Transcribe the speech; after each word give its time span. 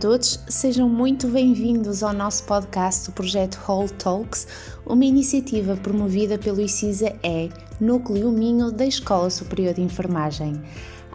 todos, 0.00 0.38
sejam 0.46 0.90
muito 0.90 1.26
bem-vindos 1.26 2.02
ao 2.02 2.12
nosso 2.12 2.44
podcast 2.44 3.06
do 3.06 3.14
projeto 3.14 3.58
Whole 3.66 3.88
Talks, 3.88 4.46
uma 4.84 5.04
iniciativa 5.04 5.74
promovida 5.74 6.36
pelo 6.36 6.60
ICISA-E, 6.60 7.50
Núcleo 7.80 8.30
Minho 8.30 8.70
da 8.70 8.84
Escola 8.84 9.30
Superior 9.30 9.72
de 9.72 9.80
Enfermagem. 9.80 10.60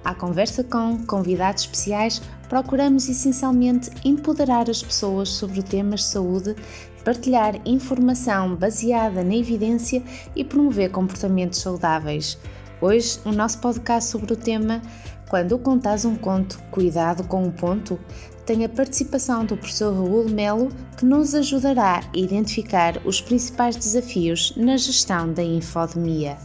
À 0.04 0.16
conversa 0.16 0.63
com 0.63 0.98
convidados 1.05 1.63
especiais, 1.63 2.23
procuramos 2.49 3.07
essencialmente 3.07 3.91
empoderar 4.04 4.67
as 4.67 4.82
pessoas 4.82 5.29
sobre 5.29 5.61
temas 5.61 6.00
de 6.00 6.07
saúde, 6.07 6.55
partilhar 7.05 7.61
informação 7.66 8.55
baseada 8.55 9.23
na 9.23 9.36
evidência 9.36 10.02
e 10.36 10.43
promover 10.43 10.89
comportamentos 10.89 11.59
saudáveis. 11.59 12.35
Hoje, 12.82 13.20
o 13.26 13.32
nosso 13.32 13.59
podcast 13.59 14.09
sobre 14.09 14.34
o 14.34 14.35
tema 14.35 14.82
Quando 15.29 15.57
contas 15.59 16.04
um 16.04 16.16
conto, 16.16 16.59
cuidado 16.71 17.23
com 17.23 17.43
um 17.43 17.52
ponto, 17.52 17.99
tem 18.45 18.66
a 18.66 18.70
participação 18.70 19.45
do 19.45 19.55
professor 19.55 19.94
Raul 19.94 20.27
Melo, 20.30 20.70
que 20.98 21.05
nos 21.05 21.36
ajudará 21.36 21.99
a 21.99 22.18
identificar 22.18 23.02
os 23.05 23.22
principais 23.22 23.76
desafios 23.76 24.55
na 24.55 24.77
gestão 24.77 25.32
da 25.34 25.44
infodemia. 25.44 26.38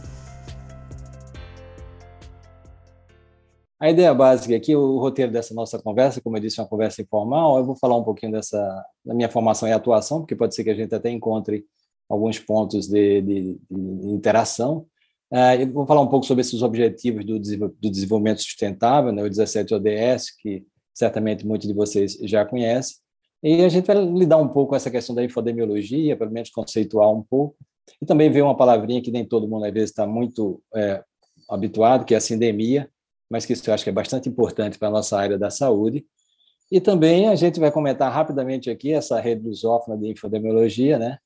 A 3.79 3.91
ideia 3.91 4.13
básica 4.13 4.55
aqui, 4.55 4.75
o 4.75 4.97
roteiro 4.97 5.31
dessa 5.31 5.53
nossa 5.53 5.77
conversa, 5.79 6.19
como 6.19 6.35
eu 6.35 6.41
disse, 6.41 6.59
é 6.59 6.63
uma 6.63 6.69
conversa 6.69 7.01
informal. 7.01 7.57
Eu 7.57 7.65
vou 7.65 7.75
falar 7.75 7.95
um 7.95 8.03
pouquinho 8.03 8.31
dessa 8.31 8.85
da 9.05 9.13
minha 9.13 9.29
formação 9.29 9.69
e 9.69 9.71
atuação, 9.71 10.19
porque 10.19 10.35
pode 10.35 10.55
ser 10.55 10.63
que 10.63 10.71
a 10.71 10.75
gente 10.75 10.93
até 10.95 11.11
encontre 11.11 11.63
alguns 12.09 12.39
pontos 12.39 12.87
de, 12.87 13.21
de, 13.21 13.59
de 13.69 14.07
interação. 14.07 14.85
Uh, 15.31 15.59
eu 15.59 15.71
vou 15.71 15.85
falar 15.85 16.01
um 16.01 16.07
pouco 16.07 16.25
sobre 16.25 16.41
esses 16.41 16.61
objetivos 16.61 17.23
do, 17.25 17.37
do 17.37 17.91
desenvolvimento 17.91 18.41
sustentável, 18.41 19.11
né, 19.11 19.23
o 19.23 19.29
17 19.29 19.73
ODS, 19.75 20.31
que 20.41 20.65
certamente 20.97 21.45
muitos 21.45 21.67
de 21.67 21.73
vocês 21.75 22.17
já 22.23 22.43
conhecem. 22.43 22.97
E 23.43 23.63
a 23.63 23.69
gente 23.69 23.85
vai 23.85 24.03
lidar 24.03 24.37
um 24.37 24.47
pouco 24.47 24.71
com 24.71 24.75
essa 24.75 24.89
questão 24.89 25.13
da 25.13 25.23
infodemiologia, 25.23 26.17
pelo 26.17 26.31
menos 26.31 26.49
conceituar 26.49 27.11
um 27.11 27.21
pouco, 27.21 27.55
e 28.01 28.05
também 28.05 28.31
ver 28.31 28.41
uma 28.41 28.57
palavrinha 28.57 29.01
que 29.01 29.11
nem 29.11 29.23
todo 29.23 29.47
mundo 29.47 29.65
às 29.65 29.71
vezes 29.71 29.91
está 29.91 30.07
muito 30.07 30.59
é, 30.73 31.03
habituado, 31.47 32.03
que 32.03 32.15
é 32.15 32.17
a 32.17 32.21
sindemia, 32.21 32.89
mas 33.29 33.45
que 33.45 33.53
isso 33.53 33.69
eu 33.69 33.75
acho 33.75 33.83
que 33.83 33.91
é 33.91 33.93
bastante 33.93 34.27
importante 34.27 34.79
para 34.79 34.87
a 34.87 34.91
nossa 34.91 35.15
área 35.19 35.37
da 35.37 35.51
saúde. 35.51 36.03
E 36.71 36.81
também 36.81 37.29
a 37.29 37.35
gente 37.35 37.59
vai 37.59 37.71
comentar 37.71 38.11
rapidamente 38.11 38.69
aqui 38.71 38.91
essa 38.91 39.19
rede 39.19 39.45
lusófona 39.45 39.95
de 39.97 40.09
infodemiologia, 40.09 40.97
né? 40.97 41.19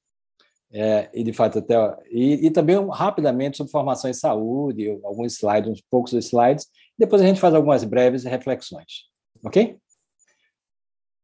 É, 0.74 1.10
e 1.14 1.24
de 1.24 1.34
fato 1.34 1.60
até 1.60 1.76
e, 2.10 2.48
e, 2.48 2.52
também 2.52 2.78
rapidamente 2.90 3.58
sobre 3.58 3.72
formação 3.72 4.10
em 4.10 4.14
saúde, 4.14 4.90
alguns 5.04 5.34
slides, 5.34 5.72
uns 5.72 5.82
poucos 5.90 6.14
slides. 6.14 6.68
Depois 6.98 7.22
a 7.22 7.26
gente 7.26 7.40
faz 7.40 7.54
algumas 7.54 7.84
breves 7.84 8.24
reflexões 8.24 9.11
ok? 9.44 9.78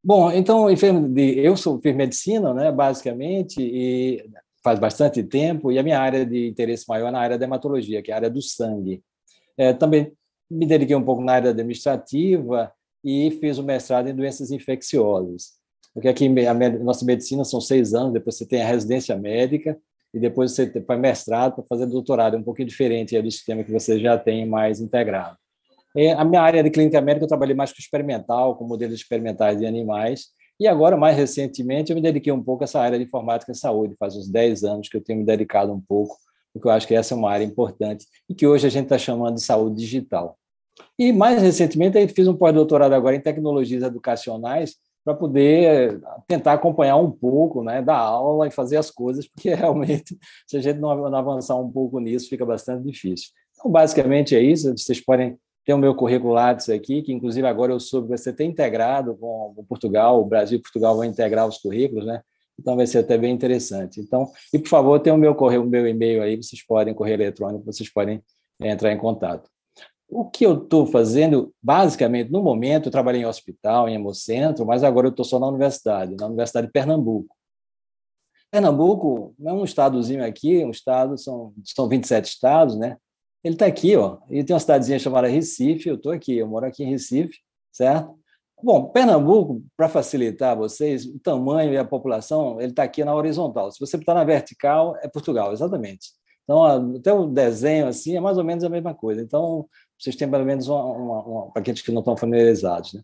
Bom, 0.03 0.31
então, 0.31 0.67
eu 0.69 1.57
sou 1.57 1.81
fiz 1.81 1.95
medicina, 1.95 2.53
né, 2.53 2.71
basicamente, 2.71 3.57
e 3.59 4.23
faz 4.63 4.79
bastante 4.79 5.23
tempo, 5.23 5.71
e 5.71 5.79
a 5.79 5.83
minha 5.83 5.99
área 5.99 6.25
de 6.25 6.47
interesse 6.47 6.85
maior 6.87 7.09
é 7.09 7.11
na 7.11 7.19
área 7.19 7.37
da 7.37 7.45
hematologia, 7.45 8.01
que 8.01 8.11
é 8.11 8.13
a 8.13 8.17
área 8.17 8.29
do 8.29 8.41
sangue. 8.41 9.03
É, 9.57 9.73
também 9.73 10.13
me 10.49 10.65
dediquei 10.65 10.95
um 10.95 11.03
pouco 11.03 11.21
na 11.21 11.33
área 11.33 11.49
administrativa 11.49 12.71
e 13.03 13.31
fiz 13.39 13.57
o 13.57 13.63
mestrado 13.63 14.07
em 14.07 14.15
doenças 14.15 14.52
infecciosas. 14.52 15.57
Porque 15.93 16.07
aqui 16.07 16.27
a 16.47 16.53
nossa 16.79 17.03
medicina 17.03 17.43
são 17.43 17.59
seis 17.59 17.93
anos, 17.93 18.13
depois 18.13 18.37
você 18.37 18.45
tem 18.45 18.61
a 18.61 18.67
residência 18.67 19.15
médica, 19.15 19.77
e 20.13 20.19
depois 20.19 20.52
você 20.52 20.69
faz 20.81 20.99
mestrado 20.99 21.55
para 21.55 21.65
fazer 21.65 21.85
doutorado, 21.85 22.35
é 22.35 22.39
um 22.39 22.43
pouquinho 22.43 22.67
diferente 22.67 23.19
do 23.21 23.31
sistema 23.31 23.63
que 23.63 23.71
você 23.71 23.99
já 23.99 24.17
tem 24.17 24.45
mais 24.45 24.79
integrado. 24.79 25.37
É, 25.97 26.11
a 26.11 26.23
minha 26.23 26.41
área 26.41 26.63
de 26.63 26.69
clínica 26.69 27.01
médica 27.01 27.25
eu 27.25 27.27
trabalhei 27.27 27.55
mais 27.55 27.71
com 27.73 27.79
experimental, 27.79 28.55
com 28.55 28.65
modelos 28.65 28.93
experimentais 28.93 29.58
de 29.58 29.65
animais, 29.65 30.27
e 30.59 30.67
agora, 30.67 30.95
mais 30.95 31.17
recentemente, 31.17 31.91
eu 31.91 31.95
me 31.95 32.02
dediquei 32.02 32.31
um 32.31 32.43
pouco 32.43 32.63
a 32.63 32.65
essa 32.65 32.80
área 32.80 32.99
de 32.99 33.05
informática 33.05 33.52
e 33.52 33.55
saúde, 33.55 33.95
faz 33.99 34.15
uns 34.15 34.27
10 34.27 34.63
anos 34.63 34.89
que 34.89 34.97
eu 34.97 35.02
tenho 35.02 35.19
me 35.19 35.25
dedicado 35.25 35.73
um 35.73 35.81
pouco, 35.81 36.15
porque 36.53 36.67
eu 36.67 36.71
acho 36.71 36.87
que 36.87 36.93
essa 36.93 37.15
é 37.15 37.17
uma 37.17 37.31
área 37.31 37.43
importante 37.43 38.05
e 38.30 38.36
que 38.36 38.45
hoje 38.45 38.67
a 38.67 38.69
gente 38.69 38.83
está 38.86 38.97
chamando 38.97 39.36
de 39.36 39.43
saúde 39.43 39.75
digital. 39.75 40.37
E, 40.97 41.11
mais 41.11 41.41
recentemente, 41.41 41.97
eu 41.97 42.07
fiz 42.09 42.27
um 42.27 42.36
pós-doutorado 42.36 42.93
agora 42.93 43.15
em 43.15 43.19
tecnologias 43.19 43.83
educacionais 43.83 44.75
para 45.03 45.15
poder 45.15 45.99
tentar 46.27 46.53
acompanhar 46.53 46.97
um 46.97 47.09
pouco 47.09 47.63
né, 47.63 47.81
da 47.81 47.97
aula 47.97 48.47
e 48.47 48.52
fazer 48.52 48.77
as 48.77 48.91
coisas, 48.91 49.27
porque 49.27 49.49
realmente, 49.55 50.17
se 50.45 50.57
a 50.57 50.61
gente 50.61 50.80
não 50.80 50.91
avançar 51.15 51.55
um 51.55 51.71
pouco 51.71 51.99
nisso, 51.99 52.30
fica 52.30 52.45
bastante 52.45 52.83
difícil. 52.83 53.30
Então, 53.53 53.71
basicamente 53.71 54.36
é 54.36 54.41
isso. 54.41 54.75
Vocês 54.77 54.99
podem 54.99 55.37
tem 55.67 55.76
o 55.76 55.78
meu 55.78 55.94
currículo 55.94 56.32
Lattes 56.32 56.70
aqui, 56.70 57.02
que 57.02 57.11
inclusive 57.11 57.45
agora 57.45 57.73
eu 57.73 57.80
soube 57.82 58.08
que 58.08 58.17
você 58.17 58.32
tem 58.32 58.50
integrado 58.50 59.17
com 59.17 59.54
Portugal, 59.67 60.22
o 60.22 60.26
Brasil 60.26 60.58
e 60.58 60.61
Portugal 60.61 60.95
vão 60.95 61.04
integrar 61.04 61.45
os 61.45 61.58
currículos, 61.58 62.05
né? 62.05 62.22
Então 62.58 62.78
vai 62.78 62.88
ser 62.88 63.00
até 63.00 63.17
bem 63.17 63.33
interessante. 63.33 64.00
Então, 64.00 64.32
e 64.54 64.58
por 64.58 64.70
favor, 64.70 64.98
tem 65.02 65.11
o 65.11 65.17
meu 65.17 65.36
correio, 65.36 65.64
o 65.64 65.67
meu 65.67 65.86
e-mail 65.86 66.23
aí, 66.23 66.38
vocês 66.38 66.66
podem, 66.66 66.94
correio 66.94 67.16
eletrônico, 67.16 67.66
vocês 67.66 67.92
podem 67.92 68.23
entrar 68.61 68.94
em 68.94 68.98
contato. 68.98 69.50
O 70.08 70.23
que 70.23 70.45
eu 70.45 70.64
estou 70.64 70.86
fazendo, 70.86 71.54
basicamente, 71.61 72.32
no 72.32 72.42
momento, 72.42 72.86
eu 72.86 72.92
trabalhei 72.92 73.23
em 73.23 73.26
hospital, 73.26 73.89
em 73.89 73.95
hemocentro, 73.95 74.66
mas 74.66 74.86
agora 74.86 75.08
eu 75.08 75.11
estou 75.11 75.26
só 75.26 75.38
na 75.38 75.49
universidade, 75.49 76.16
na 76.16 76.28
Universidade 76.28 76.67
de 76.67 76.72
Pernambuco. 76.72 77.36
Pernambuco 78.49 79.36
é 79.45 79.52
um 79.52 79.66
estadozinho 79.66 80.26
aqui, 80.26 80.64
um 80.64 80.72
estado, 80.72 81.17
são, 81.17 81.54
são 81.66 81.89
27 81.89 82.23
estados, 82.23 82.78
né? 82.78 82.95
Ele 83.43 83.55
está 83.55 83.65
aqui, 83.65 83.95
ó. 83.95 84.17
E 84.30 84.43
tem 84.43 84.53
uma 84.53 84.59
cidadezinha 84.59 84.99
chamada 84.99 85.27
Recife, 85.27 85.89
eu 85.89 85.95
estou 85.95 86.11
aqui, 86.11 86.37
eu 86.37 86.48
moro 86.48 86.65
aqui 86.65 86.83
em 86.83 86.89
Recife, 86.89 87.39
certo? 87.71 88.17
Bom, 88.61 88.89
Pernambuco, 88.89 89.64
para 89.75 89.87
facilitar 89.87 90.58
vocês, 90.58 91.05
o 91.05 91.20
tamanho 91.20 91.71
e 91.73 91.77
a 91.77 91.86
população, 91.86 92.59
ele 92.59 92.71
está 92.71 92.83
aqui 92.83 93.03
na 93.03 93.14
horizontal. 93.14 93.71
Se 93.71 93.80
você 93.80 93.98
está 93.98 94.15
na 94.15 94.23
vertical, 94.23 94.98
é 95.02 95.08
Portugal, 95.08 95.53
exatamente. 95.53 96.09
Então, 96.43 96.64
até 96.95 97.14
o 97.14 97.27
desenho 97.27 97.87
assim 97.87 98.15
é 98.15 98.20
mais 98.20 98.37
ou 98.37 98.43
menos 98.43 98.64
a 98.64 98.70
mesma 98.70 98.95
coisa. 98.95 99.21
Então, 99.21 99.67
vocês 99.97 100.15
têm 100.15 100.30
pelo 100.30 100.45
menos 100.45 100.67
uma, 100.67 100.83
uma, 100.83 101.23
uma 101.23 101.52
para 101.52 101.61
aqueles 101.61 101.81
que 101.81 101.91
não 101.91 101.99
estão 101.99 102.15
familiarizados, 102.15 102.93
né? 102.93 103.02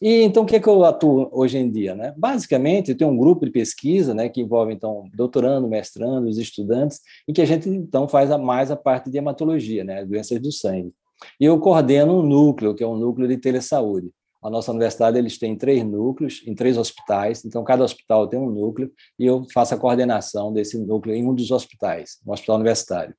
E 0.00 0.22
então 0.22 0.42
o 0.42 0.46
que 0.46 0.56
é 0.56 0.60
que 0.60 0.68
eu 0.68 0.84
atuo 0.84 1.28
hoje 1.32 1.56
em 1.56 1.70
dia, 1.70 1.94
né? 1.94 2.12
Basicamente, 2.16 2.94
tem 2.94 3.06
um 3.06 3.16
grupo 3.16 3.46
de 3.46 3.52
pesquisa, 3.52 4.12
né, 4.12 4.28
que 4.28 4.40
envolve 4.40 4.72
então 4.72 5.04
doutorando, 5.14 5.68
mestrando, 5.68 6.28
os 6.28 6.38
estudantes, 6.38 7.00
em 7.26 7.32
que 7.32 7.40
a 7.40 7.46
gente 7.46 7.68
então 7.68 8.06
faz 8.06 8.30
a, 8.30 8.38
mais 8.38 8.70
a 8.70 8.76
parte 8.76 9.10
de 9.10 9.18
hematologia, 9.18 9.84
né, 9.84 10.04
doenças 10.04 10.38
do 10.40 10.52
sangue. 10.52 10.92
E 11.40 11.44
eu 11.44 11.58
coordeno 11.58 12.20
um 12.20 12.22
núcleo, 12.22 12.74
que 12.74 12.82
é 12.84 12.86
um 12.86 12.96
núcleo 12.96 13.28
de 13.28 13.38
telesaúde. 13.38 14.10
A 14.42 14.50
nossa 14.50 14.72
universidade 14.72 15.16
eles 15.16 15.38
têm 15.38 15.56
três 15.56 15.84
núcleos 15.84 16.42
em 16.46 16.54
três 16.54 16.76
hospitais, 16.76 17.44
então 17.44 17.62
cada 17.62 17.84
hospital 17.84 18.26
tem 18.26 18.40
um 18.40 18.50
núcleo 18.50 18.90
e 19.16 19.24
eu 19.24 19.46
faço 19.54 19.72
a 19.72 19.78
coordenação 19.78 20.52
desse 20.52 20.76
núcleo 20.76 21.14
em 21.14 21.24
um 21.24 21.32
dos 21.32 21.52
hospitais, 21.52 22.18
no 22.26 22.32
hospital 22.32 22.56
universitário. 22.56 23.14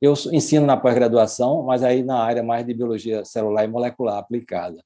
Eu 0.00 0.14
ensino 0.32 0.64
na 0.64 0.76
pós-graduação, 0.76 1.62
mas 1.64 1.82
aí 1.82 2.02
na 2.02 2.22
área 2.22 2.42
mais 2.42 2.64
de 2.64 2.72
biologia 2.72 3.24
celular 3.24 3.64
e 3.64 3.68
molecular 3.68 4.18
aplicada. 4.18 4.82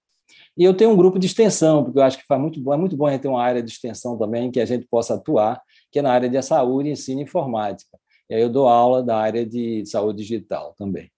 E 0.56 0.64
eu 0.64 0.74
tenho 0.74 0.90
um 0.90 0.96
grupo 0.96 1.18
de 1.18 1.26
extensão, 1.26 1.84
porque 1.84 1.98
eu 1.98 2.02
acho 2.02 2.18
que 2.18 2.26
faz 2.26 2.40
muito 2.40 2.60
bom, 2.60 2.72
é 2.72 2.76
muito 2.76 2.96
bom 2.96 3.06
a 3.06 3.12
gente 3.12 3.22
ter 3.22 3.28
uma 3.28 3.42
área 3.42 3.62
de 3.62 3.70
extensão 3.70 4.18
também 4.18 4.50
que 4.50 4.60
a 4.60 4.64
gente 4.64 4.86
possa 4.86 5.14
atuar, 5.14 5.60
que 5.90 5.98
é 5.98 6.02
na 6.02 6.12
área 6.12 6.28
de 6.28 6.40
saúde, 6.42 6.90
ensino 6.90 7.20
e 7.20 7.24
informática. 7.24 7.98
E 8.28 8.34
aí 8.34 8.42
eu 8.42 8.48
dou 8.48 8.68
aula 8.68 9.02
da 9.02 9.16
área 9.16 9.44
de 9.44 9.84
saúde 9.86 10.18
digital 10.18 10.74
também. 10.78 11.10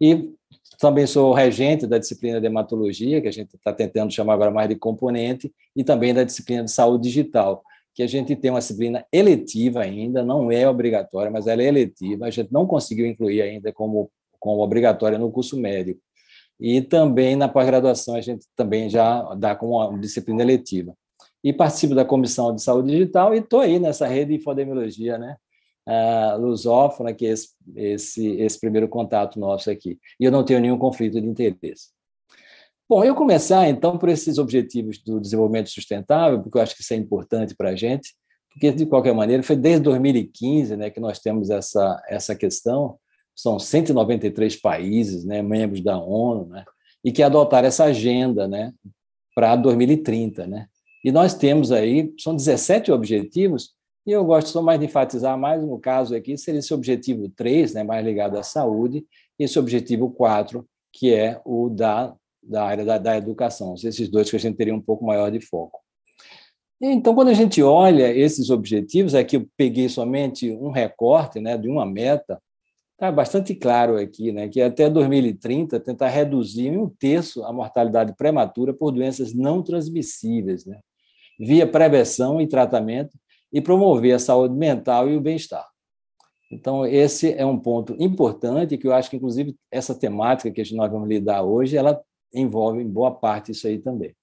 E 0.00 0.32
também 0.78 1.06
sou 1.06 1.32
regente 1.32 1.86
da 1.86 1.98
disciplina 1.98 2.40
de 2.40 2.46
hematologia, 2.46 3.20
que 3.20 3.28
a 3.28 3.32
gente 3.32 3.54
está 3.54 3.72
tentando 3.72 4.12
chamar 4.12 4.34
agora 4.34 4.50
mais 4.50 4.68
de 4.68 4.76
componente, 4.76 5.52
e 5.74 5.82
também 5.82 6.14
da 6.14 6.24
disciplina 6.24 6.64
de 6.64 6.70
saúde 6.70 7.04
digital, 7.04 7.62
que 7.98 8.02
a 8.04 8.06
gente 8.06 8.36
tem 8.36 8.48
uma 8.48 8.60
disciplina 8.60 9.04
eletiva 9.12 9.80
ainda, 9.80 10.24
não 10.24 10.52
é 10.52 10.68
obrigatória, 10.68 11.32
mas 11.32 11.48
ela 11.48 11.64
é 11.64 11.66
eletiva, 11.66 12.26
a 12.26 12.30
gente 12.30 12.52
não 12.52 12.64
conseguiu 12.64 13.04
incluir 13.04 13.42
ainda 13.42 13.72
como, 13.72 14.08
como 14.38 14.62
obrigatória 14.62 15.18
no 15.18 15.32
curso 15.32 15.58
médico. 15.58 16.00
E 16.60 16.80
também 16.80 17.34
na 17.34 17.48
pós-graduação 17.48 18.14
a 18.14 18.20
gente 18.20 18.46
também 18.54 18.88
já 18.88 19.34
dá 19.34 19.56
como 19.56 19.76
uma 19.76 19.98
disciplina 19.98 20.42
eletiva. 20.42 20.94
E 21.42 21.52
participo 21.52 21.92
da 21.92 22.04
Comissão 22.04 22.54
de 22.54 22.62
Saúde 22.62 22.92
Digital 22.92 23.34
e 23.34 23.38
estou 23.38 23.58
aí 23.58 23.80
nessa 23.80 24.06
rede 24.06 24.30
de 24.30 24.36
infodemiologia, 24.36 25.18
né? 25.18 25.36
Uh, 25.84 26.38
lusófona, 26.40 27.12
que 27.12 27.26
é 27.26 27.30
esse, 27.30 27.48
esse, 27.74 28.28
esse 28.40 28.60
primeiro 28.60 28.86
contato 28.86 29.40
nosso 29.40 29.72
aqui. 29.72 29.98
E 30.20 30.24
eu 30.24 30.30
não 30.30 30.44
tenho 30.44 30.60
nenhum 30.60 30.78
conflito 30.78 31.20
de 31.20 31.26
interesse. 31.26 31.88
Bom, 32.90 33.04
eu 33.04 33.14
começar 33.14 33.68
então 33.68 33.98
por 33.98 34.08
esses 34.08 34.38
objetivos 34.38 34.96
do 34.96 35.20
desenvolvimento 35.20 35.68
sustentável, 35.68 36.40
porque 36.40 36.56
eu 36.56 36.62
acho 36.62 36.74
que 36.74 36.80
isso 36.80 36.94
é 36.94 36.96
importante 36.96 37.54
para 37.54 37.68
a 37.68 37.76
gente, 37.76 38.14
porque 38.50 38.72
de 38.72 38.86
qualquer 38.86 39.14
maneira 39.14 39.42
foi 39.42 39.56
desde 39.56 39.82
2015 39.82 40.74
né, 40.74 40.88
que 40.88 40.98
nós 40.98 41.18
temos 41.18 41.50
essa, 41.50 42.02
essa 42.08 42.34
questão, 42.34 42.98
são 43.36 43.58
193 43.58 44.56
países, 44.56 45.22
né, 45.22 45.42
membros 45.42 45.82
da 45.82 45.98
ONU, 45.98 46.46
né, 46.46 46.64
e 47.04 47.12
que 47.12 47.22
adotaram 47.22 47.68
essa 47.68 47.84
agenda, 47.84 48.48
né, 48.48 48.72
para 49.34 49.54
2030, 49.54 50.46
né. 50.46 50.66
E 51.04 51.12
nós 51.12 51.34
temos 51.34 51.70
aí, 51.70 52.10
são 52.18 52.34
17 52.34 52.90
objetivos, 52.90 53.74
e 54.06 54.12
eu 54.12 54.24
gosto 54.24 54.48
só 54.48 54.62
mais 54.62 54.80
de 54.80 54.86
enfatizar 54.86 55.38
mais 55.38 55.62
no 55.62 55.78
caso 55.78 56.16
aqui, 56.16 56.38
seria 56.38 56.60
esse 56.60 56.72
objetivo 56.72 57.28
3, 57.36 57.74
né, 57.74 57.84
mais 57.84 58.02
ligado 58.02 58.38
à 58.38 58.42
saúde, 58.42 59.04
e 59.38 59.44
esse 59.44 59.58
objetivo 59.58 60.10
4, 60.10 60.66
que 60.90 61.12
é 61.12 61.38
o 61.44 61.68
da 61.68 62.16
da 62.48 62.64
área 62.64 62.84
da, 62.84 62.98
da 62.98 63.16
educação. 63.16 63.74
Esses 63.74 64.08
dois 64.08 64.30
que 64.30 64.36
a 64.36 64.40
gente 64.40 64.56
teria 64.56 64.74
um 64.74 64.80
pouco 64.80 65.04
maior 65.04 65.30
de 65.30 65.40
foco. 65.40 65.80
Então, 66.80 67.14
quando 67.14 67.28
a 67.28 67.34
gente 67.34 67.60
olha 67.62 68.16
esses 68.16 68.50
objetivos, 68.50 69.14
aqui 69.14 69.36
eu 69.36 69.48
peguei 69.56 69.88
somente 69.88 70.50
um 70.52 70.70
recorte 70.70 71.40
né, 71.40 71.58
de 71.58 71.68
uma 71.68 71.84
meta, 71.84 72.40
está 72.92 73.10
bastante 73.10 73.52
claro 73.54 73.96
aqui, 73.96 74.30
né, 74.30 74.48
que 74.48 74.60
até 74.60 74.88
2030 74.88 75.80
tentar 75.80 76.08
reduzir 76.08 76.68
em 76.68 76.78
um 76.78 76.88
terço 76.88 77.44
a 77.44 77.52
mortalidade 77.52 78.14
prematura 78.16 78.72
por 78.72 78.92
doenças 78.92 79.34
não 79.34 79.60
transmissíveis, 79.60 80.64
né, 80.64 80.78
via 81.38 81.66
prevenção 81.66 82.40
e 82.40 82.46
tratamento, 82.46 83.18
e 83.52 83.60
promover 83.60 84.14
a 84.14 84.18
saúde 84.18 84.54
mental 84.54 85.08
e 85.08 85.16
o 85.16 85.20
bem-estar. 85.20 85.66
Então, 86.50 86.86
esse 86.86 87.32
é 87.34 87.44
um 87.44 87.58
ponto 87.58 87.94
importante 87.98 88.78
que 88.78 88.86
eu 88.86 88.92
acho 88.92 89.10
que, 89.10 89.16
inclusive, 89.16 89.54
essa 89.70 89.94
temática 89.94 90.50
que 90.50 90.74
nós 90.74 90.90
vamos 90.90 91.08
lidar 91.08 91.42
hoje, 91.42 91.76
ela 91.76 92.00
envolve 92.32 92.82
em 92.82 92.88
boa 92.88 93.10
parte 93.10 93.52
isso 93.52 93.66
aí 93.66 93.78
também. 93.78 94.14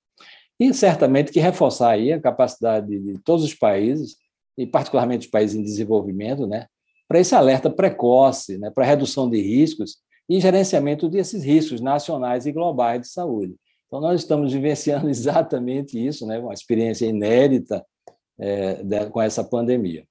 E, 0.59 0.73
certamente, 0.73 1.31
que 1.31 1.39
reforçar 1.39 1.91
aí 1.91 2.13
a 2.13 2.21
capacidade 2.21 2.97
de 2.99 3.19
todos 3.19 3.43
os 3.43 3.53
países, 3.53 4.17
e 4.57 4.65
particularmente 4.65 5.25
os 5.25 5.31
países 5.31 5.55
em 5.55 5.63
desenvolvimento, 5.63 6.47
né, 6.47 6.67
para 7.07 7.19
esse 7.19 7.35
alerta 7.35 7.69
precoce, 7.69 8.57
né, 8.57 8.71
para 8.71 8.85
redução 8.85 9.29
de 9.29 9.41
riscos 9.41 9.97
e 10.29 10.39
gerenciamento 10.39 11.09
desses 11.09 11.43
riscos 11.43 11.81
nacionais 11.81 12.45
e 12.45 12.51
globais 12.51 13.01
de 13.01 13.07
saúde. 13.09 13.55
Então, 13.87 13.99
nós 13.99 14.21
estamos 14.21 14.53
vivenciando 14.53 15.07
exatamente 15.09 16.03
isso, 16.03 16.25
né, 16.25 16.39
uma 16.39 16.53
experiência 16.53 17.05
inédita 17.05 17.85
é, 18.39 18.81
de, 18.81 19.09
com 19.09 19.21
essa 19.21 19.43
pandemia. 19.43 20.05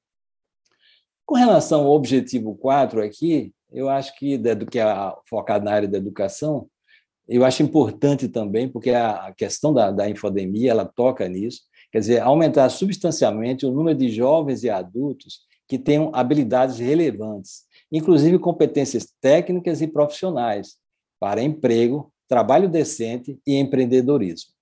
Com 1.27 1.37
relação 1.37 1.87
ao 1.87 1.93
objetivo 1.93 2.55
4 2.55 3.03
aqui, 3.03 3.53
eu 3.73 3.89
acho 3.89 4.15
que, 4.17 4.37
do 4.37 4.67
que 4.67 4.79
é 4.79 4.85
focado 5.29 5.65
na 5.65 5.73
área 5.73 5.89
da 5.89 5.97
educação, 5.97 6.69
eu 7.29 7.45
acho 7.45 7.63
importante 7.63 8.29
também, 8.29 8.69
porque 8.69 8.91
a 8.91 9.33
questão 9.37 9.73
da, 9.73 9.91
da 9.91 10.09
infodemia, 10.09 10.71
ela 10.71 10.85
toca 10.85 11.29
nisso, 11.29 11.63
quer 11.91 12.01
dizer, 12.01 12.21
aumentar 12.21 12.69
substancialmente 12.69 13.65
o 13.65 13.73
número 13.73 13.99
de 13.99 14.11
jovens 14.11 14.63
e 14.63 14.71
adultos 14.71 15.41
que 15.67 15.79
tenham 15.79 16.11
habilidades 16.15 16.79
relevantes, 16.79 17.63
inclusive 17.91 18.39
competências 18.39 19.09
técnicas 19.21 19.81
e 19.81 19.87
profissionais 19.87 20.77
para 21.19 21.43
emprego, 21.43 22.13
trabalho 22.29 22.69
decente 22.69 23.39
e 23.47 23.57
empreendedorismo. 23.57 24.53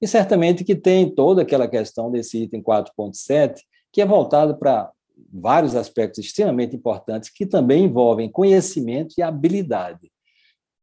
E 0.00 0.06
certamente 0.06 0.64
que 0.64 0.74
tem 0.74 1.12
toda 1.12 1.42
aquela 1.42 1.68
questão 1.68 2.10
desse 2.10 2.42
item 2.42 2.62
4.7, 2.62 3.60
que 3.92 4.00
é 4.00 4.06
voltado 4.06 4.56
para 4.56 4.90
vários 5.32 5.74
aspectos 5.74 6.24
extremamente 6.24 6.76
importantes 6.76 7.30
que 7.30 7.44
também 7.44 7.84
envolvem 7.84 8.30
conhecimento 8.30 9.14
e 9.18 9.22
habilidade, 9.22 10.10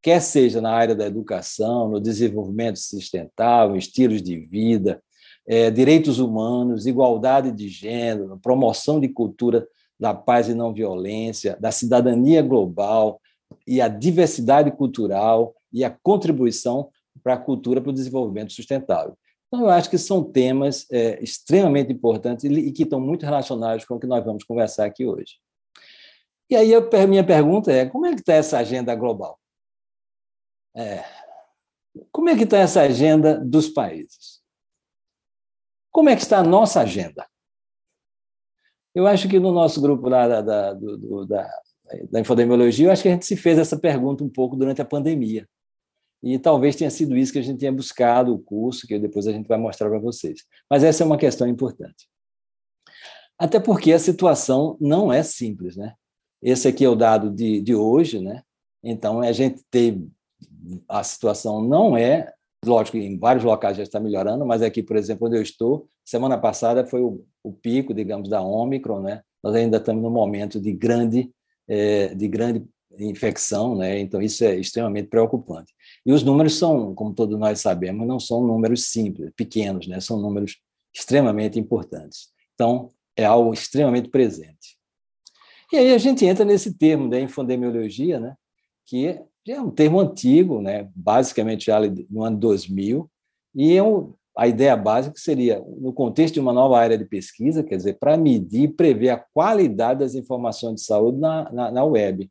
quer 0.05 0.21
seja 0.21 0.61
na 0.61 0.69
área 0.69 0.93
da 0.93 1.07
educação, 1.07 1.89
no 1.89 1.99
desenvolvimento 1.99 2.77
sustentável, 2.77 3.75
estilos 3.75 4.21
de 4.21 4.37
vida, 4.37 5.01
é, 5.47 5.71
direitos 5.71 6.19
humanos, 6.19 6.85
igualdade 6.85 7.51
de 7.51 7.67
gênero, 7.67 8.39
promoção 8.39 8.99
de 8.99 9.09
cultura 9.09 9.67
da 9.99 10.13
paz 10.13 10.47
e 10.47 10.53
não 10.53 10.71
violência, 10.71 11.57
da 11.59 11.71
cidadania 11.71 12.43
global 12.43 13.19
e 13.65 13.81
a 13.81 13.87
diversidade 13.87 14.69
cultural 14.69 15.55
e 15.73 15.83
a 15.83 15.89
contribuição 15.89 16.87
para 17.23 17.33
a 17.33 17.39
cultura 17.39 17.81
para 17.81 17.89
o 17.89 17.93
desenvolvimento 17.93 18.53
sustentável. 18.53 19.17
Então, 19.47 19.61
eu 19.61 19.71
acho 19.71 19.89
que 19.89 19.97
são 19.97 20.23
temas 20.23 20.85
é, 20.91 21.17
extremamente 21.23 21.91
importantes 21.91 22.43
e 22.43 22.71
que 22.71 22.83
estão 22.83 22.99
muito 22.99 23.25
relacionados 23.25 23.83
com 23.85 23.95
o 23.95 23.99
que 23.99 24.05
nós 24.05 24.23
vamos 24.23 24.43
conversar 24.43 24.85
aqui 24.85 25.03
hoje. 25.03 25.39
E 26.47 26.55
aí, 26.55 26.75
a 26.75 27.07
minha 27.07 27.23
pergunta 27.23 27.71
é: 27.71 27.87
como 27.87 28.05
é 28.05 28.13
que 28.13 28.19
está 28.19 28.33
essa 28.33 28.59
agenda 28.59 28.93
global? 28.93 29.39
É, 30.75 31.03
como 32.11 32.29
é 32.29 32.35
que 32.35 32.43
está 32.43 32.57
essa 32.57 32.81
agenda 32.81 33.39
dos 33.39 33.69
países? 33.69 34.41
Como 35.91 36.09
é 36.09 36.15
que 36.15 36.21
está 36.21 36.39
a 36.39 36.43
nossa 36.43 36.81
agenda? 36.81 37.25
Eu 38.93 39.07
acho 39.07 39.29
que 39.29 39.39
no 39.39 39.51
nosso 39.51 39.81
grupo 39.81 40.09
lá 40.09 40.27
da, 40.27 40.41
da, 40.41 40.73
do, 40.73 41.25
da, 41.25 41.49
da 42.09 42.19
infodemiologia, 42.19 42.87
eu 42.87 42.91
acho 42.91 43.01
que 43.01 43.09
a 43.09 43.11
gente 43.11 43.25
se 43.25 43.35
fez 43.35 43.57
essa 43.57 43.79
pergunta 43.79 44.23
um 44.23 44.29
pouco 44.29 44.55
durante 44.55 44.81
a 44.81 44.85
pandemia. 44.85 45.47
E 46.23 46.39
talvez 46.39 46.75
tenha 46.75 46.89
sido 46.89 47.15
isso 47.15 47.31
que 47.31 47.39
a 47.39 47.41
gente 47.41 47.59
tenha 47.59 47.71
buscado 47.71 48.33
o 48.33 48.39
curso, 48.39 48.87
que 48.87 48.97
depois 48.97 49.27
a 49.27 49.31
gente 49.31 49.47
vai 49.47 49.57
mostrar 49.57 49.89
para 49.89 49.99
vocês. 49.99 50.43
Mas 50.69 50.83
essa 50.83 51.03
é 51.03 51.05
uma 51.05 51.17
questão 51.17 51.47
importante. 51.47 52.09
Até 53.37 53.59
porque 53.59 53.91
a 53.91 53.99
situação 53.99 54.77
não 54.79 55.11
é 55.11 55.21
simples, 55.21 55.75
né? 55.75 55.93
Esse 56.41 56.67
aqui 56.67 56.85
é 56.85 56.89
o 56.89 56.95
dado 56.95 57.29
de, 57.29 57.61
de 57.61 57.75
hoje, 57.75 58.19
né? 58.19 58.43
Então, 58.83 59.21
a 59.21 59.31
gente 59.31 59.63
tem. 59.69 60.11
A 60.87 61.03
situação 61.03 61.61
não 61.61 61.97
é 61.97 62.33
Lógico 62.65 62.97
em 62.97 63.17
vários 63.17 63.43
locais 63.43 63.77
já 63.77 63.83
está 63.83 63.99
melhorando, 63.99 64.45
mas 64.45 64.61
aqui, 64.61 64.81
por 64.81 64.95
exemplo, 64.95 65.27
onde 65.27 65.37
eu 65.37 65.41
estou, 65.41 65.87
semana 66.03 66.37
passada 66.37 66.85
foi 66.85 67.01
o, 67.01 67.23
o 67.43 67.53
pico, 67.53 67.93
digamos, 67.93 68.27
da 68.27 68.41
Omicron, 68.41 69.01
né? 69.01 69.21
Nós 69.43 69.55
ainda 69.55 69.77
estamos 69.77 70.01
num 70.01 70.09
momento 70.09 70.59
de 70.59 70.73
grande, 70.73 71.31
é, 71.67 72.13
de 72.15 72.27
grande 72.27 72.65
infecção, 72.97 73.75
né? 73.75 73.99
Então 73.99 74.21
isso 74.21 74.43
é 74.43 74.55
extremamente 74.55 75.09
preocupante. 75.09 75.73
E 76.05 76.11
os 76.11 76.23
números 76.23 76.55
são, 76.57 76.95
como 76.95 77.13
todos 77.13 77.37
nós 77.37 77.61
sabemos, 77.61 78.07
não 78.07 78.19
são 78.19 78.41
números 78.41 78.87
simples, 78.87 79.31
pequenos, 79.35 79.87
né? 79.87 79.99
São 79.99 80.19
números 80.19 80.57
extremamente 80.93 81.59
importantes. 81.59 82.29
Então 82.55 82.89
é 83.15 83.25
algo 83.25 83.53
extremamente 83.53 84.09
presente. 84.09 84.75
E 85.71 85.77
aí 85.77 85.93
a 85.93 85.97
gente 85.97 86.25
entra 86.25 86.43
nesse 86.43 86.75
termo 86.77 87.09
da 87.09 87.19
infodemiologia, 87.19 88.19
né? 88.19 88.35
Que 88.87 89.19
é 89.51 89.61
um 89.61 89.69
termo 89.69 89.99
antigo, 89.99 90.61
né? 90.61 90.89
basicamente 90.95 91.65
já 91.65 91.79
no 92.09 92.23
ano 92.23 92.37
2000, 92.37 93.09
e 93.53 93.75
é 93.75 93.83
um, 93.83 94.13
a 94.35 94.47
ideia 94.47 94.75
básica 94.75 95.15
seria, 95.17 95.63
no 95.79 95.93
contexto 95.93 96.33
de 96.33 96.39
uma 96.39 96.51
nova 96.51 96.77
área 96.77 96.97
de 96.97 97.05
pesquisa, 97.05 97.63
quer 97.63 97.77
dizer, 97.77 97.97
para 97.99 98.17
medir 98.17 98.63
e 98.63 98.73
prever 98.73 99.09
a 99.09 99.25
qualidade 99.33 100.01
das 100.01 100.15
informações 100.15 100.75
de 100.75 100.81
saúde 100.81 101.19
na, 101.19 101.51
na, 101.51 101.71
na 101.71 101.83
web. 101.85 102.29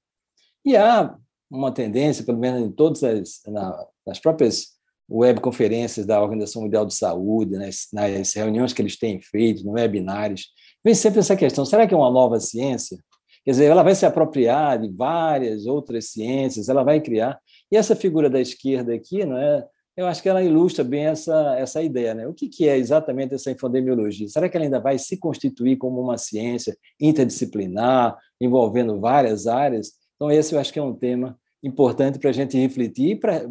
E 0.65 0.77
há 0.77 1.17
uma 1.51 1.73
tendência, 1.73 2.25
pelo 2.25 2.39
menos 2.39 2.61
em 2.61 2.71
todas 2.71 3.03
as 3.03 3.41
na, 3.47 3.87
nas 4.07 4.19
próprias 4.19 4.75
webconferências 5.09 6.07
da 6.07 6.23
Organização 6.23 6.63
Mundial 6.63 6.85
de 6.87 6.95
Saúde, 6.95 7.57
nas, 7.57 7.89
nas 7.93 8.33
reuniões 8.35 8.73
que 8.73 8.83
eles 8.83 8.99
têm 8.99 9.21
feito, 9.21 9.65
no 9.65 9.73
webinários, 9.73 10.49
vem 10.85 10.95
sempre 10.95 11.21
essa 11.21 11.37
questão: 11.37 11.65
será 11.65 11.87
que 11.87 11.95
é 11.95 11.97
uma 11.97 12.11
nova 12.11 12.41
ciência? 12.41 12.99
Quer 13.45 13.51
dizer, 13.51 13.65
ela 13.67 13.83
vai 13.83 13.95
se 13.95 14.07
apropriar 14.07 14.81
de 14.81 14.89
várias 14.89 15.67
outras 15.67 16.07
ciências, 16.07 16.69
ela 16.69 16.83
vai 16.83 17.01
criar. 17.01 17.39
E 17.71 17.77
essa 17.77 17.95
figura 17.95 18.31
da 18.31 18.41
esquerda 18.41 18.95
aqui, 18.95 19.25
não 19.25 19.37
é? 19.37 19.67
Eu 19.97 20.07
acho 20.07 20.23
que 20.23 20.29
ela 20.29 20.43
ilustra 20.43 20.83
bem 20.83 21.07
essa, 21.07 21.55
essa 21.57 21.81
ideia. 21.83 22.15
Né? 22.15 22.27
O 22.27 22.35
que, 22.35 22.49
que 22.49 22.69
é 22.69 22.77
exatamente 22.77 23.35
essa 23.35 23.51
infodemiologia? 23.51 24.29
Será 24.29 24.49
que 24.49 24.57
ela 24.57 24.67
ainda 24.67 24.81
vai 24.81 24.99
se 24.99 25.17
constituir 25.17 25.77
como 25.77 26.01
uma 26.01 26.19
ciência 26.19 26.77
interdisciplinar, 27.01 28.17
envolvendo 28.41 28.99
várias 28.99 29.47
áreas? 29.47 29.93
Então, 30.17 30.31
esse 30.33 30.55
eu 30.55 30.59
acho 30.59 30.73
que 30.73 30.81
é 30.81 30.83
um 30.83 30.95
tema 30.95 31.39
importante 31.63 32.19
para 32.19 32.31
a 32.31 32.33
gente 32.33 32.59
refletir. 32.59 33.21
Para 33.21 33.47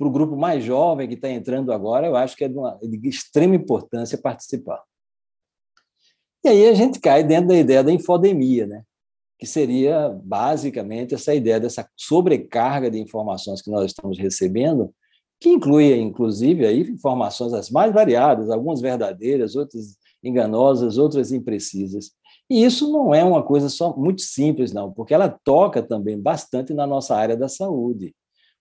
o 0.00 0.10
grupo 0.10 0.36
mais 0.36 0.62
jovem 0.62 1.08
que 1.08 1.14
está 1.14 1.30
entrando 1.30 1.72
agora, 1.72 2.06
eu 2.06 2.16
acho 2.16 2.36
que 2.36 2.44
é 2.44 2.48
de, 2.48 2.58
uma, 2.58 2.78
de 2.82 3.08
extrema 3.08 3.54
importância 3.54 4.18
participar. 4.18 4.82
E 6.44 6.48
aí 6.48 6.68
a 6.68 6.74
gente 6.74 7.00
cai 7.00 7.24
dentro 7.24 7.48
da 7.48 7.56
ideia 7.56 7.82
da 7.82 7.90
infodemia, 7.90 8.66
né? 8.66 8.82
Que 9.38 9.46
seria 9.46 10.08
basicamente 10.24 11.14
essa 11.14 11.34
ideia 11.34 11.60
dessa 11.60 11.88
sobrecarga 11.96 12.90
de 12.90 12.98
informações 12.98 13.60
que 13.60 13.70
nós 13.70 13.86
estamos 13.86 14.18
recebendo, 14.18 14.92
que 15.38 15.50
inclui, 15.50 15.94
inclusive, 15.98 16.66
aí, 16.66 16.80
informações 16.80 17.52
as 17.52 17.70
mais 17.70 17.92
variadas, 17.92 18.50
algumas 18.50 18.80
verdadeiras, 18.80 19.54
outras 19.54 19.96
enganosas, 20.24 20.96
outras 20.96 21.30
imprecisas. 21.32 22.12
E 22.48 22.64
isso 22.64 22.90
não 22.90 23.14
é 23.14 23.22
uma 23.22 23.42
coisa 23.42 23.68
só 23.68 23.94
muito 23.94 24.22
simples, 24.22 24.72
não, 24.72 24.92
porque 24.92 25.12
ela 25.12 25.28
toca 25.28 25.82
também 25.82 26.18
bastante 26.18 26.72
na 26.72 26.86
nossa 26.86 27.14
área 27.14 27.36
da 27.36 27.48
saúde, 27.48 28.14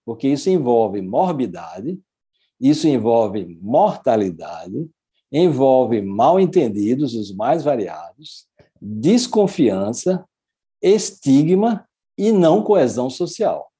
porque 0.05 0.27
isso 0.27 0.49
envolve 0.49 1.01
morbidade, 1.01 1.97
isso 2.59 2.87
envolve 2.87 3.57
mortalidade, 3.61 4.89
envolve 5.31 6.01
mal 6.01 6.39
entendidos, 6.39 7.13
os 7.13 7.33
mais 7.33 7.63
variados, 7.63 8.47
desconfiança, 8.81 10.25
estigma 10.87 11.87
e 12.17 12.31
não 12.31 12.63
coesão 12.63 13.09
social. 13.09 13.71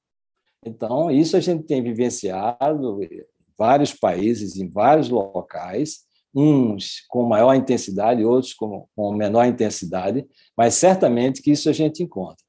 Então, 0.64 1.10
isso 1.10 1.36
a 1.36 1.40
gente 1.40 1.62
tem 1.62 1.82
vivenciado 1.82 3.02
em 3.02 3.24
vários 3.56 3.94
países, 3.94 4.56
em 4.56 4.68
vários 4.68 5.08
locais, 5.08 6.00
uns 6.34 7.04
com 7.08 7.22
maior 7.22 7.54
intensidade, 7.54 8.24
outros 8.24 8.52
com, 8.52 8.86
menor 9.14 9.46
intensidade, 9.46 10.26
mas 10.56 10.74
certamente 10.74 11.40
que 11.40 11.52
isso 11.52 11.70
a 11.70 11.72
gente 11.72 12.02
encontra. 12.02 12.44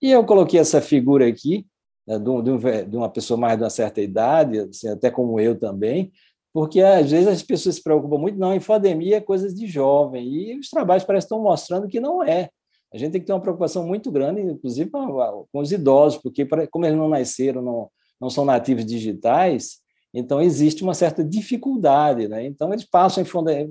E 0.00 0.10
eu 0.10 0.24
coloquei 0.24 0.60
essa 0.60 0.80
figura 0.80 1.26
aqui, 1.26 1.66
né, 2.06 2.18
de, 2.18 2.30
um, 2.30 2.42
de, 2.42 2.96
uma 2.96 3.10
pessoa 3.10 3.38
mais 3.38 3.58
de 3.58 3.64
uma 3.64 3.70
certa 3.70 4.00
idade, 4.00 4.60
assim, 4.60 4.88
até 4.88 5.10
como 5.10 5.40
eu 5.40 5.58
também, 5.58 6.12
porque 6.54 6.80
às 6.80 7.10
vezes 7.10 7.28
as 7.28 7.42
pessoas 7.42 7.74
se 7.74 7.82
preocupam 7.82 8.16
muito, 8.16 8.38
não, 8.38 8.54
infodemia 8.54 9.16
é 9.16 9.20
coisa 9.20 9.52
de 9.52 9.66
jovem, 9.66 10.26
e 10.26 10.58
os 10.58 10.70
trabalhos 10.70 11.04
parecem 11.04 11.26
estão 11.26 11.42
mostrando 11.42 11.88
que 11.88 12.00
não 12.00 12.22
é 12.22 12.48
a 12.96 12.98
gente 12.98 13.12
tem 13.12 13.20
que 13.20 13.26
ter 13.26 13.32
uma 13.32 13.40
preocupação 13.40 13.86
muito 13.86 14.10
grande, 14.10 14.40
inclusive 14.40 14.90
com 14.90 15.46
os 15.52 15.70
idosos, 15.70 16.20
porque 16.20 16.46
como 16.70 16.86
eles 16.86 16.98
não 16.98 17.08
nasceram, 17.08 17.62
não, 17.62 17.90
não 18.20 18.30
são 18.30 18.44
nativos 18.44 18.84
digitais, 18.84 19.80
Então, 20.18 20.40
existe 20.40 20.82
uma 20.82 20.94
certa 20.94 21.22
dificuldade, 21.22 22.26
né? 22.26 22.46
Então, 22.46 22.72
eles 22.72 22.84
passam, 22.84 23.22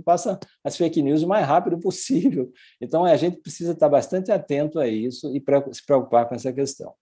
passam 0.03 0.37
as 0.63 0.77
fake 0.77 1.01
news 1.01 1.23
o 1.23 1.27
mais 1.27 1.43
rápido 1.43 1.79
possível. 1.79 2.51
Então, 2.79 3.03
a 3.03 3.15
gente 3.15 3.37
precisa 3.37 3.71
estar 3.71 3.89
bastante 3.89 4.31
atento 4.31 4.79
a 4.79 4.87
isso 4.87 5.35
e 5.35 5.43
se 5.73 5.85
preocupar 5.85 6.29
com 6.29 6.35
essa 6.35 6.53
questão. 6.53 6.93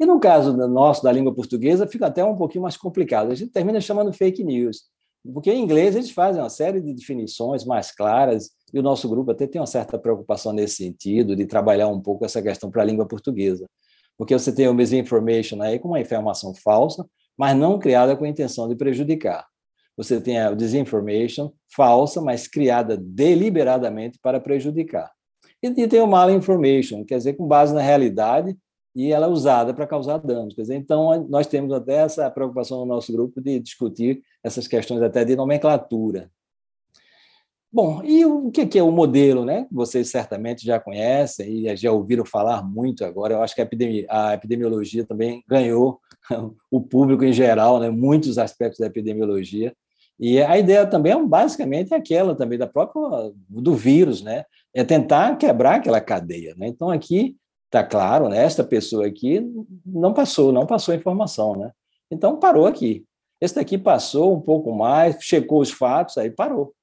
E 0.00 0.06
no 0.06 0.18
caso 0.18 0.56
nosso, 0.66 1.04
da 1.04 1.12
língua 1.12 1.32
portuguesa, 1.32 1.86
fica 1.86 2.06
até 2.06 2.24
um 2.24 2.36
pouquinho 2.36 2.62
mais 2.62 2.76
complicado. 2.76 3.30
A 3.30 3.34
gente 3.34 3.52
termina 3.52 3.80
chamando 3.80 4.12
fake 4.12 4.42
news, 4.42 4.84
porque 5.34 5.52
em 5.52 5.62
inglês 5.62 5.94
eles 5.94 6.10
fazem 6.10 6.40
uma 6.40 6.50
série 6.50 6.80
de 6.80 6.94
definições 6.94 7.64
mais 7.64 7.90
claras, 7.92 8.50
e 8.72 8.78
o 8.78 8.82
nosso 8.82 9.08
grupo 9.08 9.30
até 9.30 9.46
tem 9.46 9.60
uma 9.60 9.66
certa 9.66 9.98
preocupação 9.98 10.52
nesse 10.52 10.76
sentido, 10.76 11.36
de 11.36 11.46
trabalhar 11.46 11.88
um 11.88 12.00
pouco 12.00 12.24
essa 12.24 12.40
questão 12.40 12.70
para 12.70 12.82
a 12.82 12.84
língua 12.84 13.06
portuguesa. 13.06 13.66
Porque 14.16 14.38
você 14.38 14.52
tem 14.52 14.68
o 14.68 14.74
misinformation 14.74 15.60
aí 15.62 15.78
com 15.78 15.88
uma 15.88 16.00
informação 16.00 16.54
falsa, 16.54 17.04
mas 17.36 17.56
não 17.56 17.78
criada 17.78 18.16
com 18.16 18.24
a 18.24 18.28
intenção 18.28 18.68
de 18.68 18.76
prejudicar. 18.76 19.46
Você 19.96 20.20
tem 20.20 20.38
a 20.38 20.54
disinformation 20.54 21.50
falsa, 21.74 22.20
mas 22.20 22.46
criada 22.46 22.96
deliberadamente 22.96 24.18
para 24.22 24.40
prejudicar. 24.40 25.10
E 25.62 25.86
tem 25.88 26.00
o 26.00 26.06
malinformation, 26.06 27.04
quer 27.04 27.18
dizer, 27.18 27.34
com 27.34 27.46
base 27.46 27.74
na 27.74 27.82
realidade, 27.82 28.56
e 28.94 29.12
ela 29.12 29.26
é 29.26 29.28
usada 29.28 29.72
para 29.72 29.86
causar 29.86 30.18
danos. 30.18 30.54
Quer 30.54 30.62
dizer, 30.62 30.76
então, 30.76 31.26
nós 31.28 31.46
temos 31.46 31.72
até 31.72 31.94
essa 31.94 32.30
preocupação 32.30 32.80
no 32.80 32.86
nosso 32.86 33.12
grupo 33.12 33.40
de 33.40 33.60
discutir 33.60 34.22
essas 34.42 34.66
questões 34.66 35.02
até 35.02 35.24
de 35.24 35.36
nomenclatura. 35.36 36.30
Bom, 37.72 38.02
e 38.02 38.24
o 38.24 38.50
que 38.50 38.76
é 38.76 38.82
o 38.82 38.90
modelo, 38.90 39.44
né? 39.44 39.64
Vocês 39.70 40.10
certamente 40.10 40.66
já 40.66 40.80
conhecem 40.80 41.68
e 41.68 41.76
já 41.76 41.92
ouviram 41.92 42.24
falar 42.24 42.64
muito 42.64 43.04
agora. 43.04 43.34
Eu 43.34 43.42
acho 43.44 43.54
que 43.54 43.60
a, 43.60 43.64
epidemi 43.64 44.04
a 44.08 44.34
epidemiologia 44.34 45.06
também 45.06 45.44
ganhou 45.46 46.00
o 46.68 46.80
público 46.80 47.24
em 47.24 47.32
geral, 47.32 47.78
né? 47.78 47.88
Muitos 47.88 48.38
aspectos 48.38 48.80
da 48.80 48.86
epidemiologia. 48.86 49.72
E 50.18 50.42
a 50.42 50.58
ideia 50.58 50.84
também 50.84 51.12
é 51.12 51.24
basicamente 51.24 51.94
aquela 51.94 52.34
também 52.34 52.58
da 52.58 52.66
própria 52.66 53.32
do 53.48 53.74
vírus, 53.76 54.20
né? 54.20 54.44
É 54.74 54.82
tentar 54.82 55.36
quebrar 55.36 55.76
aquela 55.76 56.00
cadeia, 56.00 56.56
né? 56.58 56.66
Então 56.66 56.90
aqui 56.90 57.36
Está 57.70 57.84
claro, 57.84 58.28
né? 58.28 58.42
Esta 58.42 58.64
pessoa 58.64 59.06
aqui 59.06 59.40
não 59.86 60.12
passou, 60.12 60.50
não 60.50 60.66
passou 60.66 60.92
a 60.92 60.96
informação, 60.96 61.54
né? 61.54 61.70
Então 62.10 62.36
parou 62.36 62.66
aqui. 62.66 63.06
Esse 63.40 63.54
daqui 63.54 63.78
passou 63.78 64.36
um 64.36 64.40
pouco 64.40 64.74
mais, 64.74 65.16
checou 65.20 65.60
os 65.60 65.70
fatos, 65.70 66.18
aí 66.18 66.32
parou. 66.32 66.74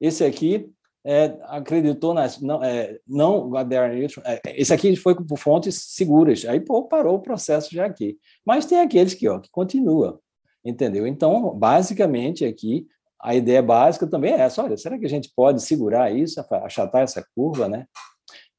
Esse 0.00 0.24
aqui 0.24 0.70
é, 1.04 1.36
acreditou 1.46 2.14
nas 2.14 2.40
não, 2.40 2.62
é, 2.62 3.00
não 3.04 3.50
é, 3.56 4.40
esse 4.56 4.72
aqui 4.72 4.94
foi 4.94 5.16
por 5.16 5.36
fontes 5.36 5.82
seguras, 5.88 6.44
aí 6.44 6.60
pô, 6.60 6.84
parou 6.84 7.16
o 7.16 7.22
processo 7.22 7.74
já 7.74 7.84
aqui. 7.84 8.16
Mas 8.46 8.64
tem 8.64 8.78
aqueles 8.78 9.14
que 9.14 9.28
ó 9.28 9.40
que 9.40 9.50
continua, 9.50 10.20
entendeu? 10.64 11.04
Então 11.04 11.52
basicamente 11.58 12.44
aqui 12.44 12.86
a 13.20 13.34
ideia 13.34 13.60
básica 13.60 14.06
também 14.06 14.34
é 14.34 14.42
essa. 14.42 14.62
Olha, 14.62 14.76
será 14.76 14.96
que 14.96 15.04
a 15.04 15.08
gente 15.08 15.32
pode 15.34 15.62
segurar 15.62 16.14
isso, 16.14 16.40
achatar 16.62 17.02
essa 17.02 17.26
curva, 17.34 17.68
né? 17.68 17.86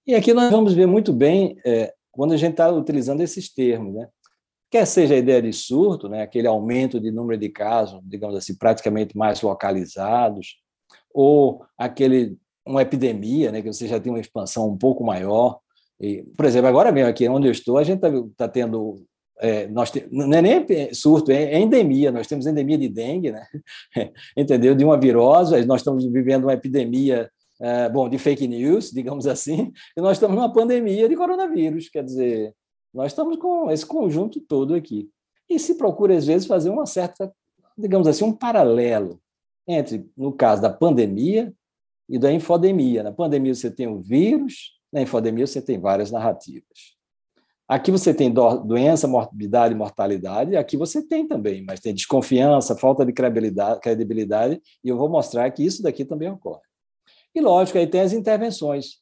E 0.09 0.15
aqui 0.15 0.33
nós 0.33 0.49
vamos 0.49 0.73
ver 0.73 0.87
muito 0.87 1.13
bem 1.13 1.55
é, 1.63 1.93
quando 2.11 2.33
a 2.33 2.35
gente 2.35 2.53
está 2.53 2.67
utilizando 2.71 3.21
esses 3.21 3.53
termos, 3.53 3.93
né? 3.93 4.07
Quer 4.71 4.87
seja 4.87 5.13
a 5.13 5.17
ideia 5.19 5.39
de 5.39 5.53
surto, 5.53 6.09
né, 6.09 6.23
aquele 6.23 6.47
aumento 6.47 6.99
de 6.99 7.11
número 7.11 7.39
de 7.39 7.47
casos, 7.47 8.01
digamos 8.03 8.35
assim, 8.35 8.57
praticamente 8.57 9.15
mais 9.15 9.39
localizados, 9.43 10.55
ou 11.13 11.63
aquele 11.77 12.35
uma 12.65 12.81
epidemia, 12.81 13.51
né, 13.51 13.61
que 13.61 13.71
você 13.71 13.87
já 13.87 13.99
tem 13.99 14.11
uma 14.11 14.19
expansão 14.19 14.67
um 14.67 14.75
pouco 14.75 15.03
maior. 15.03 15.59
E, 16.01 16.23
por 16.35 16.45
exemplo, 16.45 16.67
agora 16.67 16.91
mesmo 16.91 17.11
aqui 17.11 17.29
onde 17.29 17.47
eu 17.47 17.51
estou, 17.51 17.77
a 17.77 17.83
gente 17.83 18.03
está 18.03 18.09
tá 18.35 18.47
tendo 18.47 19.05
é, 19.39 19.67
nós 19.67 19.91
te, 19.91 20.07
não 20.11 20.35
é 20.35 20.41
nem 20.41 20.91
surto, 20.91 21.31
é, 21.31 21.59
endemia. 21.59 22.11
Nós 22.11 22.25
temos 22.25 22.47
endemia 22.47 22.79
de 22.79 22.89
dengue, 22.89 23.31
né? 23.31 23.45
entendeu? 24.35 24.73
De 24.73 24.83
uma 24.83 24.99
virose. 24.99 25.63
Nós 25.67 25.81
estamos 25.81 26.03
vivendo 26.03 26.45
uma 26.45 26.53
epidemia 26.53 27.29
é, 27.59 27.89
bom, 27.89 28.07
de 28.07 28.17
fake 28.17 28.47
news, 28.47 28.91
digamos 28.93 29.27
assim, 29.27 29.71
e 29.95 30.01
nós 30.01 30.17
estamos 30.17 30.35
numa 30.35 30.51
pandemia 30.51 31.09
de 31.09 31.15
coronavírus, 31.15 31.89
quer 31.89 32.03
dizer, 32.03 32.55
nós 32.93 33.11
estamos 33.11 33.37
com 33.37 33.69
esse 33.69 33.85
conjunto 33.85 34.39
todo 34.41 34.73
aqui. 34.73 35.09
E 35.49 35.59
se 35.59 35.75
procura, 35.75 36.15
às 36.15 36.25
vezes, 36.25 36.47
fazer 36.47 36.69
uma 36.69 36.85
certa, 36.85 37.31
digamos 37.77 38.07
assim, 38.07 38.23
um 38.23 38.33
paralelo 38.33 39.19
entre, 39.67 40.09
no 40.17 40.31
caso 40.31 40.61
da 40.61 40.69
pandemia 40.69 41.53
e 42.07 42.17
da 42.17 42.31
infodemia. 42.31 43.03
Na 43.03 43.11
pandemia 43.11 43.53
você 43.53 43.69
tem 43.69 43.87
o 43.87 43.99
vírus, 43.99 44.79
na 44.91 45.01
infodemia 45.01 45.45
você 45.45 45.61
tem 45.61 45.79
várias 45.79 46.11
narrativas. 46.11 46.97
Aqui 47.67 47.91
você 47.91 48.11
tem 48.15 48.33
doença, 48.33 49.07
morbidade 49.07 49.75
mortalidade, 49.75 50.55
aqui 50.55 50.75
você 50.75 51.05
tem 51.05 51.27
também, 51.27 51.63
mas 51.63 51.79
tem 51.79 51.93
desconfiança, 51.93 52.75
falta 52.75 53.05
de 53.05 53.13
credibilidade, 53.13 53.79
credibilidade, 53.79 54.59
e 54.83 54.89
eu 54.89 54.97
vou 54.97 55.07
mostrar 55.07 55.49
que 55.51 55.63
isso 55.63 55.83
daqui 55.83 56.03
também 56.03 56.31
ocorre. 56.31 56.68
E, 57.33 57.41
lógico, 57.41 57.77
aí 57.77 57.87
tem 57.87 58.01
as 58.01 58.13
intervenções, 58.13 58.97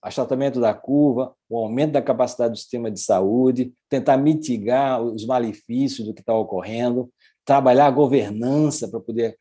achatamento 0.00 0.60
da 0.60 0.72
curva, 0.74 1.34
o 1.48 1.58
aumento 1.58 1.92
da 1.92 2.02
capacidade 2.02 2.52
do 2.52 2.58
sistema 2.58 2.90
de 2.90 3.00
saúde, 3.00 3.72
tentar 3.88 4.16
mitigar 4.16 5.02
os 5.02 5.26
malefícios 5.26 6.06
do 6.06 6.14
que 6.14 6.20
está 6.20 6.34
ocorrendo, 6.34 7.10
trabalhar 7.44 7.86
a 7.86 7.90
governança 7.90 8.88
para 8.88 9.00
poder 9.00 9.36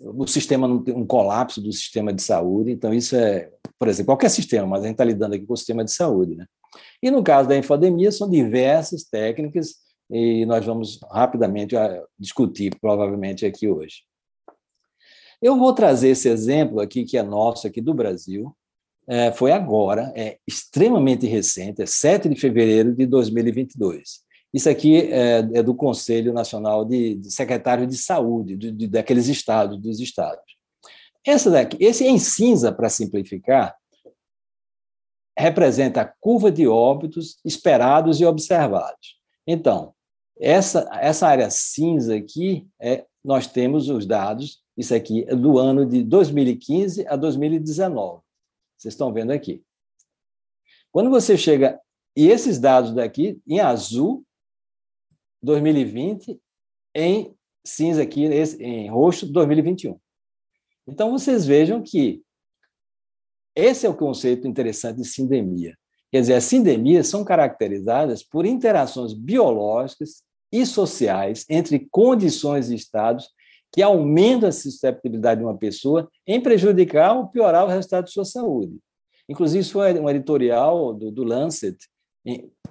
o 0.00 0.26
sistema 0.26 0.68
não 0.68 0.82
ter 0.82 0.92
um 0.92 1.04
colapso 1.04 1.60
do 1.60 1.72
sistema 1.72 2.12
de 2.12 2.22
saúde. 2.22 2.70
Então, 2.70 2.94
isso 2.94 3.16
é, 3.16 3.50
por 3.78 3.88
exemplo, 3.88 4.06
qualquer 4.06 4.28
sistema, 4.28 4.66
mas 4.66 4.82
a 4.82 4.86
gente 4.86 4.94
está 4.94 5.04
lidando 5.04 5.34
aqui 5.34 5.44
com 5.44 5.54
o 5.54 5.56
sistema 5.56 5.84
de 5.84 5.92
saúde. 5.92 6.36
Né? 6.36 6.46
E 7.02 7.10
no 7.10 7.24
caso 7.24 7.48
da 7.48 7.56
infodemia, 7.56 8.12
são 8.12 8.30
diversas 8.30 9.02
técnicas 9.04 9.74
e 10.10 10.46
nós 10.46 10.64
vamos 10.64 11.00
rapidamente 11.10 11.76
ah, 11.76 12.02
discutir, 12.18 12.76
provavelmente, 12.80 13.44
aqui 13.44 13.68
hoje. 13.68 14.02
Eu 15.44 15.58
vou 15.58 15.74
trazer 15.74 16.08
esse 16.08 16.26
exemplo 16.26 16.80
aqui, 16.80 17.04
que 17.04 17.18
é 17.18 17.22
nosso, 17.22 17.66
aqui 17.66 17.78
do 17.78 17.92
Brasil, 17.92 18.56
é, 19.06 19.30
foi 19.30 19.52
agora, 19.52 20.10
é 20.16 20.38
extremamente 20.48 21.26
recente, 21.26 21.82
é 21.82 21.86
7 21.86 22.30
de 22.30 22.40
fevereiro 22.40 22.94
de 22.94 23.04
2022. 23.04 24.22
Isso 24.54 24.70
aqui 24.70 25.02
é, 25.12 25.40
é 25.40 25.62
do 25.62 25.74
Conselho 25.74 26.32
Nacional 26.32 26.82
de, 26.86 27.16
de 27.16 27.30
Secretário 27.30 27.86
de 27.86 27.98
Saúde, 27.98 28.56
de, 28.56 28.72
de, 28.72 28.88
daqueles 28.88 29.28
estados, 29.28 29.78
dos 29.78 30.00
estados. 30.00 30.56
Essa 31.22 31.50
daqui, 31.50 31.76
esse 31.78 32.06
em 32.06 32.18
cinza, 32.18 32.72
para 32.72 32.88
simplificar, 32.88 33.76
representa 35.38 36.00
a 36.00 36.06
curva 36.06 36.50
de 36.50 36.66
óbitos 36.66 37.36
esperados 37.44 38.18
e 38.18 38.24
observados. 38.24 39.20
Então, 39.46 39.92
essa, 40.40 40.88
essa 41.02 41.28
área 41.28 41.50
cinza 41.50 42.16
aqui, 42.16 42.66
é, 42.80 43.04
nós 43.22 43.46
temos 43.46 43.90
os 43.90 44.06
dados 44.06 44.63
isso 44.76 44.94
aqui 44.94 45.24
é 45.28 45.34
do 45.34 45.58
ano 45.58 45.86
de 45.86 46.02
2015 46.02 47.06
a 47.06 47.16
2019. 47.16 48.22
Vocês 48.76 48.94
estão 48.94 49.12
vendo 49.12 49.30
aqui. 49.30 49.62
Quando 50.90 51.10
você 51.10 51.36
chega. 51.36 51.80
E 52.16 52.28
esses 52.28 52.60
dados 52.60 52.94
daqui, 52.94 53.40
em 53.44 53.58
azul, 53.58 54.24
2020, 55.42 56.40
em 56.94 57.34
cinza 57.64 58.02
aqui, 58.02 58.24
em 58.60 58.88
roxo, 58.88 59.26
2021. 59.26 59.98
Então, 60.86 61.10
vocês 61.10 61.44
vejam 61.44 61.82
que 61.82 62.22
esse 63.56 63.86
é 63.86 63.88
o 63.88 63.96
conceito 63.96 64.46
interessante 64.46 64.98
de 64.98 65.08
sindemia. 65.08 65.76
Quer 66.12 66.20
dizer, 66.20 66.34
as 66.34 66.44
sindemias 66.44 67.08
são 67.08 67.24
caracterizadas 67.24 68.22
por 68.22 68.46
interações 68.46 69.12
biológicas 69.12 70.22
e 70.52 70.64
sociais 70.64 71.44
entre 71.48 71.88
condições 71.90 72.70
e 72.70 72.76
estados 72.76 73.28
que 73.74 73.82
aumenta 73.82 74.46
a 74.46 74.52
susceptibilidade 74.52 75.40
de 75.40 75.44
uma 75.44 75.56
pessoa 75.56 76.08
em 76.24 76.40
prejudicar 76.40 77.16
ou 77.16 77.26
piorar 77.26 77.64
o 77.64 77.68
resultado 77.68 78.04
de 78.04 78.12
sua 78.12 78.24
saúde. 78.24 78.78
Inclusive, 79.28 79.62
isso 79.62 79.72
foi 79.72 79.98
um 79.98 80.08
editorial 80.08 80.94
do, 80.94 81.10
do 81.10 81.24
Lancet. 81.24 81.76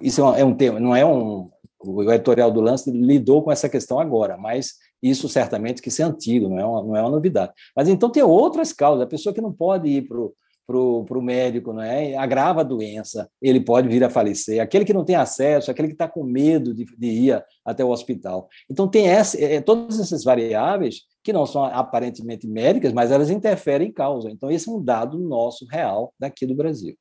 Isso 0.00 0.22
é 0.22 0.24
um, 0.24 0.34
é 0.36 0.44
um 0.46 0.54
tema, 0.54 0.80
não 0.80 0.96
é 0.96 1.04
um. 1.04 1.50
O 1.78 2.10
editorial 2.10 2.50
do 2.50 2.62
Lancet 2.62 2.90
lidou 2.90 3.42
com 3.42 3.52
essa 3.52 3.68
questão 3.68 4.00
agora, 4.00 4.38
mas 4.38 4.76
isso 5.02 5.28
certamente 5.28 5.82
que 5.82 5.90
isso 5.90 6.00
é 6.00 6.06
antigo, 6.06 6.48
não 6.48 6.58
é 6.58 6.64
uma, 6.64 6.82
não 6.82 6.96
é 6.96 7.02
uma 7.02 7.10
novidade. 7.10 7.52
Mas 7.76 7.86
então 7.86 8.08
tem 8.08 8.22
outras 8.22 8.72
causas. 8.72 9.02
A 9.02 9.06
pessoa 9.06 9.34
que 9.34 9.42
não 9.42 9.52
pode 9.52 9.86
ir 9.90 10.08
para 10.08 10.18
o 10.18 10.32
para 10.66 10.78
o 10.78 11.22
médico, 11.22 11.72
não 11.72 11.82
é? 11.82 12.16
agrava 12.16 12.60
a 12.60 12.64
doença, 12.64 13.30
ele 13.40 13.60
pode 13.60 13.88
vir 13.88 14.02
a 14.02 14.10
falecer. 14.10 14.60
Aquele 14.60 14.84
que 14.84 14.94
não 14.94 15.04
tem 15.04 15.16
acesso, 15.16 15.70
aquele 15.70 15.88
que 15.88 15.94
está 15.94 16.08
com 16.08 16.24
medo 16.24 16.74
de, 16.74 16.84
de, 16.84 17.06
ir 17.06 17.44
até 17.64 17.84
o 17.84 17.90
hospital. 17.90 18.48
Então, 18.70 18.88
tem 18.88 19.06
essa, 19.06 19.42
é, 19.42 19.60
todas 19.60 20.00
essas 20.00 20.24
variáveis 20.24 21.02
que 21.22 21.32
não 21.32 21.46
são 21.46 21.64
aparentemente 21.64 22.46
médicas, 22.46 22.92
mas 22.92 23.10
elas 23.10 23.30
interferem 23.30 23.88
em 23.88 23.92
causa. 23.92 24.30
Então, 24.30 24.50
esse 24.50 24.68
é 24.68 24.72
um 24.72 24.82
dado 24.82 25.18
nosso 25.18 25.66
real 25.66 26.14
daqui 26.18 26.46
do 26.46 26.54
Brasil, 26.54 26.96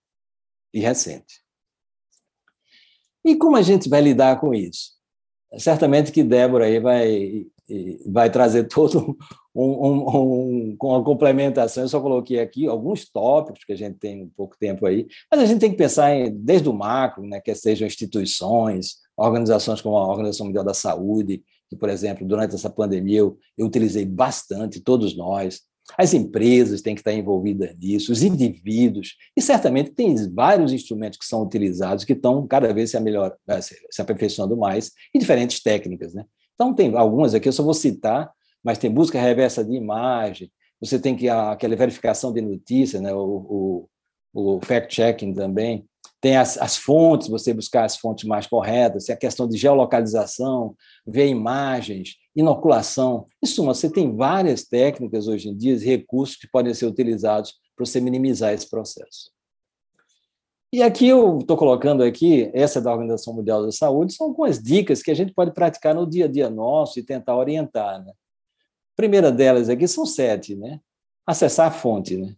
e 0.74 0.80
recente. 0.80 1.42
E 3.26 3.36
como 3.36 3.56
a 3.56 3.62
gente 3.62 3.88
vai 3.88 4.02
lidar 4.02 4.40
com 4.40 4.54
isso? 4.54 4.92
Certamente 5.58 6.12
que 6.12 6.24
Débora 6.24 6.66
aí 6.66 6.80
vai, 6.80 7.46
vai 8.08 8.30
trazer 8.30 8.68
todo 8.68 9.18
um, 9.56 9.88
um, 9.88 10.72
um, 10.72 10.76
com 10.78 10.96
a 10.96 11.04
complementação, 11.04 11.84
eu 11.84 11.90
só 11.90 12.02
coloquei 12.02 12.40
aqui 12.40 12.68
alguns 12.68 13.08
tópicos 13.10 13.64
que 13.64 13.74
a 13.74 13.78
gente 13.78 14.00
tem 14.00 14.24
um 14.24 14.30
pouco 14.30 14.58
tempo 14.58 14.86
aí, 14.86 15.06
mas 15.30 15.42
a 15.42 15.46
gente 15.46 15.60
tem 15.60 15.72
que 15.72 15.78
pensar 15.78 16.16
em, 16.16 16.32
desde 16.32 16.68
o 16.68 16.74
macro, 16.74 17.24
né, 17.24 17.40
que 17.40 17.54
sejam 17.54 17.88
instituições, 17.88 18.96
organizações 19.16 19.80
como 19.82 19.98
a 19.98 20.08
Organização 20.08 20.48
Mundial 20.48 20.64
da 20.64 20.74
Saúde, 20.74 21.44
que, 21.70 21.76
por 21.76 21.90
exemplo, 21.90 22.28
durante 22.28 22.56
essa 22.56 22.70
pandemia 22.70 23.20
eu, 23.20 23.38
eu 23.58 23.68
utilizei 23.68 24.06
bastante, 24.06 24.80
todos 24.80 25.16
nós. 25.16 25.62
As 25.98 26.14
empresas 26.14 26.82
têm 26.82 26.96
que 26.96 27.02
estar 27.02 27.14
envolvidas 27.14 27.76
nisso, 27.78 28.12
os 28.12 28.24
indivíduos, 28.24 29.16
e 29.36 29.42
certamente 29.42 29.92
tem 29.92 30.16
vários 30.34 30.72
instrumentos 30.72 31.20
que 31.20 31.26
são 31.26 31.44
utilizados 31.44 32.06
que 32.06 32.14
estão 32.14 32.48
cada 32.48 32.74
vez 32.74 32.90
se, 32.90 33.00
melhor, 33.02 33.36
eh, 33.48 33.62
se 33.62 34.02
aperfeiçoando 34.02 34.56
mais, 34.56 34.92
e 35.14 35.20
diferentes 35.20 35.62
técnicas. 35.62 36.14
Né? 36.14 36.26
Então, 36.56 36.74
tem 36.74 36.96
algumas 36.96 37.34
aqui, 37.34 37.50
eu 37.50 37.54
só 37.54 37.64
vou 37.64 37.74
citar, 37.74 38.32
mas 38.64 38.78
tem 38.78 38.92
busca 38.92 39.20
reversa 39.20 39.64
de 39.64 39.76
imagem, 39.76 40.52
você 40.80 41.00
tem 41.00 41.16
que 41.16 41.30
aquela 41.30 41.76
verificação 41.76 42.34
de 42.34 42.42
notícia, 42.42 43.00
né? 43.02 43.14
o, 43.14 43.88
o, 44.34 44.56
o 44.56 44.60
fact-checking 44.62 45.34
também, 45.34 45.86
tem 46.20 46.38
as, 46.38 46.58
as, 46.58 46.78
fontes, 46.78 47.28
você 47.28 47.54
buscar 47.54 47.84
as 47.84 47.98
fontes 47.98 48.26
mais 48.26 48.48
corretas, 48.48 49.06
tem 49.06 49.14
a 49.14 49.20
questão 49.20 49.48
de 49.48 49.58
geolocalização, 49.58 50.76
ver 51.06 51.28
imagens, 51.28 52.16
inoculação. 52.36 53.28
Em 53.44 53.48
suma, 53.48 53.74
você 53.74 53.90
tem 53.90 54.16
várias 54.16 54.64
técnicas 54.64 55.28
hoje 55.28 55.50
em 55.50 55.58
dia, 55.58 55.78
recursos 55.78 56.38
que 56.38 56.50
podem 56.50 56.74
ser 56.74 56.86
utilizados 56.86 57.54
para 57.76 57.86
você 57.86 58.00
minimizar 58.00 58.54
esse 58.54 58.70
processo. 58.70 59.32
E 60.72 60.82
aqui 60.82 61.08
eu 61.08 61.38
estou 61.38 61.56
colocando 61.56 62.04
aqui, 62.04 62.50
essa 62.54 62.80
é 62.80 62.82
da 62.82 62.92
Organização 62.92 63.34
Mundial 63.34 63.64
da 63.64 63.72
Saúde, 63.72 64.14
são 64.14 64.28
algumas 64.28 64.62
dicas 64.62 65.04
que 65.04 65.12
a 65.12 65.14
gente 65.14 65.34
pode 65.34 65.54
praticar 65.54 65.94
no 65.94 66.10
dia 66.10 66.26
a 66.26 66.28
dia 66.28 66.50
nosso 66.50 67.00
e 67.00 67.04
tentar 67.04 67.38
orientar. 67.38 68.04
Né? 68.04 68.12
Primeira 68.96 69.32
delas 69.32 69.70
aqui 69.70 69.88
são 69.88 70.06
sete, 70.06 70.56
né? 70.56 70.80
Acessar 71.26 71.68
a 71.68 71.72
fonte, 71.72 72.18
né? 72.18 72.36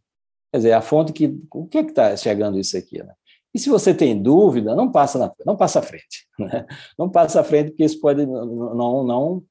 Quer 0.52 0.58
dizer, 0.58 0.72
a 0.74 0.82
fonte 0.82 1.12
que. 1.12 1.38
O 1.52 1.68
que 1.68 1.80
é 1.80 1.84
que 1.84 1.90
está 1.90 2.16
chegando 2.16 2.60
isso 2.60 2.78
aqui? 2.78 3.04
Né? 3.04 3.14
E 3.54 3.60
se 3.60 3.70
você 3.70 3.94
tem 3.94 4.22
dúvida, 4.22 4.76
não 4.76 4.92
passa, 4.92 5.18
na, 5.18 5.34
não 5.46 5.56
passa 5.56 5.80
à 5.80 5.82
frente. 5.82 6.28
Né? 6.38 6.66
Não 7.00 7.10
passa 7.10 7.40
à 7.40 7.44
frente, 7.44 7.72
porque 7.72 7.86
isso 7.86 8.00
pode 8.02 8.26
não, 8.26 9.04
não 9.06 9.44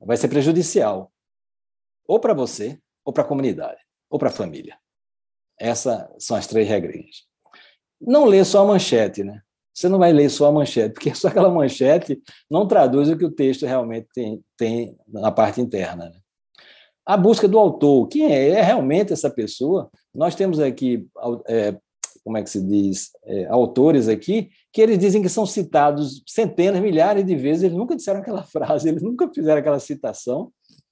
vai 0.00 0.16
ser 0.16 0.28
prejudicial. 0.28 1.12
Ou 2.06 2.18
para 2.18 2.34
você, 2.34 2.78
ou 3.04 3.12
para 3.12 3.22
a 3.22 3.26
comunidade, 3.26 3.80
ou 4.10 4.18
para 4.18 4.28
a 4.28 4.32
família. 4.32 4.76
Essas 5.58 6.06
são 6.18 6.36
as 6.36 6.46
três 6.46 6.68
regrinhas. 6.68 7.24
Não 8.00 8.24
lê 8.24 8.44
só 8.44 8.62
a 8.62 8.66
manchete, 8.66 9.22
né? 9.22 9.40
Você 9.72 9.88
não 9.88 9.98
vai 9.98 10.12
ler 10.12 10.30
só 10.30 10.46
a 10.46 10.52
manchete, 10.52 10.94
porque 10.94 11.14
só 11.14 11.28
aquela 11.28 11.48
manchete 11.48 12.20
não 12.50 12.66
traduz 12.66 13.08
o 13.08 13.16
que 13.16 13.24
o 13.24 13.30
texto 13.30 13.66
realmente 13.66 14.08
tem, 14.14 14.44
tem 14.56 14.98
na 15.06 15.32
parte 15.32 15.60
interna. 15.60 16.10
Né? 16.10 16.20
A 17.06 17.16
busca 17.16 17.46
do 17.46 17.58
autor, 17.58 18.08
quem 18.08 18.32
é? 18.32 18.50
É 18.50 18.62
realmente 18.62 19.12
essa 19.12 19.28
pessoa? 19.28 19.90
Nós 20.14 20.34
temos 20.34 20.58
aqui 20.58 21.06
é, 21.46 21.76
como 22.24 22.38
é 22.38 22.42
que 22.42 22.48
se 22.48 22.60
diz, 22.60 23.10
é, 23.24 23.44
autores 23.46 24.08
aqui, 24.08 24.48
que 24.72 24.80
eles 24.80 24.98
dizem 24.98 25.20
que 25.20 25.28
são 25.28 25.44
citados 25.44 26.22
centenas, 26.26 26.80
milhares 26.80 27.24
de 27.24 27.36
vezes, 27.36 27.64
eles 27.64 27.76
nunca 27.76 27.94
disseram 27.94 28.20
aquela 28.20 28.42
frase, 28.48 28.88
eles 28.88 29.02
nunca 29.02 29.30
fizeram 29.32 29.60
aquela 29.60 29.78
citação, 29.78 30.50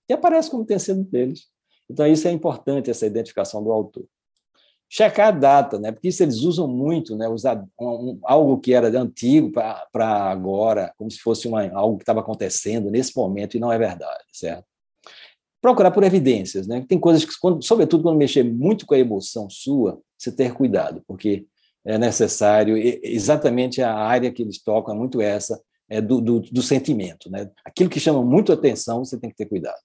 e 0.09 0.13
aparece 0.13 0.51
como 0.51 0.67
tem 0.67 0.79
sido 0.79 1.03
deles. 1.05 1.47
Então, 1.91 2.07
isso 2.07 2.29
é 2.29 2.31
importante, 2.31 2.91
essa 2.91 3.07
identificação 3.07 3.65
do 3.65 3.73
autor. 3.73 4.05
Checar 4.89 5.29
a 5.29 5.31
data, 5.31 5.79
né? 5.79 5.91
porque 5.91 6.09
isso 6.09 6.23
eles 6.23 6.41
usam 6.41 6.69
muito, 6.69 7.17
né? 7.17 7.27
usar 7.27 7.65
um, 7.81 8.19
algo 8.25 8.61
que 8.61 8.75
era 8.75 8.89
antigo 9.01 9.51
para 9.51 10.31
agora, 10.31 10.93
como 10.99 11.11
se 11.11 11.19
fosse 11.19 11.49
uma, 11.49 11.67
algo 11.73 11.97
que 11.97 12.03
estava 12.03 12.21
acontecendo 12.21 12.91
nesse 12.91 13.17
momento, 13.17 13.57
e 13.57 13.61
não 13.61 13.73
é 13.73 13.79
verdade, 13.79 14.25
certo? 14.33 14.67
Procurar 15.63 15.93
por 15.93 16.03
evidências, 16.03 16.67
né? 16.67 16.85
Tem 16.87 16.99
coisas 16.99 17.25
que, 17.25 17.33
quando, 17.41 17.63
sobretudo 17.65 18.03
quando 18.03 18.19
mexer 18.19 18.43
muito 18.43 18.85
com 18.85 18.95
a 18.95 18.99
emoção 18.99 19.49
sua, 19.49 19.99
você 20.19 20.31
ter 20.31 20.53
cuidado, 20.53 21.03
porque 21.07 21.47
é 21.85 21.97
necessário, 21.97 22.77
exatamente 22.77 23.81
a 23.81 23.95
área 23.95 24.31
que 24.31 24.43
eles 24.43 24.63
tocam 24.63 24.95
é 24.95 24.99
muito 24.99 25.21
essa, 25.21 25.61
é 25.89 26.01
do, 26.01 26.21
do, 26.21 26.41
do 26.41 26.63
sentimento. 26.63 27.31
Né? 27.31 27.51
Aquilo 27.65 27.91
que 27.91 28.01
chama 28.01 28.23
muito 28.23 28.53
atenção, 28.53 29.05
você 29.05 29.19
tem 29.19 29.31
que 29.31 29.37
ter 29.37 29.47
cuidado. 29.47 29.79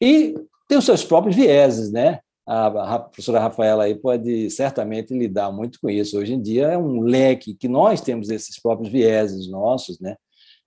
E 0.00 0.34
tem 0.68 0.78
os 0.78 0.84
seus 0.84 1.04
próprios 1.04 1.36
vieses, 1.36 1.90
né? 1.92 2.20
A, 2.46 2.98
professora 2.98 3.40
Rafaela 3.40 3.84
aí 3.84 3.94
pode 3.94 4.50
certamente 4.50 5.16
lidar 5.16 5.50
muito 5.50 5.78
com 5.80 5.88
isso. 5.88 6.18
Hoje 6.18 6.34
em 6.34 6.42
dia 6.42 6.66
é 6.66 6.78
um 6.78 7.00
leque 7.00 7.54
que 7.54 7.68
nós 7.68 8.02
temos 8.02 8.28
esses 8.28 8.60
próprios 8.60 8.92
vieses 8.92 9.48
nossos, 9.48 9.98
né? 9.98 10.16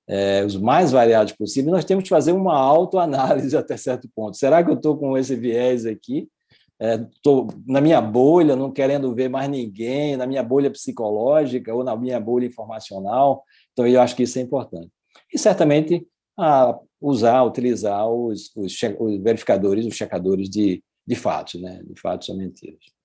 É, 0.10 0.44
os 0.46 0.56
mais 0.56 0.92
variados 0.92 1.34
possíveis, 1.34 1.74
nós 1.74 1.86
temos 1.86 2.04
que 2.04 2.10
fazer 2.10 2.32
uma 2.32 2.58
autoanálise 2.58 3.56
até 3.58 3.76
certo 3.76 4.10
ponto. 4.16 4.38
Será 4.38 4.64
que 4.64 4.72
eu 4.72 4.76
estou 4.76 4.98
com 4.98 5.18
esse 5.18 5.36
viés 5.36 5.86
aqui? 5.86 6.28
estou 6.80 7.48
é, 7.50 7.56
na 7.66 7.82
minha 7.82 8.00
bolha, 8.00 8.56
não 8.56 8.72
querendo 8.72 9.14
ver 9.14 9.30
mais 9.30 9.50
ninguém, 9.50 10.16
na 10.16 10.28
minha 10.28 10.44
bolha 10.44 10.70
psicológica 10.70 11.74
ou 11.74 11.84
na 11.84 11.96
minha 11.96 12.20
bolha 12.20 12.46
informacional. 12.46 13.44
Então, 13.74 13.88
eu 13.88 14.00
acho 14.00 14.16
que 14.16 14.24
isso 14.24 14.38
é 14.38 14.42
importante. 14.44 14.90
E, 15.34 15.40
certamente, 15.40 16.08
a 16.38 16.78
usar, 17.02 17.44
utilizar 17.44 18.08
os, 18.08 18.52
os, 18.56 18.80
os 19.00 19.18
verificadores, 19.22 19.86
os 19.86 19.96
checadores 19.96 20.50
de, 20.50 20.84
de 21.06 21.16
fatos, 21.16 21.60
né? 21.60 21.82
de 21.84 22.00
fatos 22.00 22.30
ou 22.30 22.38
mentiras. 22.38 22.97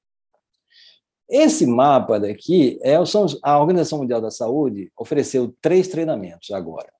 Esse 1.32 1.66
mapa 1.66 2.20
daqui, 2.20 2.78
é, 2.82 2.94
a 3.42 3.58
Organização 3.58 4.00
Mundial 4.00 4.20
da 4.20 4.30
Saúde 4.30 4.92
ofereceu 4.94 5.54
três 5.62 5.88
treinamentos 5.88 6.50
agora. 6.50 6.92